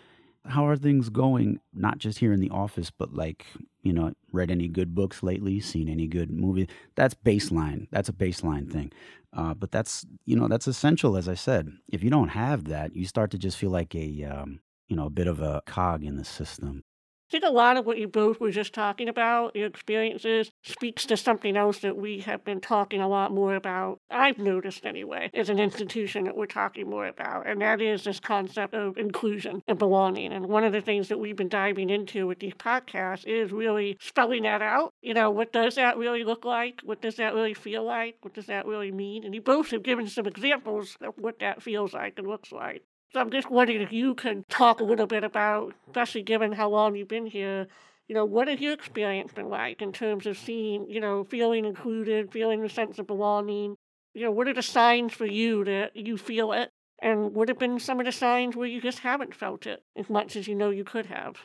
how 0.46 0.66
are 0.66 0.76
things 0.76 1.10
going? 1.10 1.60
Not 1.72 1.98
just 1.98 2.18
here 2.18 2.32
in 2.32 2.40
the 2.40 2.50
office 2.50 2.90
but 2.90 3.14
like 3.14 3.46
you 3.82 3.92
know 3.92 4.12
read 4.32 4.50
any 4.50 4.68
good 4.68 4.94
books 4.94 5.22
lately 5.22 5.60
seen 5.60 5.88
any 5.88 6.06
good 6.06 6.30
movies 6.30 6.66
that's 6.96 7.14
baseline. 7.14 7.86
That's 7.90 8.08
a 8.08 8.12
baseline 8.12 8.70
thing. 8.70 8.90
Uh, 9.32 9.54
but 9.54 9.70
that's 9.70 10.04
you 10.24 10.36
know 10.36 10.48
that's 10.48 10.66
essential 10.66 11.16
as 11.16 11.28
i 11.28 11.34
said. 11.34 11.72
If 11.88 12.02
you 12.02 12.10
don't 12.10 12.28
have 12.28 12.64
that 12.64 12.96
you 12.96 13.06
start 13.06 13.30
to 13.32 13.38
just 13.38 13.58
feel 13.58 13.70
like 13.70 13.94
a 13.94 14.24
um, 14.24 14.60
you 14.88 14.96
know 14.96 15.06
a 15.06 15.10
bit 15.10 15.28
of 15.28 15.40
a 15.40 15.62
cog 15.66 16.04
in 16.04 16.16
the 16.16 16.24
system 16.24 16.82
I 17.30 17.38
think 17.38 17.44
a 17.44 17.50
lot 17.50 17.76
of 17.76 17.86
what 17.86 17.98
you 17.98 18.08
both 18.08 18.40
were 18.40 18.50
just 18.50 18.72
talking 18.72 19.08
about, 19.08 19.54
your 19.54 19.68
experiences, 19.68 20.50
speaks 20.64 21.06
to 21.06 21.16
something 21.16 21.56
else 21.56 21.78
that 21.78 21.96
we 21.96 22.18
have 22.22 22.44
been 22.44 22.60
talking 22.60 23.00
a 23.00 23.06
lot 23.06 23.30
more 23.30 23.54
about. 23.54 24.00
I've 24.10 24.38
noticed 24.38 24.84
anyway, 24.84 25.30
as 25.32 25.48
an 25.48 25.60
institution 25.60 26.24
that 26.24 26.36
we're 26.36 26.46
talking 26.46 26.90
more 26.90 27.06
about, 27.06 27.46
and 27.46 27.60
that 27.60 27.80
is 27.80 28.02
this 28.02 28.18
concept 28.18 28.74
of 28.74 28.98
inclusion 28.98 29.62
and 29.68 29.78
belonging. 29.78 30.32
And 30.32 30.46
one 30.46 30.64
of 30.64 30.72
the 30.72 30.80
things 30.80 31.06
that 31.06 31.20
we've 31.20 31.36
been 31.36 31.48
diving 31.48 31.88
into 31.88 32.26
with 32.26 32.40
these 32.40 32.54
podcasts 32.54 33.24
is 33.24 33.52
really 33.52 33.96
spelling 34.00 34.42
that 34.42 34.60
out. 34.60 34.92
You 35.00 35.14
know, 35.14 35.30
what 35.30 35.52
does 35.52 35.76
that 35.76 35.98
really 35.98 36.24
look 36.24 36.44
like? 36.44 36.80
What 36.82 37.00
does 37.00 37.14
that 37.18 37.34
really 37.34 37.54
feel 37.54 37.84
like? 37.84 38.16
What 38.22 38.34
does 38.34 38.46
that 38.46 38.66
really 38.66 38.90
mean? 38.90 39.22
And 39.22 39.36
you 39.36 39.40
both 39.40 39.70
have 39.70 39.84
given 39.84 40.08
some 40.08 40.26
examples 40.26 40.96
of 41.00 41.14
what 41.16 41.38
that 41.38 41.62
feels 41.62 41.94
like 41.94 42.18
and 42.18 42.26
looks 42.26 42.50
like. 42.50 42.82
So 43.12 43.20
I'm 43.20 43.30
just 43.30 43.50
wondering 43.50 43.80
if 43.80 43.92
you 43.92 44.14
can 44.14 44.44
talk 44.48 44.80
a 44.80 44.84
little 44.84 45.06
bit 45.06 45.24
about, 45.24 45.74
especially 45.88 46.22
given 46.22 46.52
how 46.52 46.68
long 46.68 46.94
you've 46.94 47.08
been 47.08 47.26
here, 47.26 47.66
you 48.06 48.14
know, 48.14 48.24
what 48.24 48.48
has 48.48 48.60
your 48.60 48.72
experience 48.72 49.32
been 49.32 49.48
like 49.48 49.82
in 49.82 49.92
terms 49.92 50.26
of 50.26 50.38
seeing, 50.38 50.88
you 50.88 51.00
know, 51.00 51.24
feeling 51.24 51.64
included, 51.64 52.32
feeling 52.32 52.64
a 52.64 52.68
sense 52.68 52.98
of 52.98 53.06
belonging? 53.06 53.76
You 54.14 54.22
know, 54.22 54.30
what 54.30 54.48
are 54.48 54.54
the 54.54 54.62
signs 54.62 55.12
for 55.12 55.26
you 55.26 55.64
that 55.64 55.96
you 55.96 56.16
feel 56.16 56.52
it? 56.52 56.70
And 57.02 57.34
what 57.34 57.48
have 57.48 57.58
been 57.58 57.80
some 57.80 57.98
of 57.98 58.06
the 58.06 58.12
signs 58.12 58.54
where 58.54 58.68
you 58.68 58.80
just 58.80 59.00
haven't 59.00 59.34
felt 59.34 59.66
it 59.66 59.82
as 59.96 60.08
much 60.08 60.36
as 60.36 60.46
you 60.46 60.54
know 60.54 60.70
you 60.70 60.84
could 60.84 61.06
have? 61.06 61.36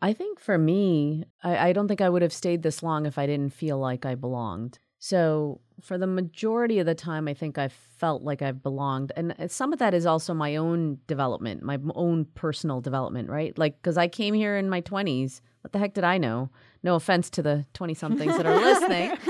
I 0.00 0.12
think 0.12 0.38
for 0.38 0.56
me, 0.58 1.24
I, 1.42 1.68
I 1.68 1.72
don't 1.72 1.88
think 1.88 2.00
I 2.00 2.08
would 2.08 2.22
have 2.22 2.32
stayed 2.32 2.62
this 2.62 2.82
long 2.82 3.06
if 3.06 3.18
I 3.18 3.26
didn't 3.26 3.54
feel 3.54 3.78
like 3.78 4.06
I 4.06 4.14
belonged. 4.14 4.78
So 4.98 5.60
for 5.80 5.98
the 5.98 6.06
majority 6.06 6.78
of 6.78 6.86
the 6.86 6.94
time, 6.94 7.28
I 7.28 7.34
think 7.34 7.58
I 7.58 7.68
felt 7.68 8.22
like 8.22 8.42
I've 8.42 8.62
belonged. 8.62 9.12
And 9.16 9.34
uh, 9.38 9.48
some 9.48 9.72
of 9.72 9.78
that 9.78 9.94
is 9.94 10.06
also 10.06 10.34
my 10.34 10.56
own 10.56 10.98
development, 11.06 11.62
my 11.62 11.78
own 11.94 12.26
personal 12.34 12.80
development, 12.80 13.28
right? 13.28 13.56
Like, 13.58 13.80
because 13.80 13.98
I 13.98 14.08
came 14.08 14.34
here 14.34 14.56
in 14.56 14.70
my 14.70 14.80
20s. 14.80 15.40
What 15.62 15.72
the 15.72 15.78
heck 15.78 15.94
did 15.94 16.04
I 16.04 16.18
know? 16.18 16.50
No 16.82 16.94
offense 16.94 17.30
to 17.30 17.42
the 17.42 17.64
20 17.72 17.94
somethings 17.94 18.36
that 18.36 18.46
are 18.46 18.56
listening. 18.56 19.16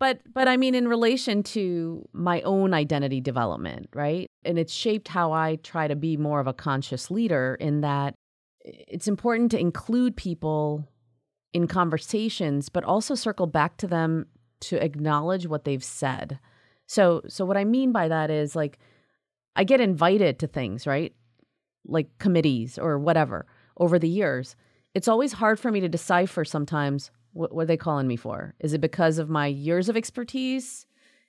But, 0.00 0.20
but 0.32 0.46
I 0.46 0.56
mean, 0.56 0.76
in 0.76 0.86
relation 0.86 1.42
to 1.42 2.08
my 2.12 2.40
own 2.42 2.72
identity 2.72 3.20
development, 3.20 3.88
right? 3.92 4.28
And 4.44 4.56
it's 4.56 4.72
shaped 4.72 5.08
how 5.08 5.32
I 5.32 5.56
try 5.64 5.88
to 5.88 5.96
be 5.96 6.16
more 6.16 6.38
of 6.38 6.46
a 6.46 6.52
conscious 6.52 7.10
leader 7.10 7.56
in 7.58 7.80
that 7.80 8.14
it's 8.64 9.08
important 9.08 9.50
to 9.50 9.58
include 9.58 10.16
people 10.16 10.86
in 11.52 11.66
conversations, 11.66 12.68
but 12.68 12.84
also 12.84 13.16
circle 13.16 13.48
back 13.48 13.76
to 13.78 13.88
them 13.88 14.26
to 14.60 14.82
acknowledge 14.82 15.46
what 15.46 15.64
they've 15.64 15.84
said. 15.84 16.38
So 16.86 17.22
so 17.28 17.44
what 17.44 17.56
I 17.56 17.64
mean 17.64 17.92
by 17.92 18.08
that 18.08 18.30
is 18.30 18.56
like 18.56 18.78
I 19.56 19.64
get 19.64 19.80
invited 19.80 20.38
to 20.38 20.46
things, 20.46 20.86
right? 20.86 21.14
Like 21.86 22.18
committees 22.18 22.78
or 22.78 22.98
whatever 22.98 23.46
over 23.76 23.98
the 23.98 24.08
years. 24.08 24.56
It's 24.94 25.08
always 25.08 25.32
hard 25.32 25.60
for 25.60 25.70
me 25.70 25.80
to 25.80 25.88
decipher 25.88 26.44
sometimes 26.44 27.10
what, 27.32 27.54
what 27.54 27.62
are 27.62 27.66
they 27.66 27.76
calling 27.76 28.08
me 28.08 28.16
for? 28.16 28.54
Is 28.58 28.72
it 28.72 28.80
because 28.80 29.18
of 29.18 29.28
my 29.28 29.46
years 29.46 29.88
of 29.88 29.96
expertise? 29.96 30.86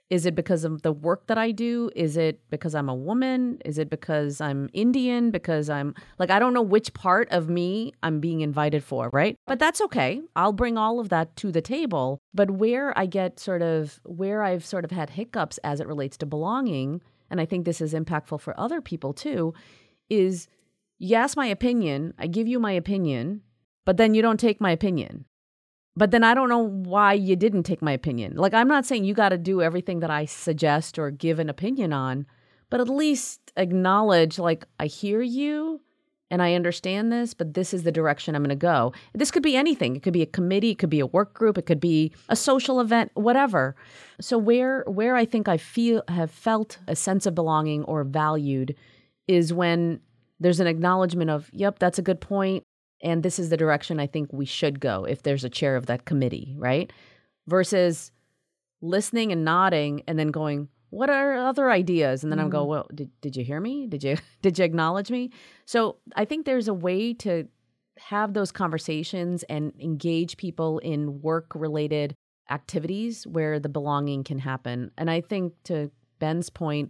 Is 0.10 0.26
it 0.26 0.34
because 0.34 0.64
of 0.64 0.82
the 0.82 0.92
work 0.92 1.28
that 1.28 1.38
I 1.38 1.52
do? 1.52 1.92
Is 1.96 2.18
it 2.18 2.42
because 2.50 2.74
I'm 2.74 2.90
a 2.90 2.96
woman? 2.96 3.60
Is 3.64 3.78
it 3.78 3.92
because 3.92 4.42
I'm 4.42 4.70
Indian? 4.74 5.30
Because 5.30 5.70
I'm 5.70 5.94
like, 6.18 6.32
I 6.32 6.40
don't 6.40 6.56
know 6.56 6.64
which 6.64 6.94
part 6.94 7.30
of 7.30 7.48
me 7.48 7.94
I'm 8.02 8.20
being 8.20 8.42
invited 8.42 8.84
for, 8.84 9.10
right? 9.14 9.36
But 9.46 9.60
that's 9.60 9.82
okay. 9.82 10.22
I'll 10.36 10.54
bring 10.54 10.78
all 10.78 11.00
of 11.00 11.10
that 11.10 11.36
to 11.38 11.52
the 11.52 11.62
table. 11.62 12.18
But 12.34 12.50
where 12.50 12.98
I 12.98 13.06
get 13.06 13.40
sort 13.40 13.62
of, 13.62 14.00
where 14.04 14.42
I've 14.42 14.66
sort 14.66 14.84
of 14.84 14.90
had 14.92 15.12
hiccups 15.12 15.60
as 15.60 15.80
it 15.80 15.88
relates 15.88 16.18
to 16.18 16.26
belonging, 16.26 17.02
and 17.30 17.40
I 17.40 17.46
think 17.46 17.66
this 17.66 17.80
is 17.80 17.94
impactful 17.94 18.42
for 18.42 18.60
other 18.60 18.82
people 18.82 19.14
too, 19.14 19.54
is 20.10 20.48
ask 21.14 21.38
my 21.38 21.46
opinion, 21.46 22.16
I 22.18 22.26
give 22.26 22.48
you 22.48 22.60
my 22.60 22.72
opinion, 22.72 23.42
but 23.86 23.98
then 23.98 24.16
you 24.16 24.24
don't 24.24 24.40
take 24.40 24.60
my 24.60 24.72
opinion. 24.72 25.26
But 26.00 26.12
then 26.12 26.24
I 26.24 26.34
don't 26.34 26.48
know 26.48 26.66
why 26.66 27.12
you 27.12 27.36
didn't 27.36 27.64
take 27.64 27.82
my 27.82 27.92
opinion. 27.92 28.38
Like, 28.38 28.54
I'm 28.54 28.70
not 28.70 28.86
saying 28.86 29.04
you 29.04 29.14
got 29.14 29.30
to 29.30 29.38
do 29.38 29.62
everything 29.62 30.00
that 30.00 30.10
I 30.10 30.24
suggest 30.24 30.98
or 30.98 31.12
give 31.12 31.40
an 31.40 31.50
opinion 31.50 31.92
on, 31.92 32.26
but 32.70 32.80
at 32.80 32.88
least 32.88 33.52
acknowledge, 33.58 34.40
like, 34.40 34.64
I 34.80 34.86
hear 34.86 35.22
you 35.22 35.82
and 36.32 36.42
I 36.42 36.54
understand 36.54 37.12
this, 37.12 37.34
but 37.34 37.54
this 37.54 37.74
is 37.74 37.84
the 37.84 37.92
direction 37.92 38.34
I'm 38.34 38.44
going 38.44 38.50
to 38.50 38.56
go. 38.56 38.94
This 39.14 39.30
could 39.30 39.44
be 39.44 39.58
anything. 39.58 39.98
It 39.98 40.02
could 40.02 40.14
be 40.14 40.22
a 40.22 40.26
committee, 40.26 40.72
it 40.72 40.78
could 40.78 40.90
be 40.90 41.02
a 41.02 41.06
work 41.06 41.34
group, 41.34 41.58
it 41.58 41.66
could 41.66 41.82
be 41.82 42.14
a 42.30 42.36
social 42.38 42.80
event, 42.80 43.12
whatever. 43.16 43.76
So 44.22 44.38
where 44.38 44.86
where 44.88 45.18
I 45.18 45.26
think 45.26 45.50
I 45.50 45.58
feel 45.58 46.04
have 46.08 46.32
felt 46.32 46.78
a 46.88 46.96
sense 46.96 47.26
of 47.26 47.36
belonging 47.36 47.84
or 47.84 48.06
valued 48.06 48.74
is 49.28 49.52
when 49.52 50.00
there's 50.40 50.62
an 50.62 50.68
acknowledgement 50.68 51.30
of, 51.30 51.50
yep, 51.52 51.78
that's 51.78 52.00
a 52.00 52.04
good 52.04 52.22
point 52.22 52.64
and 53.02 53.24
this 53.24 53.40
is 53.40 53.50
the 53.50 53.58
direction 53.58 54.00
I 54.00 54.08
think 54.08 54.32
we 54.32 54.46
should 54.46 54.80
go 54.80 55.06
if 55.06 55.24
there's 55.24 55.44
a 55.44 55.50
chair 55.50 55.76
of 55.76 55.86
that 55.88 56.06
committee, 56.06 56.56
right? 56.58 56.92
Versus 57.48 58.12
listening 58.82 59.32
and 59.32 59.44
nodding 59.44 60.04
and 60.08 60.18
then 60.18 60.30
going, 60.30 60.70
what 60.90 61.10
are 61.10 61.36
other 61.36 61.70
ideas? 61.70 62.24
And 62.24 62.32
then 62.32 62.40
mm. 62.40 62.44
I'm 62.44 62.50
go, 62.50 62.66
well, 62.66 62.88
did, 62.94 63.10
did 63.22 63.36
you 63.36 63.44
hear 63.44 63.60
me? 63.60 63.88
Did 63.88 64.04
you 64.04 64.18
did 64.42 64.58
you 64.58 64.66
acknowledge 64.66 65.12
me? 65.12 65.32
So 65.66 65.98
I 66.16 66.26
think 66.26 66.46
there's 66.46 66.68
a 66.68 66.74
way 66.74 67.14
to 67.16 67.48
have 68.00 68.34
those 68.34 68.52
conversations 68.52 69.44
and 69.44 69.74
engage 69.80 70.38
people 70.38 70.80
in 70.80 71.22
work 71.22 71.52
related 71.54 72.16
activities 72.50 73.28
where 73.28 73.60
the 73.60 73.70
belonging 73.70 74.24
can 74.24 74.40
happen. 74.40 74.92
And 74.98 75.12
I 75.12 75.22
think 75.22 75.54
to 75.66 75.92
Ben's 76.20 76.50
point, 76.50 76.90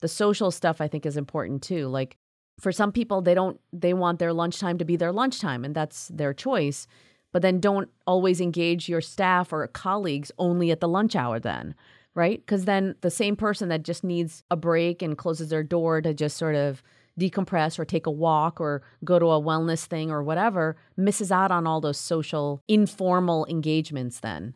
the 0.00 0.08
social 0.08 0.50
stuff 0.50 0.80
I 0.80 0.88
think 0.88 1.06
is 1.06 1.16
important 1.16 1.62
too. 1.62 1.88
Like 1.88 2.16
for 2.60 2.72
some 2.72 2.92
people 2.92 3.20
they 3.20 3.34
don't 3.34 3.60
they 3.72 3.94
want 3.94 4.18
their 4.18 4.32
lunchtime 4.32 4.78
to 4.78 4.84
be 4.84 4.96
their 4.96 5.12
lunchtime 5.12 5.64
and 5.64 5.74
that's 5.74 6.08
their 6.08 6.34
choice. 6.34 6.86
But 7.32 7.42
then 7.42 7.60
don't 7.60 7.88
always 8.06 8.40
engage 8.40 8.88
your 8.88 9.00
staff 9.00 9.52
or 9.52 9.66
colleagues 9.68 10.32
only 10.36 10.70
at 10.70 10.80
the 10.80 10.88
lunch 10.88 11.14
hour 11.14 11.38
then 11.38 11.74
right? 12.14 12.40
Because 12.44 12.64
then 12.64 12.96
the 13.02 13.10
same 13.10 13.36
person 13.36 13.68
that 13.68 13.82
just 13.82 14.04
needs 14.04 14.42
a 14.50 14.56
break 14.56 15.02
and 15.02 15.16
closes 15.16 15.50
their 15.50 15.62
door 15.62 16.00
to 16.00 16.12
just 16.12 16.36
sort 16.36 16.54
of 16.54 16.82
decompress 17.18 17.78
or 17.78 17.84
take 17.84 18.06
a 18.06 18.10
walk 18.10 18.60
or 18.60 18.82
go 19.04 19.18
to 19.18 19.26
a 19.26 19.40
wellness 19.40 19.84
thing 19.84 20.10
or 20.10 20.22
whatever 20.22 20.76
misses 20.96 21.30
out 21.30 21.50
on 21.50 21.66
all 21.66 21.80
those 21.80 21.98
social 21.98 22.62
informal 22.68 23.46
engagements 23.46 24.20
then. 24.20 24.54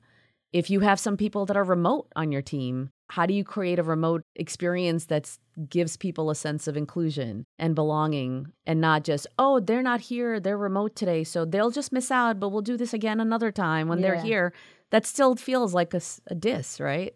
If 0.52 0.70
you 0.70 0.80
have 0.80 1.00
some 1.00 1.16
people 1.16 1.46
that 1.46 1.56
are 1.56 1.64
remote 1.64 2.08
on 2.16 2.32
your 2.32 2.42
team 2.42 2.90
how 3.10 3.26
do 3.26 3.34
you 3.34 3.44
create 3.44 3.78
a 3.78 3.82
remote 3.82 4.22
experience 4.34 5.06
that 5.06 5.30
gives 5.68 5.96
people 5.96 6.30
a 6.30 6.34
sense 6.34 6.66
of 6.66 6.76
inclusion 6.76 7.44
and 7.58 7.74
belonging 7.74 8.46
and 8.66 8.80
not 8.80 9.04
just 9.04 9.26
oh 9.38 9.60
they're 9.60 9.82
not 9.82 10.00
here 10.00 10.40
they're 10.40 10.58
remote 10.58 10.96
today 10.96 11.22
so 11.22 11.44
they'll 11.44 11.70
just 11.70 11.92
miss 11.92 12.10
out 12.10 12.40
but 12.40 12.48
we'll 12.48 12.62
do 12.62 12.76
this 12.76 12.94
again 12.94 13.20
another 13.20 13.52
time 13.52 13.88
when 13.88 13.98
yeah. 13.98 14.08
they're 14.08 14.22
here 14.22 14.52
that 14.90 15.06
still 15.06 15.36
feels 15.36 15.74
like 15.74 15.94
a, 15.94 16.00
a 16.28 16.34
diss 16.34 16.80
right 16.80 17.14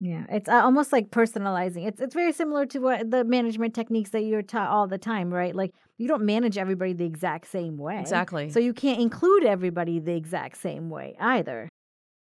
yeah, 0.00 0.26
it's 0.28 0.50
uh, 0.50 0.60
almost 0.62 0.92
like 0.92 1.10
personalizing. 1.10 1.86
It's 1.86 1.98
it's 1.98 2.14
very 2.14 2.32
similar 2.32 2.66
to 2.66 2.78
what 2.78 3.10
the 3.10 3.24
management 3.24 3.74
techniques 3.74 4.10
that 4.10 4.22
you're 4.22 4.42
taught 4.42 4.68
all 4.68 4.86
the 4.86 4.98
time, 4.98 5.32
right? 5.32 5.54
Like 5.54 5.72
you 5.96 6.08
don't 6.08 6.24
manage 6.24 6.58
everybody 6.58 6.92
the 6.92 7.06
exact 7.06 7.46
same 7.46 7.78
way. 7.78 8.00
Exactly. 8.00 8.50
So 8.50 8.60
you 8.60 8.74
can't 8.74 9.00
include 9.00 9.44
everybody 9.44 10.00
the 10.00 10.14
exact 10.14 10.58
same 10.58 10.90
way 10.90 11.16
either. 11.18 11.70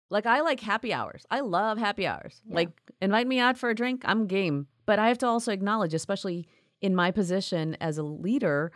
Like 0.10 0.26
I 0.26 0.42
like 0.42 0.60
happy 0.60 0.94
hours. 0.94 1.26
I 1.32 1.40
love 1.40 1.78
happy 1.78 2.06
hours. 2.06 2.42
Yeah. 2.46 2.56
Like 2.56 2.70
invite 3.02 3.28
me 3.28 3.40
out 3.40 3.58
for 3.58 3.70
a 3.70 3.76
drink, 3.76 4.04
I'm 4.06 4.28
game. 4.28 4.68
But 4.86 5.00
I 5.00 5.08
have 5.08 5.18
to 5.20 5.28
also 5.28 5.52
acknowledge, 5.52 5.94
especially 5.94 6.48
in 6.82 6.94
my 6.94 7.12
position 7.12 7.78
as 7.80 7.98
a 7.98 8.04
leader, 8.04 8.72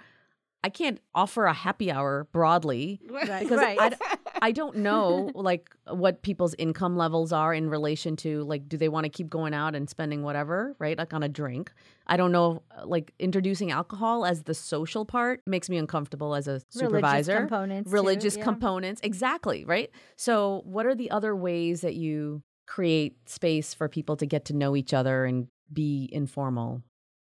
I 0.67 0.69
can't 0.69 0.99
offer 1.15 1.45
a 1.45 1.53
happy 1.53 1.89
hour 1.89 2.27
broadly 2.33 2.99
right, 3.09 3.41
because 3.41 3.57
right. 3.61 3.79
I, 3.79 4.17
I 4.41 4.51
don't 4.51 4.75
know 4.75 5.31
like 5.33 5.69
what 5.89 6.23
people's 6.23 6.53
income 6.57 6.97
levels 6.97 7.31
are 7.31 7.53
in 7.53 7.69
relation 7.69 8.17
to 8.17 8.43
like 8.43 8.67
do 8.67 8.75
they 8.75 8.89
want 8.89 9.05
to 9.05 9.09
keep 9.09 9.29
going 9.29 9.53
out 9.53 9.75
and 9.75 9.89
spending 9.89 10.23
whatever 10.23 10.75
right 10.77 10.97
like 10.97 11.13
on 11.13 11.23
a 11.23 11.29
drink 11.29 11.71
I 12.05 12.17
don't 12.17 12.33
know 12.33 12.63
like 12.83 13.13
introducing 13.17 13.71
alcohol 13.71 14.25
as 14.25 14.43
the 14.43 14.53
social 14.53 15.05
part 15.05 15.41
makes 15.45 15.69
me 15.69 15.77
uncomfortable 15.77 16.35
as 16.35 16.49
a 16.49 16.59
supervisor 16.67 17.31
religious 17.31 17.49
components 17.49 17.91
religious 17.93 18.33
too, 18.33 18.39
yeah. 18.39 18.43
components 18.43 19.01
exactly 19.05 19.63
right 19.63 19.89
so 20.17 20.63
what 20.65 20.85
are 20.85 20.95
the 20.95 21.11
other 21.11 21.33
ways 21.33 21.79
that 21.79 21.95
you 21.95 22.43
create 22.65 23.29
space 23.29 23.73
for 23.73 23.87
people 23.87 24.17
to 24.17 24.25
get 24.25 24.43
to 24.43 24.53
know 24.53 24.75
each 24.75 24.93
other 24.93 25.23
and 25.23 25.47
be 25.71 26.09
informal 26.11 26.83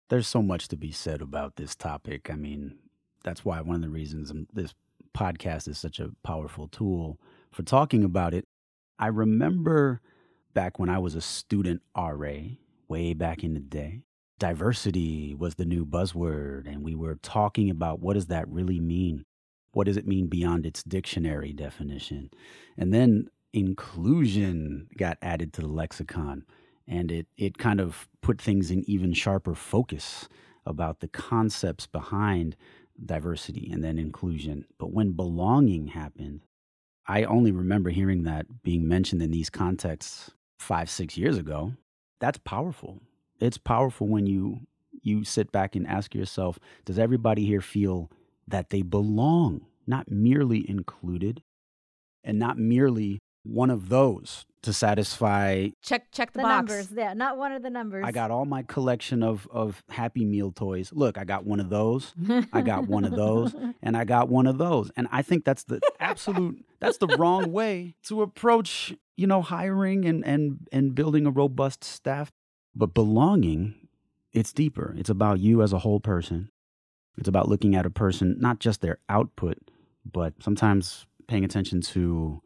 there's 0.09 0.27
so 0.27 0.43
much 0.43 0.67
to 0.67 0.75
be 0.75 0.91
said 0.91 1.21
about 1.21 1.55
this 1.55 1.73
topic. 1.73 2.29
I 2.29 2.35
mean, 2.35 2.75
that's 3.23 3.45
why 3.45 3.61
one 3.61 3.75
of 3.75 3.81
the 3.81 3.89
reasons 3.89 4.31
this 4.53 4.73
podcast 5.15 5.67
is 5.67 5.77
such 5.77 5.99
a 5.99 6.11
powerful 6.23 6.67
tool 6.67 7.19
for 7.51 7.63
talking 7.63 8.03
about 8.03 8.33
it. 8.33 8.47
I 8.97 9.07
remember 9.07 10.01
back 10.53 10.79
when 10.79 10.89
I 10.89 10.99
was 10.99 11.15
a 11.15 11.21
student 11.21 11.81
RA, 11.95 12.33
way 12.87 13.13
back 13.13 13.43
in 13.43 13.53
the 13.53 13.59
day, 13.59 14.03
diversity 14.39 15.35
was 15.35 15.55
the 15.55 15.65
new 15.65 15.85
buzzword, 15.85 16.67
and 16.67 16.83
we 16.83 16.95
were 16.95 17.15
talking 17.15 17.69
about 17.69 17.99
what 17.99 18.13
does 18.13 18.27
that 18.27 18.47
really 18.47 18.79
mean? 18.79 19.23
What 19.73 19.85
does 19.85 19.97
it 19.97 20.07
mean 20.07 20.27
beyond 20.27 20.65
its 20.65 20.83
dictionary 20.83 21.53
definition? 21.53 22.31
And 22.77 22.93
then 22.93 23.29
inclusion 23.53 24.87
got 24.97 25.17
added 25.21 25.53
to 25.53 25.61
the 25.61 25.67
lexicon, 25.67 26.45
and 26.87 27.11
it, 27.11 27.27
it 27.37 27.57
kind 27.57 27.79
of 27.79 28.09
put 28.21 28.41
things 28.41 28.71
in 28.71 28.83
even 28.89 29.13
sharper 29.13 29.55
focus 29.55 30.27
about 30.65 30.99
the 30.99 31.07
concepts 31.07 31.87
behind 31.87 32.55
diversity 33.05 33.69
and 33.71 33.83
then 33.83 33.97
inclusion. 33.97 34.65
But 34.77 34.91
when 34.91 35.11
belonging 35.13 35.87
happened, 35.87 36.41
I 37.07 37.23
only 37.23 37.51
remember 37.51 37.89
hearing 37.89 38.23
that 38.23 38.63
being 38.63 38.87
mentioned 38.87 39.21
in 39.21 39.31
these 39.31 39.49
contexts 39.49 40.31
five, 40.59 40.89
six 40.89 41.17
years 41.17 41.37
ago. 41.37 41.73
That's 42.19 42.37
powerful. 42.37 43.01
It's 43.39 43.57
powerful 43.57 44.07
when 44.07 44.27
you 44.27 44.61
you 45.03 45.23
sit 45.23 45.51
back 45.51 45.75
and 45.75 45.87
ask 45.87 46.13
yourself, 46.13 46.59
does 46.85 46.99
everybody 46.99 47.45
here 47.45 47.61
feel 47.61 48.11
that 48.47 48.69
they 48.69 48.83
belong, 48.83 49.65
not 49.87 50.11
merely 50.11 50.69
included, 50.69 51.41
and 52.23 52.37
not 52.37 52.59
merely 52.59 53.19
one 53.43 53.69
of 53.69 53.89
those 53.89 54.45
to 54.63 54.71
satisfy 54.73 55.69
check 55.81 56.11
check 56.11 56.31
the, 56.33 56.37
The 56.39 56.43
box. 56.43 56.69
numbers, 56.69 56.91
yeah, 56.95 57.13
not 57.13 57.37
one 57.37 57.51
of 57.51 57.63
the 57.63 57.69
numbers. 57.69 58.03
I 58.05 58.11
got 58.11 58.29
all 58.29 58.45
my 58.45 58.61
collection 58.63 59.23
of 59.23 59.47
of 59.51 59.83
Happy 59.89 60.23
Meal 60.25 60.51
toys. 60.51 60.91
Look, 60.93 61.17
I 61.17 61.23
got 61.23 61.45
one 61.45 61.59
of 61.59 61.69
those. 61.69 62.13
I 62.53 62.61
got 62.61 62.87
one 62.87 63.03
of 63.03 63.15
those 63.15 63.55
and 63.81 63.97
I 63.97 64.03
got 64.03 64.29
one 64.29 64.45
of 64.45 64.57
those. 64.59 64.91
And 64.95 65.07
I 65.11 65.23
think 65.23 65.45
that's 65.45 65.63
the 65.63 65.81
absolute 65.99 66.63
that's 66.79 66.97
the 66.99 67.07
wrong 67.07 67.51
way 67.59 67.95
to 68.03 68.21
approach, 68.21 68.93
you 69.17 69.25
know, 69.25 69.41
hiring 69.41 70.05
and 70.05 70.23
and 70.25 70.67
and 70.71 70.93
building 70.93 71.25
a 71.25 71.31
robust 71.31 71.83
staff. 71.83 72.31
But 72.75 72.93
belonging, 72.93 73.73
it's 74.31 74.53
deeper. 74.53 74.93
It's 74.97 75.09
about 75.09 75.39
you 75.39 75.63
as 75.63 75.73
a 75.73 75.79
whole 75.79 75.99
person. 75.99 76.49
It's 77.17 77.27
about 77.27 77.49
looking 77.49 77.75
at 77.75 77.85
a 77.85 77.89
person, 77.89 78.37
not 78.39 78.59
just 78.59 78.81
their 78.81 78.99
output, 79.09 79.57
but 80.09 80.33
sometimes 80.39 81.05
paying 81.27 81.43
attention 81.43 81.81
to 81.81 82.41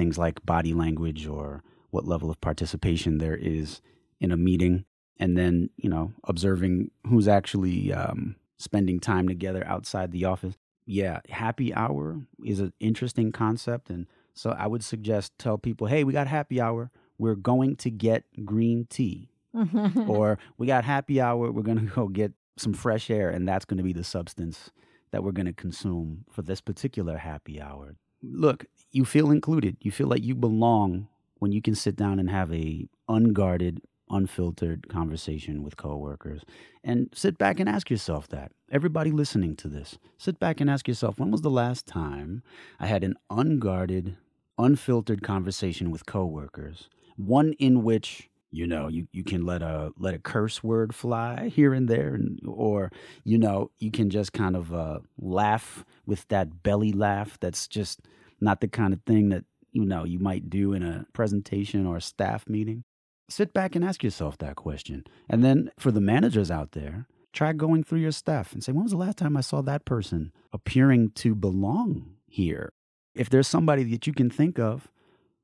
things 0.00 0.16
like 0.16 0.46
body 0.46 0.72
language 0.72 1.26
or 1.26 1.62
what 1.90 2.06
level 2.06 2.30
of 2.30 2.40
participation 2.40 3.18
there 3.18 3.36
is 3.36 3.82
in 4.18 4.32
a 4.32 4.36
meeting. 4.36 4.86
And 5.18 5.36
then 5.36 5.68
you 5.76 5.90
know 5.90 6.14
observing 6.24 6.90
who's 7.06 7.28
actually 7.28 7.92
um, 7.92 8.36
spending 8.58 8.98
time 8.98 9.28
together 9.28 9.62
outside 9.66 10.10
the 10.10 10.24
office. 10.24 10.54
Yeah 10.86 11.20
happy 11.28 11.74
hour 11.74 12.22
is 12.42 12.60
an 12.60 12.72
interesting 12.80 13.30
concept. 13.30 13.90
And 13.90 14.06
so 14.32 14.50
i 14.58 14.66
would 14.66 14.82
suggest 14.82 15.32
tell 15.38 15.58
people 15.58 15.86
hey 15.86 16.02
we 16.02 16.14
got 16.14 16.26
happy 16.26 16.58
hour. 16.62 16.90
We're 17.18 17.34
going 17.34 17.76
to 17.76 17.90
get 17.90 18.24
green 18.44 18.86
tea. 18.88 19.28
Or 20.08 20.38
we 20.56 20.66
got 20.66 20.84
happy 20.84 21.20
hour. 21.20 21.50
We're 21.52 21.62
going 21.70 21.86
to 21.86 21.94
go 21.94 22.08
get 22.08 22.32
some 22.56 22.72
fresh 22.72 23.10
air. 23.10 23.28
And 23.28 23.46
that's 23.46 23.66
going 23.66 23.78
to 23.78 23.84
be 23.84 23.92
the 23.92 24.04
substance 24.04 24.70
that 25.10 25.22
we're 25.22 25.32
going 25.32 25.46
to 25.46 25.52
consume 25.52 26.24
for 26.30 26.40
this 26.40 26.60
particular 26.62 27.18
happy 27.18 27.60
hour 27.60 27.96
look 28.22 28.66
you 28.92 29.04
feel 29.04 29.30
included. 29.30 29.76
You 29.80 29.90
feel 29.90 30.08
like 30.08 30.24
you 30.24 30.34
belong 30.34 31.08
when 31.38 31.52
you 31.52 31.62
can 31.62 31.74
sit 31.74 31.96
down 31.96 32.18
and 32.18 32.28
have 32.30 32.52
a 32.52 32.88
unguarded 33.08 33.80
unfiltered 34.12 34.88
conversation 34.88 35.62
with 35.62 35.76
coworkers 35.76 36.42
and 36.82 37.08
sit 37.14 37.38
back 37.38 37.60
and 37.60 37.68
ask 37.68 37.88
yourself 37.88 38.26
that. 38.28 38.50
Everybody 38.72 39.12
listening 39.12 39.54
to 39.56 39.68
this 39.68 39.98
sit 40.18 40.40
back 40.40 40.60
and 40.60 40.68
ask 40.68 40.88
yourself 40.88 41.18
when 41.18 41.30
was 41.30 41.42
the 41.42 41.50
last 41.50 41.86
time 41.86 42.42
i 42.80 42.86
had 42.86 43.04
an 43.04 43.14
unguarded 43.30 44.16
unfiltered 44.58 45.22
conversation 45.22 45.90
with 45.90 46.06
coworkers? 46.06 46.88
One 47.16 47.52
in 47.54 47.82
which 47.82 48.29
you 48.50 48.66
know 48.66 48.88
you, 48.88 49.06
you 49.12 49.22
can 49.22 49.44
let 49.44 49.62
a 49.62 49.92
let 49.98 50.14
a 50.14 50.18
curse 50.18 50.62
word 50.62 50.94
fly 50.94 51.48
here 51.54 51.72
and 51.72 51.88
there 51.88 52.14
and 52.14 52.40
or 52.46 52.90
you 53.24 53.38
know 53.38 53.70
you 53.78 53.90
can 53.90 54.10
just 54.10 54.32
kind 54.32 54.56
of 54.56 54.74
uh, 54.74 54.98
laugh 55.18 55.84
with 56.06 56.26
that 56.28 56.62
belly 56.62 56.92
laugh 56.92 57.38
that's 57.40 57.68
just 57.68 58.00
not 58.40 58.60
the 58.60 58.68
kind 58.68 58.92
of 58.92 59.00
thing 59.02 59.28
that 59.28 59.44
you 59.72 59.84
know 59.84 60.04
you 60.04 60.18
might 60.18 60.50
do 60.50 60.72
in 60.72 60.82
a 60.82 61.06
presentation 61.12 61.86
or 61.86 61.96
a 61.96 62.00
staff 62.00 62.48
meeting. 62.48 62.84
Sit 63.28 63.52
back 63.52 63.76
and 63.76 63.84
ask 63.84 64.02
yourself 64.02 64.38
that 64.38 64.56
question. 64.56 65.04
And 65.28 65.44
then 65.44 65.70
for 65.78 65.92
the 65.92 66.00
managers 66.00 66.50
out 66.50 66.72
there 66.72 67.06
try 67.32 67.52
going 67.52 67.84
through 67.84 68.00
your 68.00 68.10
staff 68.10 68.52
and 68.52 68.64
say 68.64 68.72
when 68.72 68.82
was 68.82 68.90
the 68.90 68.98
last 68.98 69.16
time 69.16 69.36
i 69.36 69.40
saw 69.40 69.62
that 69.62 69.84
person 69.84 70.32
appearing 70.52 71.10
to 71.10 71.34
belong 71.34 72.16
here? 72.26 72.72
If 73.14 73.30
there's 73.30 73.48
somebody 73.48 73.84
that 73.84 74.06
you 74.06 74.12
can 74.12 74.30
think 74.30 74.58
of 74.58 74.88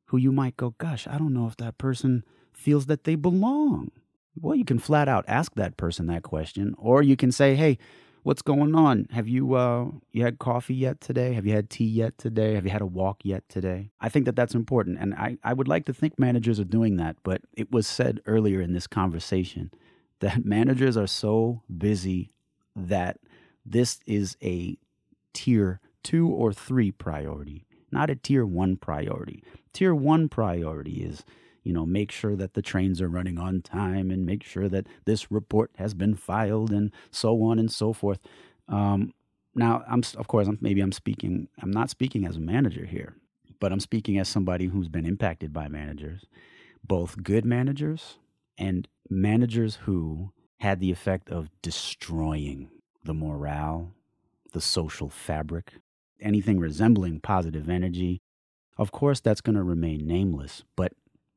who 0.07 0.17
you 0.17 0.33
might 0.33 0.57
go 0.57 0.75
gosh 0.79 1.07
i 1.07 1.19
don't 1.19 1.35
know 1.35 1.47
if 1.47 1.57
that 1.57 1.79
person 1.79 2.25
feels 2.57 2.87
that 2.87 3.05
they 3.05 3.15
belong. 3.15 3.91
Well 4.41 4.55
you 4.55 4.65
can 4.65 4.79
flat 4.79 5.09
out 5.09 5.25
ask 5.29 5.55
that 5.55 5.77
person 5.77 6.07
that 6.09 6.23
question 6.23 6.75
or 6.79 7.03
you 7.03 7.17
can 7.17 7.33
say 7.33 7.55
hey 7.55 7.79
what's 8.23 8.43
going 8.43 8.75
on? 8.75 9.07
Have 9.13 9.29
you 9.29 9.55
uh 9.55 9.87
you 10.13 10.25
had 10.25 10.39
coffee 10.39 10.75
yet 10.75 11.01
today? 11.01 11.35
Have 11.35 11.47
you 11.47 11.55
had 11.55 11.71
tea 11.71 11.87
yet 11.87 12.19
today? 12.19 12.55
Have 12.55 12.65
you 12.65 12.71
had 12.71 12.83
a 12.83 12.87
walk 12.87 13.25
yet 13.25 13.49
today? 13.49 13.91
I 14.01 14.09
think 14.09 14.27
that 14.27 14.37
that's 14.37 14.55
important 14.55 14.99
and 14.99 15.15
i 15.15 15.37
i 15.45 15.53
would 15.53 15.69
like 15.69 15.85
to 15.87 15.95
think 15.95 16.19
managers 16.19 16.59
are 16.59 16.65
doing 16.65 16.97
that 16.97 17.17
but 17.23 17.43
it 17.53 17.71
was 17.71 17.87
said 17.87 18.21
earlier 18.27 18.61
in 18.61 18.73
this 18.73 18.87
conversation 18.87 19.71
that 20.21 20.45
managers 20.45 20.97
are 20.97 21.07
so 21.07 21.63
busy 21.77 22.31
that 22.75 23.19
this 23.65 24.01
is 24.07 24.37
a 24.43 24.79
tier 25.35 25.81
2 26.05 26.29
or 26.29 26.53
3 26.53 26.91
priority 26.93 27.67
not 27.91 28.11
a 28.11 28.17
tier 28.17 28.45
1 28.45 28.77
priority. 28.77 29.43
Tier 29.73 29.95
1 29.95 30.29
priority 30.29 31.03
is 31.03 31.25
you 31.67 31.73
know, 31.73 31.85
make 31.85 32.13
sure 32.13 32.37
that 32.37 32.55
the 32.55 32.63
trains 32.63 33.03
are 33.03 33.09
running 33.09 33.39
on 33.39 33.61
time 33.61 34.13
and 34.13 34.25
make 34.25 34.45
sure 34.45 34.69
that 34.69 34.87
this 35.05 35.33
report 35.33 35.73
has 35.79 35.95
been 35.95 36.15
filed 36.15 36.71
and 36.71 36.93
so 37.11 37.43
on 37.43 37.59
and 37.59 37.73
so 37.73 37.93
forth. 37.93 38.21
Um, 38.69 39.13
now, 39.53 39.83
I'm 39.89 40.03
of 40.17 40.29
course, 40.29 40.47
I'm, 40.47 40.59
maybe 40.61 40.81
I'm 40.81 40.93
speaking. 40.93 41.49
I'm 41.61 41.73
not 41.73 41.91
speaking 41.91 42.25
as 42.25 42.37
a 42.37 42.41
manager 42.41 42.85
here, 42.85 43.17
but 43.59 43.73
I'm 43.73 43.81
speaking 43.81 44.17
as 44.17 44.29
somebody 44.29 44.67
who's 44.67 44.87
been 44.87 45.05
impacted 45.05 45.53
by 45.53 45.67
managers, 45.67 46.27
both 46.85 47.25
good 47.25 47.45
managers 47.45 48.19
and 48.57 48.87
managers 49.11 49.77
who 49.87 50.31
had 50.61 50.79
the 50.79 50.93
effect 50.93 51.29
of 51.31 51.51
destroying 51.63 52.71
the 53.03 53.15
morale, 53.15 53.91
the 54.53 54.61
social 54.61 55.09
fabric, 55.09 55.73
anything 56.21 56.61
resembling 56.61 57.19
positive 57.19 57.69
energy. 57.69 58.21
Of 58.79 58.93
course, 58.93 59.19
that's 59.19 59.41
going 59.41 59.57
to 59.57 59.65
remain 59.65 60.07
nameless, 60.07 60.63
but 60.77 60.93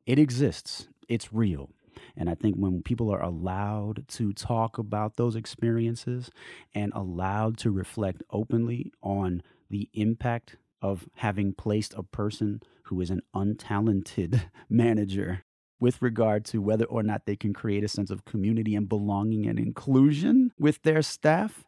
it 0.09 0.17
exists, 0.17 0.87
it's 1.07 1.31
real. 1.31 1.69
And 2.17 2.31
I 2.31 2.33
think 2.33 2.55
when 2.55 2.81
people 2.81 3.13
are 3.13 3.21
allowed 3.21 4.05
to 4.07 4.33
talk 4.33 4.79
about 4.79 5.17
those 5.17 5.35
experiences 5.35 6.31
and 6.73 6.91
allowed 6.95 7.59
to 7.59 7.69
reflect 7.69 8.23
openly 8.31 8.91
on 9.03 9.43
the 9.69 9.87
impact 9.93 10.55
of 10.81 11.07
having 11.13 11.53
placed 11.53 11.93
a 11.93 12.01
person 12.01 12.63
who 12.85 12.99
is 13.01 13.11
an 13.11 13.21
untalented 13.35 14.45
manager 14.69 15.43
with 15.79 16.01
regard 16.01 16.43
to 16.45 16.59
whether 16.59 16.85
or 16.85 17.03
not 17.03 17.27
they 17.27 17.35
can 17.35 17.53
create 17.53 17.83
a 17.83 17.87
sense 17.87 18.09
of 18.09 18.25
community 18.25 18.73
and 18.73 18.89
belonging 18.89 19.45
and 19.45 19.59
inclusion 19.59 20.51
with 20.57 20.81
their 20.81 21.03
staff, 21.03 21.63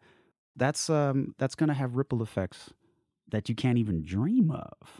that's 0.56 0.90
um, 0.90 1.36
that's 1.38 1.54
going 1.54 1.70
to 1.70 1.76
have 1.76 1.96
ripple 1.96 2.24
effects 2.24 2.72
that 3.30 3.48
you 3.50 3.54
can't 3.54 3.78
even 3.78 4.04
dream 4.04 4.50
of. 4.50 5.00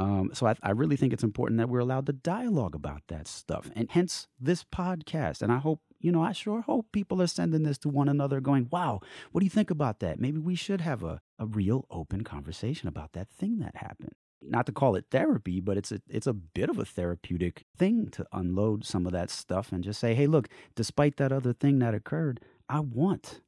Um, 0.00 0.30
so 0.32 0.46
I, 0.46 0.54
I, 0.62 0.70
really 0.70 0.96
think 0.96 1.12
it's 1.12 1.22
important 1.22 1.58
that 1.58 1.68
we're 1.68 1.80
allowed 1.80 2.06
to 2.06 2.14
dialogue 2.14 2.74
about 2.74 3.02
that 3.08 3.26
stuff, 3.28 3.70
and 3.76 3.90
hence 3.90 4.28
this 4.40 4.64
podcast. 4.64 5.42
And 5.42 5.52
I 5.52 5.58
hope, 5.58 5.82
you 5.98 6.10
know, 6.10 6.22
I 6.22 6.32
sure 6.32 6.62
hope 6.62 6.86
people 6.90 7.20
are 7.20 7.26
sending 7.26 7.64
this 7.64 7.76
to 7.78 7.90
one 7.90 8.08
another, 8.08 8.40
going, 8.40 8.68
"Wow, 8.70 9.00
what 9.30 9.40
do 9.40 9.44
you 9.44 9.50
think 9.50 9.70
about 9.70 10.00
that? 10.00 10.18
Maybe 10.18 10.38
we 10.38 10.54
should 10.54 10.80
have 10.80 11.02
a, 11.02 11.20
a 11.38 11.44
real 11.44 11.84
open 11.90 12.24
conversation 12.24 12.88
about 12.88 13.12
that 13.12 13.28
thing 13.28 13.58
that 13.58 13.76
happened." 13.76 14.14
Not 14.40 14.64
to 14.66 14.72
call 14.72 14.96
it 14.96 15.04
therapy, 15.10 15.60
but 15.60 15.76
it's 15.76 15.92
a 15.92 16.00
it's 16.08 16.26
a 16.26 16.32
bit 16.32 16.70
of 16.70 16.78
a 16.78 16.86
therapeutic 16.86 17.66
thing 17.76 18.08
to 18.12 18.24
unload 18.32 18.86
some 18.86 19.04
of 19.04 19.12
that 19.12 19.28
stuff 19.28 19.70
and 19.70 19.84
just 19.84 20.00
say, 20.00 20.14
"Hey, 20.14 20.26
look, 20.26 20.48
despite 20.74 21.18
that 21.18 21.30
other 21.30 21.52
thing 21.52 21.78
that 21.80 21.92
occurred, 21.94 22.40
I 22.70 22.80
want." 22.80 23.42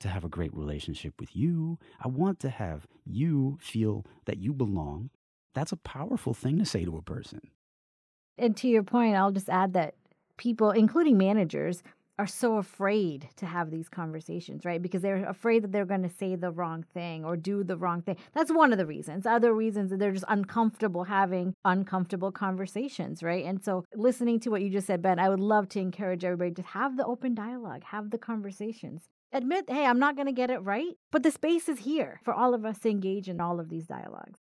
To 0.00 0.08
have 0.08 0.24
a 0.24 0.30
great 0.30 0.54
relationship 0.54 1.20
with 1.20 1.36
you. 1.36 1.78
I 2.02 2.08
want 2.08 2.40
to 2.40 2.48
have 2.48 2.86
you 3.04 3.58
feel 3.60 4.06
that 4.24 4.38
you 4.38 4.54
belong 4.54 5.10
that's 5.54 5.72
a 5.72 5.76
powerful 5.76 6.34
thing 6.34 6.58
to 6.58 6.64
say 6.64 6.84
to 6.84 6.96
a 6.96 7.02
person. 7.02 7.40
And 8.38 8.56
to 8.58 8.68
your 8.68 8.82
point, 8.82 9.16
I'll 9.16 9.32
just 9.32 9.48
add 9.48 9.74
that 9.74 9.94
people, 10.36 10.70
including 10.70 11.18
managers, 11.18 11.82
are 12.20 12.26
so 12.26 12.56
afraid 12.56 13.30
to 13.36 13.46
have 13.46 13.70
these 13.70 13.88
conversations, 13.88 14.66
right? 14.66 14.82
Because 14.82 15.00
they're 15.00 15.24
afraid 15.26 15.64
that 15.64 15.72
they're 15.72 15.86
going 15.86 16.02
to 16.02 16.10
say 16.10 16.36
the 16.36 16.50
wrong 16.50 16.84
thing 16.92 17.24
or 17.24 17.34
do 17.34 17.64
the 17.64 17.78
wrong 17.78 18.02
thing. 18.02 18.16
That's 18.34 18.52
one 18.52 18.72
of 18.72 18.78
the 18.78 18.84
reasons. 18.84 19.24
Other 19.24 19.54
reasons 19.54 19.88
that 19.88 19.98
they're 19.98 20.12
just 20.12 20.26
uncomfortable 20.28 21.04
having 21.04 21.54
uncomfortable 21.64 22.30
conversations, 22.30 23.22
right? 23.22 23.46
And 23.46 23.64
so, 23.64 23.84
listening 23.94 24.38
to 24.40 24.50
what 24.50 24.60
you 24.60 24.68
just 24.68 24.86
said, 24.86 25.00
Ben, 25.00 25.18
I 25.18 25.30
would 25.30 25.40
love 25.40 25.70
to 25.70 25.80
encourage 25.80 26.22
everybody 26.22 26.52
to 26.52 26.62
have 26.62 26.98
the 26.98 27.06
open 27.06 27.34
dialogue, 27.34 27.84
have 27.84 28.10
the 28.10 28.18
conversations. 28.18 29.08
Admit, 29.32 29.70
hey, 29.70 29.86
I'm 29.86 29.98
not 29.98 30.14
going 30.14 30.26
to 30.26 30.32
get 30.32 30.50
it 30.50 30.58
right, 30.58 30.98
but 31.10 31.22
the 31.22 31.30
space 31.30 31.70
is 31.70 31.78
here 31.78 32.20
for 32.22 32.34
all 32.34 32.52
of 32.52 32.66
us 32.66 32.80
to 32.80 32.90
engage 32.90 33.30
in 33.30 33.40
all 33.40 33.60
of 33.60 33.70
these 33.70 33.86
dialogues. 33.86 34.40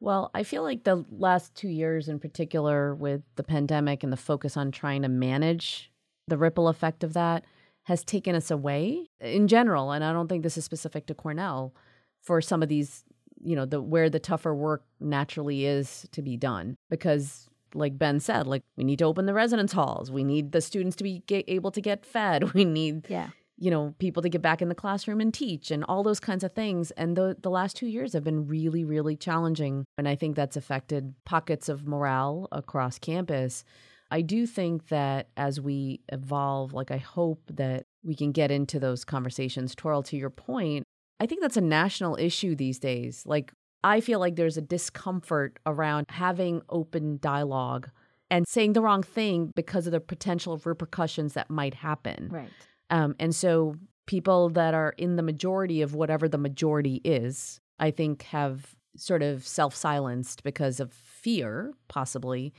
Well, 0.00 0.30
I 0.32 0.42
feel 0.44 0.62
like 0.62 0.84
the 0.84 1.04
last 1.10 1.54
two 1.54 1.68
years 1.68 2.08
in 2.08 2.20
particular, 2.20 2.94
with 2.94 3.22
the 3.36 3.42
pandemic 3.42 4.02
and 4.02 4.12
the 4.12 4.16
focus 4.16 4.56
on 4.56 4.70
trying 4.70 5.02
to 5.02 5.08
manage 5.08 5.90
the 6.28 6.38
ripple 6.38 6.68
effect 6.68 7.02
of 7.02 7.14
that, 7.14 7.44
has 7.84 8.04
taken 8.04 8.34
us 8.34 8.50
away 8.50 9.08
in 9.20 9.48
general. 9.48 9.92
And 9.92 10.04
I 10.04 10.12
don't 10.12 10.28
think 10.28 10.42
this 10.42 10.58
is 10.58 10.64
specific 10.64 11.06
to 11.06 11.14
Cornell 11.14 11.74
for 12.22 12.40
some 12.40 12.62
of 12.62 12.68
these, 12.68 13.04
you 13.42 13.56
know, 13.56 13.64
the 13.64 13.80
where 13.80 14.10
the 14.10 14.20
tougher 14.20 14.54
work 14.54 14.84
naturally 15.00 15.64
is 15.64 16.06
to 16.12 16.22
be 16.22 16.36
done. 16.36 16.76
Because, 16.90 17.48
like 17.74 17.98
Ben 17.98 18.20
said, 18.20 18.46
like 18.46 18.62
we 18.76 18.84
need 18.84 19.00
to 19.00 19.04
open 19.04 19.26
the 19.26 19.34
residence 19.34 19.72
halls, 19.72 20.12
we 20.12 20.22
need 20.22 20.52
the 20.52 20.60
students 20.60 20.96
to 20.96 21.04
be 21.04 21.22
able 21.30 21.70
to 21.72 21.80
get 21.80 22.06
fed, 22.06 22.52
we 22.54 22.64
need 22.64 23.06
yeah 23.08 23.30
you 23.58 23.70
know, 23.70 23.94
people 23.98 24.22
to 24.22 24.28
get 24.28 24.42
back 24.42 24.62
in 24.62 24.68
the 24.68 24.74
classroom 24.74 25.20
and 25.20 25.34
teach 25.34 25.70
and 25.70 25.84
all 25.84 26.02
those 26.02 26.20
kinds 26.20 26.44
of 26.44 26.52
things. 26.52 26.90
And 26.92 27.16
the, 27.16 27.36
the 27.40 27.50
last 27.50 27.76
two 27.76 27.88
years 27.88 28.12
have 28.12 28.24
been 28.24 28.46
really, 28.46 28.84
really 28.84 29.16
challenging. 29.16 29.84
And 29.96 30.08
I 30.08 30.14
think 30.14 30.36
that's 30.36 30.56
affected 30.56 31.14
pockets 31.24 31.68
of 31.68 31.86
morale 31.86 32.48
across 32.52 32.98
campus. 32.98 33.64
I 34.10 34.22
do 34.22 34.46
think 34.46 34.88
that 34.88 35.28
as 35.36 35.60
we 35.60 36.00
evolve, 36.10 36.72
like 36.72 36.90
I 36.90 36.98
hope 36.98 37.42
that 37.54 37.86
we 38.02 38.14
can 38.14 38.32
get 38.32 38.50
into 38.50 38.78
those 38.78 39.04
conversations. 39.04 39.74
Toral, 39.74 40.02
to 40.04 40.16
your 40.16 40.30
point, 40.30 40.84
I 41.20 41.26
think 41.26 41.42
that's 41.42 41.56
a 41.56 41.62
national 41.62 42.16
issue 42.16 42.54
these 42.54 42.78
days. 42.78 43.24
Like, 43.26 43.52
I 43.84 44.00
feel 44.00 44.18
like 44.18 44.36
there's 44.36 44.56
a 44.56 44.62
discomfort 44.62 45.58
around 45.66 46.06
having 46.08 46.62
open 46.68 47.18
dialogue 47.20 47.90
and 48.30 48.46
saying 48.46 48.72
the 48.72 48.82
wrong 48.82 49.02
thing 49.02 49.52
because 49.54 49.86
of 49.86 49.92
the 49.92 50.00
potential 50.00 50.52
of 50.52 50.66
repercussions 50.66 51.34
that 51.34 51.50
might 51.50 51.74
happen. 51.74 52.28
Right. 52.30 52.50
Um, 52.90 53.14
and 53.18 53.34
so 53.34 53.76
people 54.06 54.48
that 54.50 54.74
are 54.74 54.94
in 54.96 55.16
the 55.16 55.22
majority 55.22 55.82
of 55.82 55.94
whatever 55.94 56.28
the 56.28 56.38
majority 56.38 57.00
is, 57.04 57.60
I 57.78 57.90
think, 57.90 58.22
have 58.22 58.74
sort 58.96 59.22
of 59.22 59.46
self 59.46 59.74
silenced 59.74 60.42
because 60.42 60.80
of 60.80 60.92
fear, 60.92 61.72
possibly, 61.88 62.52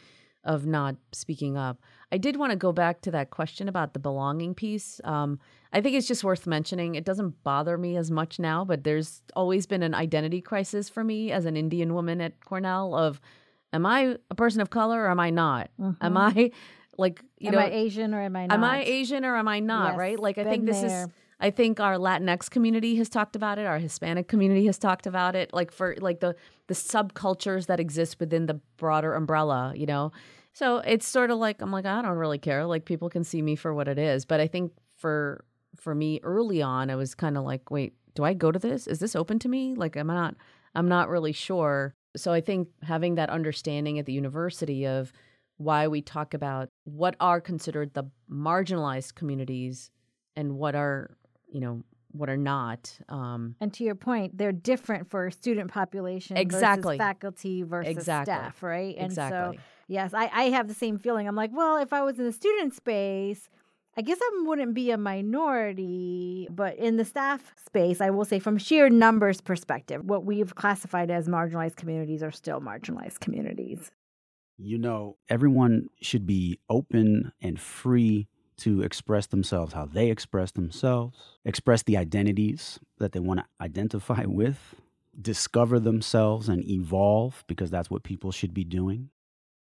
of 0.44 0.66
not 0.66 0.96
speaking 1.12 1.58
up. 1.58 1.82
I 2.12 2.18
did 2.18 2.38
want 2.38 2.52
to 2.52 2.56
go 2.56 2.72
back 2.72 3.02
to 3.02 3.12
that 3.12 3.30
question 3.30 3.68
about 3.68 3.94
the 3.94 4.00
belonging 4.00 4.56
piece. 4.56 5.02
Um, 5.04 5.40
I 5.74 5.82
think 5.82 5.96
it's 5.96 6.08
just 6.08 6.24
worth 6.24 6.48
mentioning. 6.48 6.96
It 6.96 7.06
doesn't 7.06 7.44
bother 7.44 7.78
me 7.78 7.98
as 7.98 8.10
much 8.10 8.40
now, 8.40 8.64
but 8.64 8.84
there's 8.84 9.22
always 9.36 9.66
been 9.66 9.84
an 9.84 9.94
identity 9.94 10.42
crisis 10.42 10.90
for 10.90 11.04
me 11.04 11.32
as 11.32 11.46
an 11.46 11.58
Indian 11.58 11.94
woman 11.94 12.22
at 12.22 12.44
Cornell 12.46 12.96
of 12.96 13.20
am 13.74 13.86
I 13.86 14.18
a 14.32 14.36
person 14.36 14.62
of 14.62 14.70
color 14.70 15.04
or 15.04 15.12
am 15.12 15.20
I 15.20 15.30
not? 15.30 15.70
Mm-hmm. 15.80 16.06
Am 16.06 16.18
I 16.18 16.52
like 17.00 17.24
you 17.38 17.52
know, 17.52 17.60
am 17.60 17.70
know, 17.70 17.76
I 17.76 17.80
Asian 17.80 18.14
or 18.14 18.22
am 18.22 18.36
I 18.36 18.46
not? 18.46 18.54
Am 18.54 18.64
I 18.64 18.84
Asian 18.84 19.26
or 19.26 19.36
am 19.36 19.48
I 19.48 19.60
not? 19.60 19.92
Yes, 19.92 19.98
right? 19.98 20.20
Like 20.20 20.38
I 20.38 20.44
think 20.44 20.66
this 20.66 20.82
there. 20.82 21.06
is. 21.06 21.10
I 21.42 21.52
think 21.52 21.80
our 21.80 21.96
Latinx 21.96 22.50
community 22.50 22.98
has 22.98 23.08
talked 23.08 23.38
about 23.38 23.58
it. 23.58 23.66
Our 23.66 23.80
Hispanic 23.80 24.28
community 24.28 24.66
has 24.66 24.78
talked 24.78 25.08
about 25.08 25.36
it. 25.36 25.54
Like 25.54 25.72
for 25.72 25.96
like 26.00 26.20
the 26.20 26.36
the 26.68 26.74
subcultures 26.74 27.68
that 27.68 27.80
exist 27.80 28.20
within 28.20 28.46
the 28.46 28.60
broader 28.78 29.14
umbrella. 29.14 29.74
You 29.76 29.86
know, 29.86 30.12
so 30.54 30.80
it's 30.80 31.08
sort 31.08 31.32
of 31.32 31.38
like 31.38 31.62
I'm 31.62 31.72
like 31.72 31.86
I 31.86 32.02
don't 32.02 32.18
really 32.18 32.38
care. 32.38 32.66
Like 32.66 32.84
people 32.84 33.10
can 33.10 33.24
see 33.24 33.42
me 33.42 33.56
for 33.56 33.74
what 33.74 33.88
it 33.88 33.98
is. 33.98 34.26
But 34.26 34.42
I 34.42 34.48
think 34.48 34.74
for 34.98 35.46
for 35.78 35.96
me 35.96 36.20
early 36.24 36.62
on, 36.62 36.90
I 36.90 36.96
was 36.96 37.16
kind 37.16 37.38
of 37.38 37.46
like, 37.46 37.72
wait, 37.72 37.94
do 38.16 38.26
I 38.26 38.34
go 38.34 38.52
to 38.52 38.60
this? 38.60 38.88
Is 38.88 39.00
this 39.00 39.16
open 39.16 39.40
to 39.40 39.48
me? 39.48 39.74
Like 39.76 39.96
I'm 39.96 40.08
not. 40.08 40.36
I'm 40.76 40.88
not 40.88 41.10
really 41.10 41.32
sure. 41.32 41.96
So 42.16 42.32
I 42.32 42.42
think 42.42 42.68
having 42.84 43.16
that 43.16 43.30
understanding 43.30 43.98
at 43.98 44.06
the 44.06 44.14
university 44.14 44.86
of 44.86 45.12
why 45.60 45.88
we 45.88 46.02
talk 46.02 46.34
about 46.34 46.70
what 46.86 47.16
are 47.20 47.42
considered 47.42 47.94
the 47.94 48.06
marginalized 48.32 49.14
communities 49.14 49.92
and 50.36 50.58
what 50.58 50.74
are, 50.74 51.18
you 51.52 51.60
know, 51.60 51.84
what 52.12 52.30
are 52.30 52.38
not. 52.38 52.98
Um, 53.10 53.56
and 53.60 53.74
to 53.74 53.84
your 53.84 53.96
point, 53.96 54.38
they're 54.38 54.54
different 54.54 55.10
for 55.10 55.30
student 55.30 55.70
population 55.70 56.38
exactly. 56.38 56.98
versus 56.98 57.06
faculty 57.06 57.64
versus 57.64 57.92
exactly. 57.92 58.34
staff, 58.34 58.64
right? 58.64 58.96
And 58.98 59.08
exactly. 59.08 59.58
so, 59.58 59.64
yes, 59.90 60.14
I, 60.14 60.30
I 60.34 60.44
have 60.46 60.70
the 60.70 60.74
same 60.74 60.98
feeling. 60.98 61.28
I'm 61.28 61.36
like, 61.36 61.52
well, 61.54 61.78
if 61.78 61.92
I 61.92 62.04
was 62.04 62.18
in 62.20 62.26
the 62.26 62.32
student 62.32 62.74
space, 62.74 63.50
I 63.98 64.02
guess 64.02 64.18
I 64.22 64.44
wouldn't 64.46 64.74
be 64.74 64.92
a 64.92 64.98
minority, 64.98 66.48
but 66.50 66.78
in 66.78 66.96
the 66.96 67.04
staff 67.04 67.54
space, 67.66 68.00
I 68.00 68.12
will 68.12 68.24
say 68.24 68.40
from 68.40 68.58
sheer 68.58 68.90
numbers 68.90 69.42
perspective, 69.42 70.06
what 70.06 70.24
we've 70.24 70.56
classified 70.56 71.12
as 71.12 71.28
marginalized 71.28 71.76
communities 71.76 72.24
are 72.24 72.32
still 72.32 72.62
marginalized 72.62 73.20
communities. 73.20 73.92
You 74.62 74.78
know, 74.78 75.16
everyone 75.30 75.88
should 76.02 76.28
be 76.28 76.60
open 76.70 77.32
and 77.42 77.60
free 77.60 78.28
to 78.58 78.82
express 78.82 79.28
themselves 79.28 79.72
how 79.72 79.86
they 79.86 80.12
express 80.12 80.52
themselves, 80.52 81.18
express 81.46 81.84
the 81.84 81.96
identities 81.96 82.78
that 82.98 83.14
they 83.14 83.22
want 83.22 83.40
to 83.40 83.46
identify 83.62 84.24
with, 84.28 84.76
discover 85.20 85.80
themselves 85.80 86.50
and 86.50 86.68
evolve 86.70 87.46
because 87.48 87.72
that's 87.72 87.90
what 87.90 88.04
people 88.04 88.34
should 88.34 88.54
be 88.54 88.66
doing. 88.66 89.10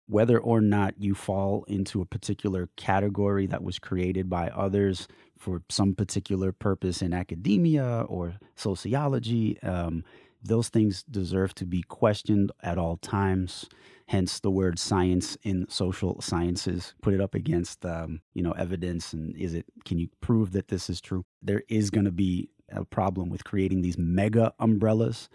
Whether 0.09 0.39
or 0.39 0.61
not 0.61 0.95
you 0.99 1.15
fall 1.15 1.65
into 1.69 2.01
a 2.01 2.07
particular 2.07 2.69
category 2.77 3.47
that 3.47 3.63
was 3.63 3.79
created 3.79 4.29
by 4.29 4.49
others 4.49 5.07
for 5.39 5.63
some 5.69 5.95
particular 5.95 6.51
purpose 6.51 7.03
in 7.03 7.13
academia 7.13 8.05
or 8.09 8.35
sociology, 8.57 9.63
um, 9.63 10.03
those 10.43 10.71
things 10.71 11.05
deserve 11.05 11.55
to 11.57 11.67
be 11.67 11.83
questioned 11.83 12.51
at 12.63 12.79
all 12.79 12.97
times 12.97 13.69
hence 14.09 14.41
the 14.41 14.51
word 14.51 14.79
science 14.79 15.37
in 15.43 15.67
social 15.69 16.21
sciences 16.21 16.95
put 17.03 17.15
it 17.15 17.21
up 17.21 17.35
against 17.35 17.85
um, 17.85 18.21
you 18.35 18.43
know 18.43 18.53
evidence 18.53 19.13
and 19.13 19.37
is 19.37 19.55
it 19.55 19.67
can 19.85 19.99
you 19.99 20.09
prove 20.21 20.53
that 20.53 20.69
this 20.69 20.91
is 20.91 21.01
true? 21.01 21.25
There 21.41 21.63
is 21.69 21.91
going 21.91 22.07
to 22.07 22.13
be 22.13 22.51
a 22.71 22.85
problem 22.85 23.29
with 23.29 23.45
creating 23.45 23.83
these 23.83 23.99
mega 23.99 24.53
umbrellas. 24.59 25.29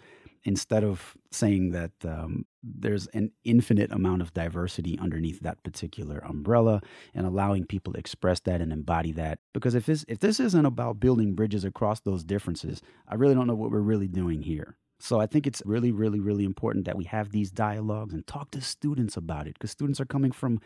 Instead 0.46 0.84
of 0.84 1.16
saying 1.32 1.70
that 1.70 1.92
um, 2.04 2.44
there's 2.62 3.06
an 3.14 3.30
infinite 3.44 3.90
amount 3.90 4.20
of 4.20 4.34
diversity 4.34 4.98
underneath 4.98 5.40
that 5.40 5.62
particular 5.62 6.18
umbrella 6.18 6.82
and 7.14 7.26
allowing 7.26 7.64
people 7.64 7.94
to 7.94 7.98
express 7.98 8.40
that 8.40 8.60
and 8.60 8.70
embody 8.70 9.10
that. 9.12 9.38
Because 9.54 9.74
if 9.74 9.86
this 9.86 10.04
if 10.06 10.18
this 10.18 10.40
isn't 10.40 10.66
about 10.66 11.00
building 11.00 11.34
bridges 11.34 11.64
across 11.64 12.00
those 12.00 12.22
differences 12.24 12.82
i 13.08 13.14
really 13.14 13.34
don't 13.34 13.46
know 13.46 13.54
what 13.54 13.70
we're 13.70 13.78
really 13.78 14.08
doing 14.08 14.42
here 14.42 14.76
so 14.98 15.20
I 15.20 15.26
think 15.26 15.46
it's 15.46 15.62
really, 15.64 15.92
really, 15.92 16.20
really 16.20 16.44
important 16.44 16.84
that 16.86 16.96
we 16.96 17.04
have 17.04 17.30
these 17.30 17.50
dialogues 17.50 18.12
and 18.14 18.26
talk 18.26 18.50
to 18.52 18.60
students 18.60 19.16
about 19.16 19.46
it 19.46 19.54
because 19.54 19.70
students 19.70 20.00
are 20.00 20.06
coming 20.06 20.32
from 20.32 20.60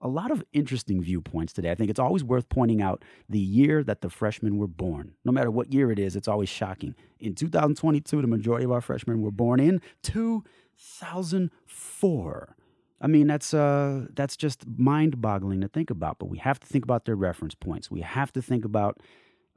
a 0.00 0.06
lot 0.08 0.30
of 0.30 0.44
interesting 0.52 1.02
viewpoints 1.02 1.52
today. 1.52 1.72
I 1.72 1.74
think 1.74 1.90
it's 1.90 1.98
always 1.98 2.22
worth 2.22 2.48
pointing 2.48 2.80
out 2.80 3.04
the 3.28 3.40
year 3.40 3.82
that 3.84 4.00
the 4.00 4.08
freshmen 4.08 4.56
were 4.56 4.68
born. 4.68 5.14
No 5.24 5.32
matter 5.32 5.50
what 5.50 5.72
year 5.72 5.90
it 5.90 5.98
is, 5.98 6.14
it's 6.14 6.28
always 6.28 6.48
shocking. 6.48 6.94
In 7.18 7.34
2022, 7.34 8.22
the 8.22 8.28
majority 8.28 8.64
of 8.64 8.70
our 8.70 8.80
freshmen 8.80 9.22
were 9.22 9.32
born 9.32 9.58
in 9.60 9.80
2004. 10.02 12.54
I 13.00 13.06
mean, 13.06 13.28
that's 13.28 13.54
uh, 13.54 14.06
that's 14.14 14.36
just 14.36 14.66
mind-boggling 14.76 15.60
to 15.60 15.68
think 15.68 15.88
about. 15.90 16.18
But 16.18 16.30
we 16.30 16.38
have 16.38 16.58
to 16.60 16.66
think 16.66 16.84
about 16.84 17.04
their 17.04 17.14
reference 17.14 17.54
points. 17.54 17.88
We 17.90 18.00
have 18.00 18.32
to 18.32 18.42
think 18.42 18.64
about 18.64 18.98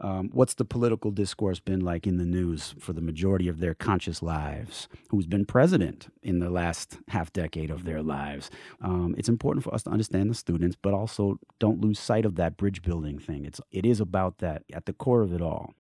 um, 0.01 0.29
what's 0.33 0.55
the 0.55 0.65
political 0.65 1.11
discourse 1.11 1.59
been 1.59 1.79
like 1.79 2.07
in 2.07 2.17
the 2.17 2.25
news 2.25 2.73
for 2.79 2.91
the 2.91 3.01
majority 3.01 3.47
of 3.47 3.59
their 3.59 3.75
conscious 3.75 4.21
lives? 4.21 4.87
Who's 5.09 5.27
been 5.27 5.45
president 5.45 6.07
in 6.23 6.39
the 6.39 6.49
last 6.49 6.97
half 7.09 7.31
decade 7.31 7.69
of 7.69 7.85
their 7.85 8.01
lives? 8.01 8.49
Um, 8.81 9.13
it's 9.17 9.29
important 9.29 9.63
for 9.63 9.73
us 9.73 9.83
to 9.83 9.91
understand 9.91 10.29
the 10.29 10.35
students, 10.35 10.75
but 10.81 10.93
also 10.93 11.39
don't 11.59 11.81
lose 11.81 11.99
sight 11.99 12.25
of 12.25 12.35
that 12.35 12.57
bridge 12.57 12.81
building 12.81 13.19
thing. 13.19 13.45
It's 13.45 13.61
it 13.71 13.85
is 13.85 13.99
about 13.99 14.39
that 14.39 14.63
at 14.73 14.87
the 14.87 14.93
core 14.93 15.21
of 15.21 15.33
it 15.33 15.41
all. 15.41 15.73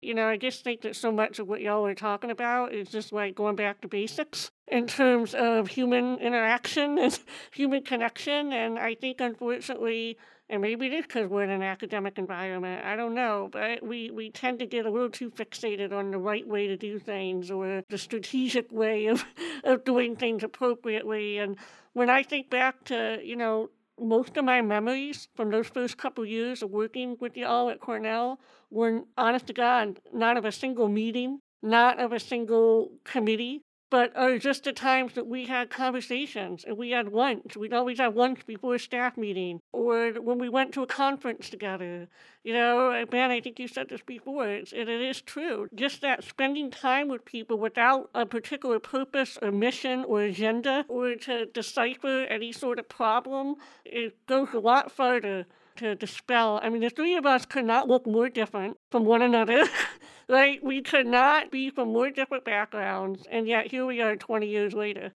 You 0.00 0.14
know, 0.14 0.28
I 0.28 0.36
just 0.36 0.62
think 0.62 0.82
that 0.82 0.94
so 0.94 1.10
much 1.10 1.40
of 1.40 1.48
what 1.48 1.60
y'all 1.60 1.84
are 1.84 1.94
talking 1.94 2.30
about 2.30 2.72
is 2.72 2.88
just 2.88 3.12
like 3.12 3.34
going 3.34 3.56
back 3.56 3.80
to 3.80 3.88
basics 3.88 4.52
in 4.68 4.86
terms 4.86 5.34
of 5.34 5.66
human 5.66 6.18
interaction 6.18 6.98
and 6.98 7.18
human 7.52 7.82
connection. 7.82 8.52
And 8.52 8.78
I 8.78 8.94
think, 8.94 9.20
unfortunately, 9.20 10.16
and 10.50 10.62
maybe 10.62 10.86
it 10.86 10.92
is 10.92 11.06
because 11.06 11.28
we're 11.28 11.42
in 11.42 11.50
an 11.50 11.62
academic 11.62 12.18
environment, 12.18 12.84
I 12.84 12.96
don't 12.96 13.14
know, 13.14 13.50
but 13.52 13.82
we, 13.82 14.10
we 14.10 14.30
tend 14.30 14.58
to 14.60 14.66
get 14.66 14.86
a 14.86 14.90
little 14.90 15.10
too 15.10 15.30
fixated 15.30 15.92
on 15.92 16.10
the 16.10 16.18
right 16.18 16.46
way 16.46 16.66
to 16.66 16.76
do 16.76 16.98
things 16.98 17.50
or 17.50 17.82
the 17.88 17.98
strategic 17.98 18.72
way 18.72 19.06
of, 19.06 19.24
of 19.64 19.84
doing 19.84 20.16
things 20.16 20.42
appropriately. 20.42 21.38
And 21.38 21.56
when 21.92 22.08
I 22.08 22.22
think 22.22 22.48
back 22.48 22.84
to, 22.84 23.20
you 23.22 23.36
know, 23.36 23.70
most 24.00 24.36
of 24.36 24.44
my 24.44 24.62
memories 24.62 25.28
from 25.34 25.50
those 25.50 25.66
first 25.66 25.98
couple 25.98 26.24
years 26.24 26.62
of 26.62 26.70
working 26.70 27.16
with 27.20 27.36
y'all 27.36 27.68
at 27.68 27.80
Cornell 27.80 28.38
were, 28.70 29.02
honest 29.16 29.48
to 29.48 29.52
God, 29.52 30.00
not 30.12 30.36
of 30.36 30.44
a 30.44 30.52
single 30.52 30.88
meeting, 30.88 31.40
not 31.62 31.98
of 31.98 32.12
a 32.12 32.20
single 32.20 32.92
committee, 33.04 33.62
but 33.90 34.14
are 34.16 34.38
just 34.38 34.64
the 34.64 34.72
times 34.72 35.14
that 35.14 35.26
we 35.26 35.46
had 35.46 35.70
conversations 35.70 36.64
and 36.64 36.76
we 36.76 36.90
had 36.90 37.08
lunch. 37.12 37.56
We'd 37.56 37.72
always 37.72 37.98
have 37.98 38.16
lunch 38.16 38.46
before 38.46 38.74
a 38.74 38.78
staff 38.78 39.16
meeting 39.16 39.60
or 39.72 40.12
when 40.12 40.38
we 40.38 40.48
went 40.48 40.72
to 40.74 40.82
a 40.82 40.86
conference 40.86 41.48
together. 41.48 42.08
You 42.44 42.54
know, 42.54 43.04
Ben, 43.10 43.30
I 43.30 43.40
think 43.40 43.58
you 43.58 43.68
said 43.68 43.88
this 43.88 44.02
before, 44.02 44.46
and 44.46 44.72
it 44.72 44.88
is 44.88 45.20
true. 45.20 45.68
Just 45.74 46.00
that 46.02 46.24
spending 46.24 46.70
time 46.70 47.08
with 47.08 47.24
people 47.24 47.58
without 47.58 48.10
a 48.14 48.24
particular 48.24 48.78
purpose 48.78 49.38
or 49.42 49.50
mission 49.52 50.04
or 50.04 50.22
agenda 50.22 50.84
or 50.88 51.14
to 51.14 51.46
decipher 51.46 52.26
any 52.28 52.52
sort 52.52 52.78
of 52.78 52.88
problem, 52.88 53.56
it 53.84 54.26
goes 54.26 54.48
a 54.54 54.60
lot 54.60 54.92
farther 54.92 55.46
to 55.78 55.94
dispel. 55.94 56.60
I 56.62 56.68
mean, 56.68 56.82
the 56.82 56.90
three 56.90 57.16
of 57.16 57.26
us 57.26 57.46
could 57.46 57.64
not 57.64 57.88
look 57.88 58.06
more 58.06 58.28
different 58.28 58.76
from 58.90 59.04
one 59.04 59.22
another. 59.22 59.64
right? 60.28 60.62
We 60.62 60.82
could 60.82 61.06
not 61.06 61.50
be 61.50 61.70
from 61.70 61.92
more 61.92 62.10
different 62.10 62.44
backgrounds, 62.44 63.24
and 63.30 63.48
yet 63.48 63.68
here 63.68 63.86
we 63.86 64.00
are 64.00 64.16
20 64.16 64.46
years 64.46 64.74
later. 64.74 65.12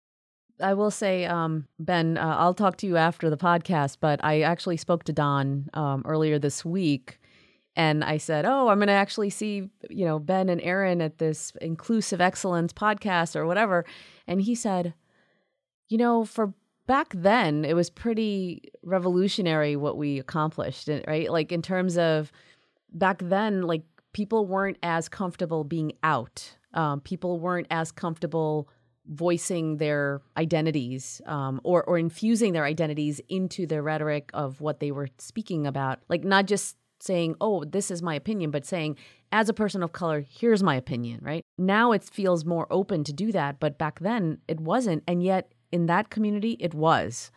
I 0.61 0.75
will 0.75 0.91
say, 0.91 1.25
um, 1.25 1.67
Ben, 1.79 2.19
uh, 2.19 2.37
I'll 2.39 2.55
talk 2.55 2.77
to 2.79 2.87
you 2.87 2.97
after 2.97 3.31
the 3.31 3.37
podcast, 3.37 3.99
but 4.01 4.23
I 4.25 4.43
actually 4.43 4.77
spoke 4.77 5.05
to 5.05 5.13
Don 5.13 5.71
um, 5.73 6.03
earlier 6.05 6.39
this 6.39 6.65
week. 6.65 7.21
And 7.77 8.03
I 8.03 8.17
said, 8.17 8.45
"Oh, 8.45 8.69
I'm 8.69 8.79
going 8.79 8.89
to 8.89 8.93
actually 8.93 9.31
see, 9.31 9.71
you 9.89 10.05
know, 10.05 10.19
Ben 10.19 10.49
and 10.49 10.61
Erin 10.63 11.01
at 11.01 11.19
this 11.19 11.53
inclusive 11.61 12.21
excellence 12.21 12.73
podcast 12.73 13.37
or 13.37 13.47
whatever." 13.47 13.85
And 14.27 14.43
he 14.43 14.57
said, 14.57 14.95
"You 15.89 15.99
know, 15.99 16.25
for 16.25 16.55
back 16.89 17.13
then, 17.15 17.65
it 17.65 17.77
was 17.77 17.91
pretty 17.91 18.63
revolutionary 18.83 19.77
what 19.77 19.97
we 19.97 20.19
accomplished, 20.19 20.89
right? 21.07 21.31
Like 21.31 21.53
in 21.53 21.63
terms 21.63 21.97
of 21.97 22.33
back 22.93 23.21
then, 23.23 23.63
like 23.63 23.83
people 24.13 24.47
weren't 24.47 24.79
as 24.83 25.09
comfortable 25.09 25.63
being 25.63 25.93
out. 26.03 26.57
Um, 26.75 27.01
people 27.01 27.39
weren't 27.39 27.69
as 27.71 27.93
comfortable 27.93 28.69
voicing 29.07 29.77
their 29.77 30.21
identities 30.37 31.23
um, 31.27 31.61
or 31.63 31.85
or 31.85 31.99
infusing 31.99 32.53
their 32.53 32.65
identities 32.65 33.21
into 33.29 33.67
the 33.67 33.81
rhetoric 33.83 34.31
of 34.35 34.61
what 34.61 34.81
they 34.81 34.91
were 34.91 35.09
speaking 35.19 35.67
about. 35.67 36.01
Like 36.09 36.25
not 36.25 36.47
just 36.47 36.77
saying, 37.01 37.37
"Oh, 37.41 37.65
this 37.65 37.91
is 37.91 38.03
my 38.03 38.15
opinion," 38.15 38.51
but 38.51 38.67
saying, 38.67 38.97
"As 39.31 39.49
a 39.49 39.55
person 39.55 39.83
of 39.83 39.93
color, 39.93 40.25
here's 40.29 40.63
my 40.63 40.75
opinion." 40.75 41.21
Right 41.23 41.43
now, 41.57 41.93
it 41.93 42.03
feels 42.05 42.45
more 42.45 42.67
open 42.71 43.05
to 43.05 43.13
do 43.13 43.31
that, 43.33 43.61
but 43.61 43.79
back 43.79 44.01
then 44.01 44.39
it 44.49 44.61
wasn't, 44.61 45.05
and 45.07 45.23
yet 45.23 45.53
in 45.73 45.87
that 45.87 46.11
community, 46.11 46.57
it 46.61 46.75
was. 46.75 47.31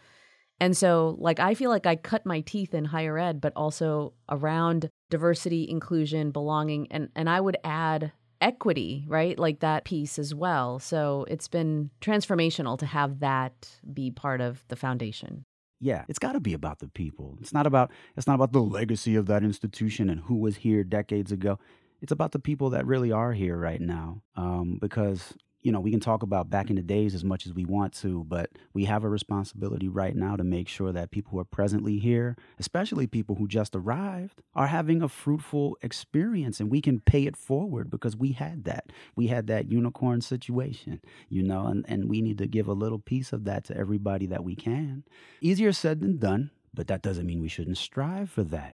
And 0.59 0.77
so, 0.77 1.15
like, 1.19 1.39
I 1.39 1.55
feel 1.55 1.71
like 1.71 1.87
I 1.87 1.95
cut 1.95 2.25
my 2.25 2.41
teeth 2.41 2.73
in 2.73 2.85
higher 2.85 3.17
ed, 3.17 3.41
but 3.41 3.53
also 3.55 4.13
around 4.29 4.89
diversity, 5.09 5.67
inclusion, 5.67 6.31
belonging, 6.31 6.87
and 6.91 7.09
and 7.15 7.29
I 7.29 7.41
would 7.41 7.57
add 7.63 8.11
equity, 8.41 9.05
right? 9.07 9.37
Like 9.37 9.59
that 9.59 9.85
piece 9.85 10.19
as 10.19 10.33
well. 10.35 10.79
So 10.79 11.25
it's 11.29 11.47
been 11.47 11.91
transformational 12.01 12.77
to 12.79 12.85
have 12.85 13.19
that 13.19 13.69
be 13.93 14.11
part 14.11 14.41
of 14.41 14.63
the 14.67 14.75
foundation. 14.75 15.45
Yeah, 15.79 16.05
it's 16.07 16.19
got 16.19 16.33
to 16.33 16.39
be 16.39 16.53
about 16.53 16.79
the 16.79 16.89
people. 16.89 17.37
It's 17.41 17.53
not 17.53 17.65
about 17.65 17.91
it's 18.17 18.27
not 18.27 18.35
about 18.35 18.51
the 18.51 18.61
legacy 18.61 19.15
of 19.15 19.27
that 19.27 19.43
institution 19.43 20.09
and 20.09 20.21
who 20.21 20.35
was 20.35 20.57
here 20.57 20.83
decades 20.83 21.31
ago. 21.31 21.59
It's 22.01 22.11
about 22.11 22.31
the 22.31 22.39
people 22.39 22.71
that 22.71 22.85
really 22.85 23.11
are 23.11 23.33
here 23.33 23.57
right 23.57 23.81
now. 23.81 24.21
Um, 24.35 24.77
because 24.81 25.33
you 25.61 25.71
know, 25.71 25.79
we 25.79 25.91
can 25.91 25.99
talk 25.99 26.23
about 26.23 26.49
back 26.49 26.69
in 26.69 26.75
the 26.75 26.81
days 26.81 27.13
as 27.13 27.23
much 27.23 27.45
as 27.45 27.53
we 27.53 27.65
want 27.65 27.93
to, 27.93 28.23
but 28.27 28.49
we 28.73 28.85
have 28.85 29.03
a 29.03 29.09
responsibility 29.09 29.87
right 29.87 30.15
now 30.15 30.35
to 30.35 30.43
make 30.43 30.67
sure 30.67 30.91
that 30.91 31.11
people 31.11 31.31
who 31.31 31.39
are 31.39 31.45
presently 31.45 31.99
here, 31.99 32.35
especially 32.59 33.07
people 33.07 33.35
who 33.35 33.47
just 33.47 33.75
arrived, 33.75 34.41
are 34.55 34.67
having 34.67 35.01
a 35.01 35.09
fruitful 35.09 35.77
experience 35.81 36.59
and 36.59 36.71
we 36.71 36.81
can 36.81 36.99
pay 36.99 37.25
it 37.25 37.37
forward 37.37 37.89
because 37.89 38.15
we 38.15 38.31
had 38.31 38.63
that. 38.63 38.91
We 39.15 39.27
had 39.27 39.47
that 39.47 39.71
unicorn 39.71 40.21
situation, 40.21 41.01
you 41.29 41.43
know, 41.43 41.67
and, 41.67 41.85
and 41.87 42.09
we 42.09 42.21
need 42.21 42.39
to 42.39 42.47
give 42.47 42.67
a 42.67 42.73
little 42.73 42.99
piece 42.99 43.31
of 43.31 43.45
that 43.45 43.65
to 43.65 43.77
everybody 43.77 44.25
that 44.27 44.43
we 44.43 44.55
can. 44.55 45.03
Easier 45.41 45.71
said 45.71 46.01
than 46.01 46.17
done, 46.17 46.51
but 46.73 46.87
that 46.87 47.01
doesn't 47.01 47.25
mean 47.25 47.41
we 47.41 47.47
shouldn't 47.47 47.77
strive 47.77 48.29
for 48.29 48.43
that. 48.43 48.75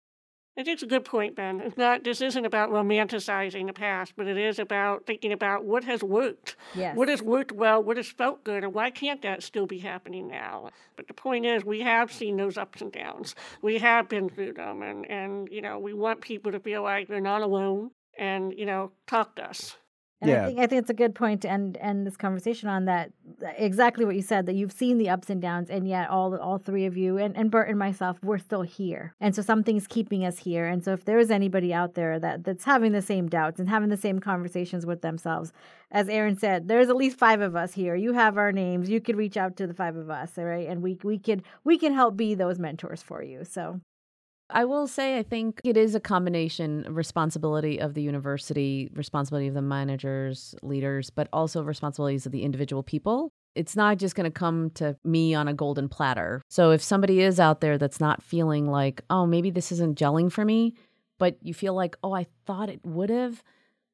I 0.56 0.62
think 0.64 0.76
it's 0.76 0.84
a 0.84 0.88
good 0.88 1.04
point, 1.04 1.36
Ben. 1.36 1.60
It's 1.62 1.78
not. 1.78 2.04
This 2.04 2.22
isn't 2.22 2.46
about 2.46 2.70
romanticizing 2.70 3.66
the 3.66 3.74
past, 3.74 4.14
but 4.16 4.28
it 4.28 4.38
is 4.38 4.60
about 4.60 5.08
thinking 5.08 5.32
about 5.32 5.66
what 5.66 5.84
has 5.86 6.04
worked, 6.04 6.56
Yes. 6.76 6.96
what 6.96 7.10
has 7.10 7.24
worked 7.24 7.52
well, 7.52 7.82
what 7.82 7.98
has 7.98 8.08
felt 8.08 8.44
good, 8.44 8.64
and 8.64 8.72
why 8.72 8.92
can't 8.92 9.24
that 9.24 9.42
still 9.42 9.66
be 9.66 9.80
happening 9.80 10.28
now? 10.28 10.70
But 10.96 11.08
the 11.08 11.14
point 11.16 11.48
is, 11.48 11.66
we 11.66 11.82
have 11.82 12.12
seen 12.12 12.38
those 12.38 12.56
ups 12.56 12.82
and 12.82 12.92
downs. 12.92 13.34
We 13.64 13.80
have 13.80 14.08
been 14.08 14.30
through 14.30 14.54
them, 14.54 14.84
and 14.84 15.10
and 15.10 15.50
you 15.52 15.62
know, 15.62 15.80
we 15.80 15.94
want 15.94 16.22
people 16.22 16.52
to 16.52 16.60
feel 16.60 16.84
like 16.84 17.08
they're 17.08 17.20
not 17.20 17.42
alone, 17.42 17.90
and 18.18 18.54
you 18.56 18.68
know, 18.68 18.92
talk 19.08 19.36
to 19.38 19.50
us. 19.50 19.78
And 20.24 20.32
I 20.32 20.36
Yeah. 20.36 20.46
think 20.48 20.60
I 20.60 20.68
think 20.68 20.82
it's 20.82 20.90
a 20.90 20.94
good 20.94 21.16
point 21.16 21.42
to 21.42 21.50
end 21.52 21.78
end 21.82 22.08
this 22.08 22.16
conversation 22.18 22.70
on 22.70 22.86
that. 22.86 23.12
Exactly 23.58 24.06
what 24.06 24.16
you 24.16 24.22
said 24.22 24.46
that 24.46 24.56
you've 24.56 24.72
seen 24.72 24.98
the 24.98 25.10
ups 25.10 25.30
and 25.30 25.42
downs, 25.42 25.70
and 25.70 25.88
yet 25.88 26.10
all 26.10 26.36
all 26.38 26.58
three 26.58 26.86
of 26.86 26.96
you 26.98 27.18
and 27.18 27.36
and 27.36 27.52
Bert 27.52 27.68
and 27.70 27.78
myself 27.78 28.18
we're 28.24 28.38
still 28.38 28.62
here, 28.64 29.14
and 29.20 29.36
so 29.36 29.42
something's 29.42 29.86
keeping 29.88 30.26
us 30.26 30.38
here. 30.40 30.66
And 30.66 30.84
so 30.84 30.94
if 30.94 31.06
there 31.06 31.20
is 31.20 31.30
anybody 31.30 31.74
out 31.74 31.96
there 31.96 32.20
that 32.20 32.44
that's 32.46 32.64
having 32.64 32.94
the 32.94 33.02
same 33.02 33.28
doubts 33.28 33.60
and 33.60 33.70
having 33.70 33.90
the 33.90 33.98
same 33.98 34.20
conversations 34.20 34.86
with 34.86 35.02
themselves, 35.02 35.52
as 35.92 36.08
Erin 36.10 36.38
said, 36.38 36.68
there's 36.70 36.90
at 36.90 36.96
least 36.96 37.18
five 37.18 37.42
of 37.42 37.56
us 37.56 37.74
here. 37.74 37.96
You 37.96 38.14
have 38.14 38.38
our 38.38 38.52
names. 38.54 38.90
You 38.90 39.02
could 39.02 39.18
reach 39.18 39.38
out 39.38 39.58
to 39.58 39.68
the 39.68 39.74
five 39.74 39.96
of 39.98 40.10
us, 40.10 40.38
all 40.38 40.46
right, 40.46 40.68
and 40.68 40.82
we 40.82 40.98
we 41.04 41.20
could 41.20 41.44
we 41.66 41.78
can 41.78 41.94
help 41.94 42.16
be 42.18 42.34
those 42.36 42.60
mentors 42.60 43.04
for 43.04 43.22
you. 43.22 43.44
So 43.44 43.82
I 44.50 44.66
will 44.66 44.88
say, 44.88 45.18
I 45.18 45.24
think 45.24 45.62
it 45.64 45.78
is 45.78 45.96
a 45.96 46.00
combination 46.00 46.86
responsibility 46.90 47.80
of 47.80 47.94
the 47.94 48.02
university, 48.02 48.90
responsibility 48.94 49.48
of 49.48 49.54
the 49.54 49.62
managers, 49.62 50.54
leaders, 50.62 51.10
but 51.10 51.28
also 51.34 51.64
responsibilities 51.64 52.26
of 52.26 52.32
the 52.32 52.44
individual 52.44 52.84
people. 52.84 53.32
It's 53.56 53.76
not 53.76 53.98
just 53.98 54.16
going 54.16 54.26
to 54.26 54.32
come 54.32 54.72
to 54.72 54.98
me 55.04 55.34
on 55.34 55.48
a 55.48 55.54
golden 55.54 55.88
platter. 55.88 56.42
So 56.50 56.72
if 56.72 56.82
somebody 56.82 57.22
is 57.22 57.40
out 57.40 57.62
there 57.62 57.78
that's 57.78 58.00
not 58.00 58.24
feeling 58.24 58.68
like, 58.68 59.04
oh, 59.10 59.26
maybe 59.26 59.50
this 59.50 59.72
isn't 59.72 59.98
gelling 59.98 60.32
for 60.32 60.44
me, 60.44 60.74
but 61.20 61.38
you 61.42 61.54
feel 61.54 61.74
like, 61.74 61.96
oh, 62.04 62.14
I 62.14 62.26
thought 62.46 62.70
it 62.70 62.82
would 62.84 63.10
have, 63.10 63.44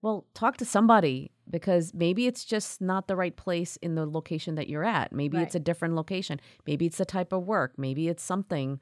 well, 0.01 0.25
talk 0.33 0.57
to 0.57 0.65
somebody 0.65 1.31
because 1.49 1.93
maybe 1.93 2.25
it's 2.25 2.45
just 2.45 2.79
not 2.79 3.07
the 3.07 3.15
right 3.15 3.35
place 3.35 3.77
in 3.77 3.95
the 3.95 4.05
location 4.05 4.55
that 4.55 4.69
you're 4.69 4.85
at. 4.85 5.11
Maybe 5.11 5.37
it's 5.37 5.55
a 5.55 5.59
different 5.59 5.95
location. 5.95 6.39
Maybe 6.65 6.85
it's 6.85 6.97
the 6.97 7.05
type 7.05 7.33
of 7.33 7.43
work. 7.43 7.73
Maybe 7.77 8.07
it's 8.07 8.23
something 8.23 8.79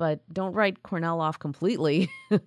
but 0.00 0.20
don't 0.32 0.54
write 0.54 0.82
Cornell 0.82 1.20
off 1.20 1.38
completely 1.38 2.10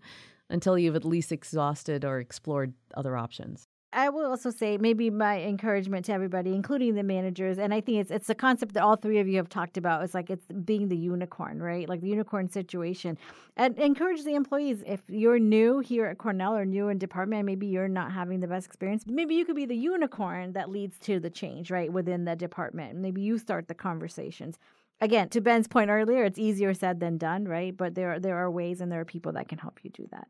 until 0.49 0.75
you've 0.75 0.95
at 0.95 1.05
least 1.05 1.31
exhausted 1.31 2.03
or 2.03 2.17
explored 2.19 2.73
other 2.95 3.15
options. 3.15 3.67
I 3.95 4.09
will 4.09 4.25
also 4.25 4.49
say 4.49 4.79
maybe 4.79 5.11
my 5.11 5.39
encouragement 5.39 6.05
to 6.05 6.13
everybody, 6.13 6.55
including 6.55 6.95
the 6.95 7.03
managers, 7.03 7.59
and 7.59 7.71
I 7.71 7.79
think 7.79 7.99
it's 7.99 8.09
it's 8.09 8.25
the 8.25 8.33
concept 8.33 8.73
that 8.73 8.81
all 8.81 8.95
three 8.95 9.19
of 9.19 9.27
you 9.27 9.37
have 9.37 9.49
talked 9.49 9.77
about. 9.77 10.03
It's 10.03 10.15
like 10.15 10.31
it's 10.31 10.47
being 10.65 10.89
the 10.89 10.97
unicorn, 10.97 11.61
right? 11.61 11.87
Like 11.87 12.01
the 12.01 12.07
unicorn 12.07 12.49
situation, 12.49 13.19
and 13.55 13.77
encourage 13.77 14.23
the 14.23 14.33
employees. 14.33 14.83
If 14.87 15.03
you're 15.07 15.37
new 15.37 15.77
here 15.77 16.07
at 16.07 16.17
Cornell 16.17 16.55
or 16.55 16.65
new 16.65 16.89
in 16.89 16.97
department, 16.97 17.45
maybe 17.45 17.67
you're 17.67 17.87
not 17.87 18.11
having 18.11 18.39
the 18.39 18.47
best 18.47 18.65
experience. 18.65 19.03
Maybe 19.05 19.35
you 19.35 19.45
could 19.45 19.55
be 19.55 19.67
the 19.67 19.77
unicorn 19.77 20.53
that 20.53 20.71
leads 20.71 20.97
to 21.01 21.19
the 21.19 21.29
change, 21.29 21.69
right, 21.69 21.93
within 21.93 22.25
the 22.25 22.35
department. 22.35 22.97
Maybe 22.97 23.21
you 23.21 23.37
start 23.37 23.67
the 23.67 23.75
conversations. 23.75 24.57
Again, 25.03 25.27
to 25.29 25.41
Ben's 25.41 25.67
point 25.67 25.89
earlier, 25.89 26.23
it's 26.23 26.39
easier 26.39 26.73
said 26.73 26.99
than 27.01 27.17
done, 27.17 27.43
right? 27.45 27.75
But 27.75 27.93
there 27.93 28.13
are, 28.13 28.19
there 28.19 28.37
are 28.37 28.49
ways 28.49 28.79
and 28.79 28.89
there 28.91 29.01
are 29.01 29.05
people 29.05 29.33
that 29.33 29.49
can 29.49 29.57
help 29.57 29.79
you 29.83 29.89
do 29.89 30.07
that. 30.11 30.27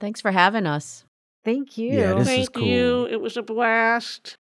Thanks 0.00 0.20
for 0.20 0.30
having 0.30 0.66
us. 0.66 1.04
Thank 1.44 1.76
you. 1.76 1.90
Yeah, 1.92 2.14
this 2.14 2.28
is 2.28 2.34
Thank 2.34 2.52
cool. 2.54 2.66
you. 2.66 3.06
It 3.06 3.20
was 3.20 3.36
a 3.36 3.42
blast. 3.42 4.38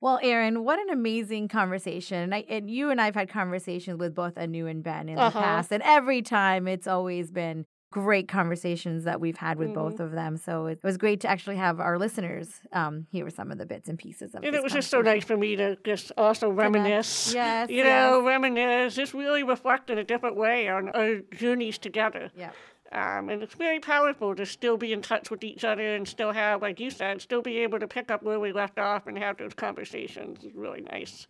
Well, 0.00 0.18
Erin, 0.22 0.64
what 0.64 0.78
an 0.80 0.90
amazing 0.90 1.46
conversation. 1.48 2.18
And, 2.18 2.34
I, 2.34 2.44
and 2.48 2.68
you 2.68 2.90
and 2.90 3.00
I've 3.00 3.14
had 3.14 3.28
conversations 3.28 3.98
with 3.98 4.14
both 4.14 4.36
Anu 4.36 4.66
and 4.66 4.82
Ben 4.82 5.08
in 5.08 5.14
the 5.14 5.22
Uh-huh. 5.22 5.40
past. 5.40 5.72
And 5.72 5.82
every 5.84 6.20
time 6.20 6.66
it's 6.68 6.86
always 6.86 7.30
been 7.30 7.64
great 7.94 8.26
conversations 8.26 9.04
that 9.04 9.20
we've 9.20 9.36
had 9.36 9.56
with 9.56 9.72
both 9.72 10.00
of 10.00 10.10
them. 10.10 10.36
So 10.36 10.66
it 10.66 10.80
was 10.82 10.96
great 10.96 11.20
to 11.20 11.28
actually 11.28 11.54
have 11.56 11.78
our 11.78 11.96
listeners 11.96 12.60
um, 12.72 13.06
hear 13.12 13.30
some 13.30 13.52
of 13.52 13.58
the 13.58 13.66
bits 13.66 13.88
and 13.88 13.96
pieces 13.96 14.34
of 14.34 14.42
it. 14.42 14.48
And 14.48 14.56
it 14.56 14.64
was 14.64 14.72
just 14.72 14.90
so 14.90 15.00
nice 15.00 15.24
for 15.24 15.36
me 15.36 15.54
to 15.54 15.76
just 15.84 16.10
also 16.18 16.50
reminisce. 16.50 17.32
Yes, 17.32 17.70
You 17.70 17.84
know, 17.84 18.26
reminisce. 18.26 18.96
Just 18.96 19.14
really 19.14 19.44
reflect 19.44 19.90
in 19.90 19.98
a 19.98 20.02
different 20.04 20.36
way 20.36 20.68
on 20.68 20.88
our 20.88 21.20
journeys 21.32 21.78
together. 21.78 22.32
Yeah. 22.36 22.50
Um, 22.90 23.28
and 23.28 23.44
it's 23.44 23.54
very 23.54 23.78
powerful 23.78 24.34
to 24.34 24.44
still 24.44 24.76
be 24.76 24.92
in 24.92 25.00
touch 25.00 25.30
with 25.30 25.44
each 25.44 25.62
other 25.62 25.94
and 25.94 26.06
still 26.06 26.32
have, 26.32 26.62
like 26.62 26.80
you 26.80 26.90
said, 26.90 27.22
still 27.22 27.42
be 27.42 27.58
able 27.58 27.78
to 27.78 27.86
pick 27.86 28.10
up 28.10 28.24
where 28.24 28.40
we 28.40 28.52
left 28.52 28.80
off 28.80 29.06
and 29.06 29.16
have 29.16 29.36
those 29.36 29.54
conversations. 29.54 30.40
It's 30.42 30.56
really 30.56 30.80
nice. 30.80 31.28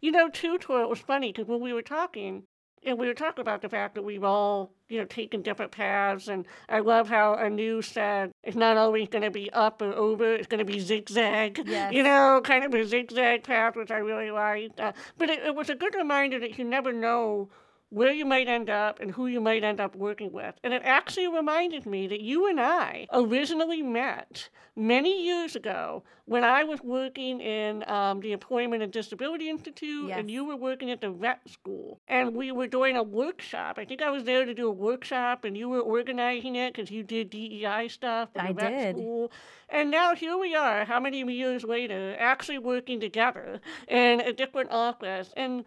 You 0.00 0.12
know, 0.12 0.30
too, 0.30 0.56
Tor, 0.56 0.80
it 0.80 0.88
was 0.88 1.00
funny 1.00 1.30
because 1.30 1.46
when 1.46 1.60
we 1.60 1.74
were 1.74 1.82
talking, 1.82 2.44
and 2.84 2.98
we 2.98 3.06
were 3.06 3.14
talking 3.14 3.42
about 3.42 3.62
the 3.62 3.68
fact 3.68 3.94
that 3.94 4.02
we've 4.02 4.24
all, 4.24 4.72
you 4.88 4.98
know, 4.98 5.04
taken 5.04 5.42
different 5.42 5.70
paths, 5.72 6.28
and 6.28 6.46
I 6.68 6.80
love 6.80 7.08
how 7.08 7.34
Anu 7.34 7.82
said 7.82 8.32
it's 8.42 8.56
not 8.56 8.76
always 8.76 9.08
going 9.08 9.22
to 9.24 9.30
be 9.30 9.50
up 9.52 9.82
or 9.82 9.92
over; 9.92 10.34
it's 10.34 10.46
going 10.46 10.58
to 10.58 10.64
be 10.64 10.80
zigzag. 10.80 11.62
Yes. 11.66 11.92
You 11.92 12.02
know, 12.02 12.40
kind 12.42 12.64
of 12.64 12.74
a 12.74 12.84
zigzag 12.86 13.44
path, 13.44 13.76
which 13.76 13.90
I 13.90 13.98
really 13.98 14.30
liked. 14.30 14.80
Uh, 14.80 14.92
but 15.18 15.30
it, 15.30 15.40
it 15.44 15.54
was 15.54 15.70
a 15.70 15.74
good 15.74 15.94
reminder 15.94 16.38
that 16.40 16.58
you 16.58 16.64
never 16.64 16.92
know 16.92 17.50
where 17.90 18.12
you 18.12 18.24
might 18.24 18.48
end 18.48 18.70
up 18.70 19.00
and 19.00 19.10
who 19.10 19.26
you 19.26 19.40
might 19.40 19.64
end 19.64 19.80
up 19.80 19.94
working 19.96 20.32
with. 20.32 20.54
And 20.64 20.72
it 20.72 20.82
actually 20.84 21.28
reminded 21.28 21.86
me 21.86 22.06
that 22.06 22.20
you 22.20 22.48
and 22.48 22.60
I 22.60 23.06
originally 23.12 23.82
met 23.82 24.48
many 24.76 25.24
years 25.24 25.56
ago 25.56 26.04
when 26.24 26.44
I 26.44 26.62
was 26.62 26.80
working 26.82 27.40
in 27.40 27.82
um, 27.90 28.20
the 28.20 28.30
Employment 28.32 28.82
and 28.84 28.92
Disability 28.92 29.50
Institute 29.50 30.08
Yes. 30.08 30.18
and 30.20 30.30
you 30.30 30.44
were 30.44 30.54
working 30.56 30.90
at 30.92 31.00
the 31.00 31.10
vet 31.10 31.40
school. 31.50 32.00
And 32.06 32.34
we 32.36 32.52
were 32.52 32.68
doing 32.68 32.96
a 32.96 33.02
workshop. 33.02 33.76
I 33.78 33.84
think 33.84 34.00
I 34.02 34.10
was 34.10 34.22
there 34.22 34.44
to 34.44 34.54
do 34.54 34.68
a 34.68 34.72
workshop 34.72 35.44
and 35.44 35.56
you 35.58 35.68
were 35.68 35.80
organizing 35.80 36.54
it 36.54 36.72
because 36.72 36.90
you 36.92 37.02
did 37.02 37.28
DEI 37.30 37.88
stuff 37.88 38.28
at 38.36 38.46
the 38.48 38.54
vet 38.54 38.70
did. 38.78 38.96
school. 38.96 39.32
And 39.68 39.90
now 39.90 40.14
here 40.14 40.38
we 40.38 40.54
are, 40.54 40.84
how 40.84 41.00
many 41.00 41.22
years 41.32 41.64
later, 41.64 42.16
actually 42.18 42.58
working 42.58 43.00
together 43.00 43.60
in 43.88 44.20
a 44.20 44.32
different 44.32 44.70
office. 44.70 45.32
And 45.36 45.64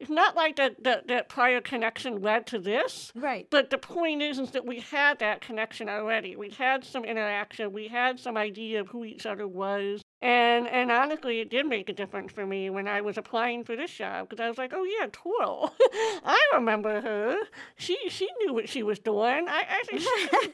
it's 0.00 0.10
not 0.10 0.34
like 0.34 0.56
that, 0.56 0.82
that, 0.82 1.08
that 1.08 1.28
prior 1.28 1.60
connection 1.60 2.22
led 2.22 2.46
to 2.48 2.58
this. 2.58 3.12
Right. 3.14 3.46
But 3.50 3.68
the 3.68 3.78
point 3.78 4.22
is, 4.22 4.38
is 4.38 4.50
that 4.52 4.66
we 4.66 4.80
had 4.80 5.18
that 5.18 5.42
connection 5.42 5.90
already. 5.90 6.36
We 6.36 6.50
had 6.50 6.84
some 6.84 7.04
interaction. 7.04 7.72
We 7.72 7.88
had 7.88 8.18
some 8.18 8.36
idea 8.36 8.80
of 8.80 8.88
who 8.88 9.04
each 9.04 9.26
other 9.26 9.46
was. 9.46 10.00
And 10.22 10.68
and 10.68 10.92
honestly, 10.92 11.40
it 11.40 11.48
did 11.48 11.66
make 11.66 11.88
a 11.88 11.94
difference 11.94 12.30
for 12.30 12.44
me 12.44 12.68
when 12.68 12.86
I 12.86 13.00
was 13.00 13.16
applying 13.16 13.64
for 13.64 13.74
this 13.74 13.90
job 13.90 14.28
because 14.28 14.42
I 14.42 14.48
was 14.48 14.58
like, 14.58 14.72
oh 14.74 14.84
yeah, 14.84 15.06
Toral, 15.10 15.72
I 16.24 16.38
remember 16.52 17.00
her. 17.00 17.38
She 17.76 17.96
she 18.10 18.28
knew 18.40 18.52
what 18.52 18.68
she 18.68 18.82
was 18.82 18.98
doing. 18.98 19.46
I, 19.48 19.64
I 19.70 19.82
think 19.86 20.02
she, 20.02 20.52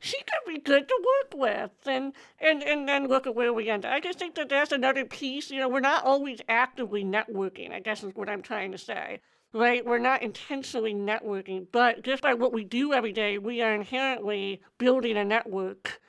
she 0.00 0.16
could 0.18 0.54
be 0.54 0.60
good 0.60 0.86
to 0.88 1.06
work 1.06 1.40
with. 1.40 1.70
And 1.86 2.12
and 2.38 2.62
and 2.62 2.86
then 2.86 3.08
look 3.08 3.26
at 3.26 3.34
where 3.34 3.52
we 3.52 3.70
ended. 3.70 3.90
I 3.90 4.00
just 4.00 4.18
think 4.18 4.34
that 4.34 4.50
that's 4.50 4.72
another 4.72 5.06
piece. 5.06 5.50
You 5.50 5.60
know, 5.60 5.68
we're 5.70 5.80
not 5.80 6.04
always 6.04 6.40
actively 6.50 7.04
networking. 7.04 7.72
I 7.72 7.80
guess 7.80 8.04
is 8.04 8.14
what 8.14 8.28
I'm 8.28 8.42
trying 8.42 8.72
to 8.72 8.78
say 8.78 9.20
right? 9.54 9.84
We're 9.84 9.98
not 9.98 10.22
intentionally 10.22 10.94
networking, 10.94 11.66
but 11.72 12.02
just 12.02 12.22
by 12.22 12.34
what 12.34 12.52
we 12.52 12.64
do 12.64 12.92
every 12.92 13.12
day, 13.12 13.38
we 13.38 13.60
are 13.60 13.74
inherently 13.74 14.62
building 14.78 15.16
a 15.16 15.24
network, 15.24 16.00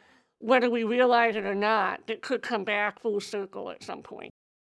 whether 0.44 0.70
we 0.70 0.84
realize 0.84 1.38
it 1.38 1.46
or 1.46 1.56
not, 1.56 2.06
that 2.08 2.22
could 2.22 2.42
come 2.42 2.66
back 2.66 3.00
full 3.00 3.22
circle 3.22 3.70
at 3.70 3.82
some 3.82 4.02
point. 4.02 4.30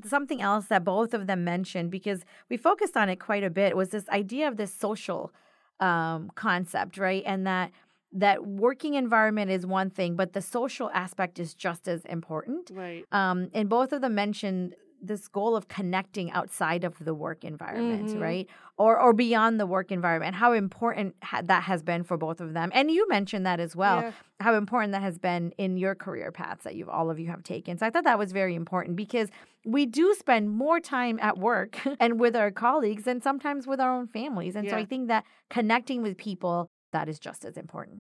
Something 0.06 0.40
else 0.40 0.68
that 0.68 0.84
both 0.84 1.16
of 1.16 1.26
them 1.26 1.44
mentioned, 1.44 1.90
because 1.90 2.24
we 2.50 2.58
focused 2.58 2.96
on 2.96 3.10
it 3.10 3.16
quite 3.16 3.44
a 3.44 3.50
bit, 3.50 3.76
was 3.76 3.90
this 3.90 4.08
idea 4.10 4.48
of 4.48 4.58
this 4.58 4.72
social 4.72 5.34
um, 5.80 6.32
concept, 6.36 7.00
right? 7.00 7.24
And 7.26 7.48
that 7.48 7.72
that 8.12 8.46
working 8.46 8.94
environment 8.94 9.52
is 9.52 9.66
one 9.66 9.90
thing, 9.90 10.16
but 10.16 10.34
the 10.34 10.42
social 10.42 10.90
aspect 10.94 11.38
is 11.40 11.54
just 11.54 11.88
as 11.88 12.06
important. 12.06 12.72
Right. 12.72 13.04
Um, 13.12 13.50
and 13.54 13.68
both 13.68 13.92
of 13.92 14.02
them 14.02 14.16
mentioned 14.16 14.76
this 15.08 15.28
goal 15.28 15.56
of 15.56 15.68
connecting 15.68 16.32
outside 16.32 16.84
of 16.84 17.04
the 17.04 17.14
work 17.14 17.44
environment, 17.44 18.10
Mhm. 18.10 18.22
right? 18.22 18.48
Or 18.78 19.00
or 19.00 19.14
beyond 19.14 19.60
the 19.60 19.66
work 19.66 19.92
environment. 19.92 20.36
How 20.36 20.52
important 20.54 21.16
ha- 21.24 21.42
that 21.44 21.64
has 21.64 21.82
been 21.84 22.04
for 22.04 22.18
both 22.18 22.42
of 22.42 22.54
them, 22.54 22.72
and 22.74 22.92
you 22.92 23.08
mentioned 23.08 23.46
that 23.46 23.60
as 23.60 23.76
well. 23.76 24.02
Yeah. 24.02 24.12
How 24.42 24.56
important 24.56 24.92
that 24.94 25.02
has 25.02 25.18
been 25.18 25.54
in 25.58 25.78
your 25.78 25.96
career 25.96 26.32
paths 26.32 26.64
that 26.66 26.76
you've 26.76 26.90
all 26.90 27.10
of 27.10 27.20
you 27.20 27.28
have 27.28 27.44
taken. 27.44 27.78
So 27.78 27.86
I 27.86 27.90
thought 27.90 28.04
that 28.04 28.20
was 28.20 28.32
very 28.34 28.54
important 28.56 28.96
because 28.98 29.30
we 29.66 29.86
do 29.86 30.14
spend 30.16 30.50
more 30.52 30.80
time 30.80 31.18
at 31.22 31.38
work 31.38 31.80
and 32.00 32.20
with 32.20 32.36
our 32.36 32.52
colleagues 32.52 33.08
and 33.08 33.24
sometimes 33.24 33.66
with 33.66 33.80
our 33.80 33.92
own 33.98 34.08
families. 34.08 34.56
And 34.56 34.70
so 34.70 34.76
I 34.76 34.86
think 34.86 35.08
that 35.08 35.24
connecting 35.50 36.02
with 36.02 36.18
people 36.18 36.68
that 36.92 37.08
is 37.10 37.18
just 37.20 37.46
as 37.46 37.58
important. 37.58 38.00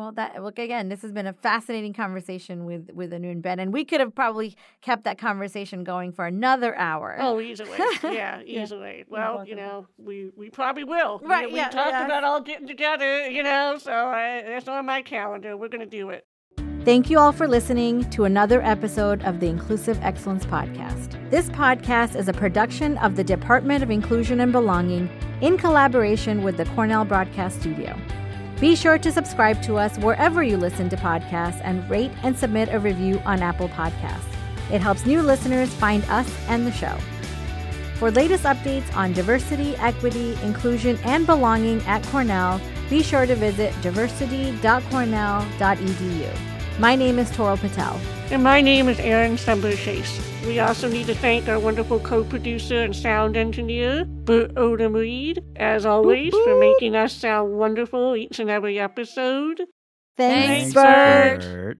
Well, 0.00 0.12
that 0.12 0.42
look 0.42 0.58
again. 0.58 0.88
This 0.88 1.02
has 1.02 1.12
been 1.12 1.26
a 1.26 1.34
fascinating 1.34 1.92
conversation 1.92 2.64
with 2.64 2.88
with 2.94 3.12
Anu 3.12 3.30
and 3.30 3.42
Ben, 3.42 3.58
and 3.60 3.70
we 3.70 3.84
could 3.84 4.00
have 4.00 4.14
probably 4.14 4.56
kept 4.80 5.04
that 5.04 5.18
conversation 5.18 5.84
going 5.84 6.10
for 6.10 6.24
another 6.26 6.74
hour. 6.74 7.18
Oh, 7.20 7.38
easily. 7.38 7.76
Yeah, 8.02 8.40
Yeah. 8.40 8.62
easily. 8.62 9.04
Well, 9.10 9.44
you 9.46 9.56
know, 9.56 9.88
we, 9.98 10.30
we 10.34 10.48
probably 10.48 10.84
will. 10.84 11.18
We- 11.22 11.28
Right, 11.28 11.50
We, 11.52 11.56
yeah, 11.58 11.68
talked 11.68 11.90
yeah. 11.90 12.06
about 12.06 12.24
all 12.24 12.40
getting 12.40 12.66
together, 12.66 13.28
you 13.28 13.42
know, 13.42 13.76
so 13.78 13.92
I, 13.92 14.42
that's 14.46 14.66
on 14.68 14.86
my 14.86 15.02
calendar. 15.02 15.54
We're 15.58 15.68
going 15.68 15.80
to 15.88 15.96
do 15.98 16.08
it. 16.08 16.24
Thank 16.86 17.10
you 17.10 17.18
all 17.18 17.32
for 17.32 17.46
listening 17.46 18.08
to 18.08 18.24
another 18.24 18.62
episode 18.62 19.22
of 19.24 19.38
the 19.38 19.48
Inclusive 19.48 19.98
Excellence 20.02 20.46
Podcast. 20.46 21.30
This 21.30 21.50
podcast 21.50 22.16
is 22.16 22.26
a 22.28 22.32
production 22.32 22.96
of 22.98 23.16
the 23.16 23.24
Department 23.24 23.82
of 23.82 23.90
Inclusion 23.90 24.40
and 24.40 24.50
Belonging 24.50 25.10
in 25.42 25.58
collaboration 25.58 26.42
with 26.42 26.56
the 26.56 26.64
Cornell 26.74 27.04
Broadcast 27.04 27.60
Studio. 27.60 27.94
Be 28.60 28.76
sure 28.76 28.98
to 28.98 29.10
subscribe 29.10 29.62
to 29.62 29.78
us 29.78 29.96
wherever 29.96 30.42
you 30.42 30.58
listen 30.58 30.90
to 30.90 30.96
podcasts 30.96 31.62
and 31.64 31.88
rate 31.88 32.12
and 32.22 32.38
submit 32.38 32.68
a 32.70 32.78
review 32.78 33.22
on 33.24 33.40
Apple 33.40 33.70
Podcasts. 33.70 34.20
It 34.70 34.82
helps 34.82 35.06
new 35.06 35.22
listeners 35.22 35.72
find 35.72 36.04
us 36.04 36.30
and 36.46 36.66
the 36.66 36.72
show. 36.72 36.98
For 37.94 38.10
latest 38.10 38.44
updates 38.44 38.94
on 38.94 39.14
diversity, 39.14 39.76
equity, 39.76 40.36
inclusion, 40.42 40.98
and 41.04 41.24
belonging 41.24 41.80
at 41.86 42.02
Cornell, 42.08 42.60
be 42.90 43.02
sure 43.02 43.24
to 43.24 43.34
visit 43.34 43.72
diversity.cornell.edu. 43.80 46.49
My 46.80 46.96
name 46.96 47.18
is 47.18 47.30
Toral 47.32 47.58
Patel. 47.58 48.00
And 48.30 48.42
my 48.42 48.62
name 48.62 48.88
is 48.88 48.98
Erin 49.00 49.36
Sember 49.36 49.76
Chase. 49.76 50.18
We 50.46 50.60
also 50.60 50.88
need 50.88 51.08
to 51.08 51.14
thank 51.14 51.46
our 51.46 51.60
wonderful 51.60 52.00
co 52.00 52.24
producer 52.24 52.80
and 52.80 52.96
sound 52.96 53.36
engineer, 53.36 54.06
Bert 54.06 54.54
Odom 54.54 54.94
Reed, 54.94 55.44
as 55.56 55.84
always, 55.84 56.32
for 56.32 56.58
making 56.58 56.96
us 56.96 57.12
sound 57.12 57.58
wonderful 57.58 58.16
each 58.16 58.38
and 58.38 58.48
every 58.48 58.80
episode. 58.80 59.60
Thanks, 60.16 60.72
Thanks, 60.72 60.74
Bert. 60.74 61.40
Bert. 61.40 61.78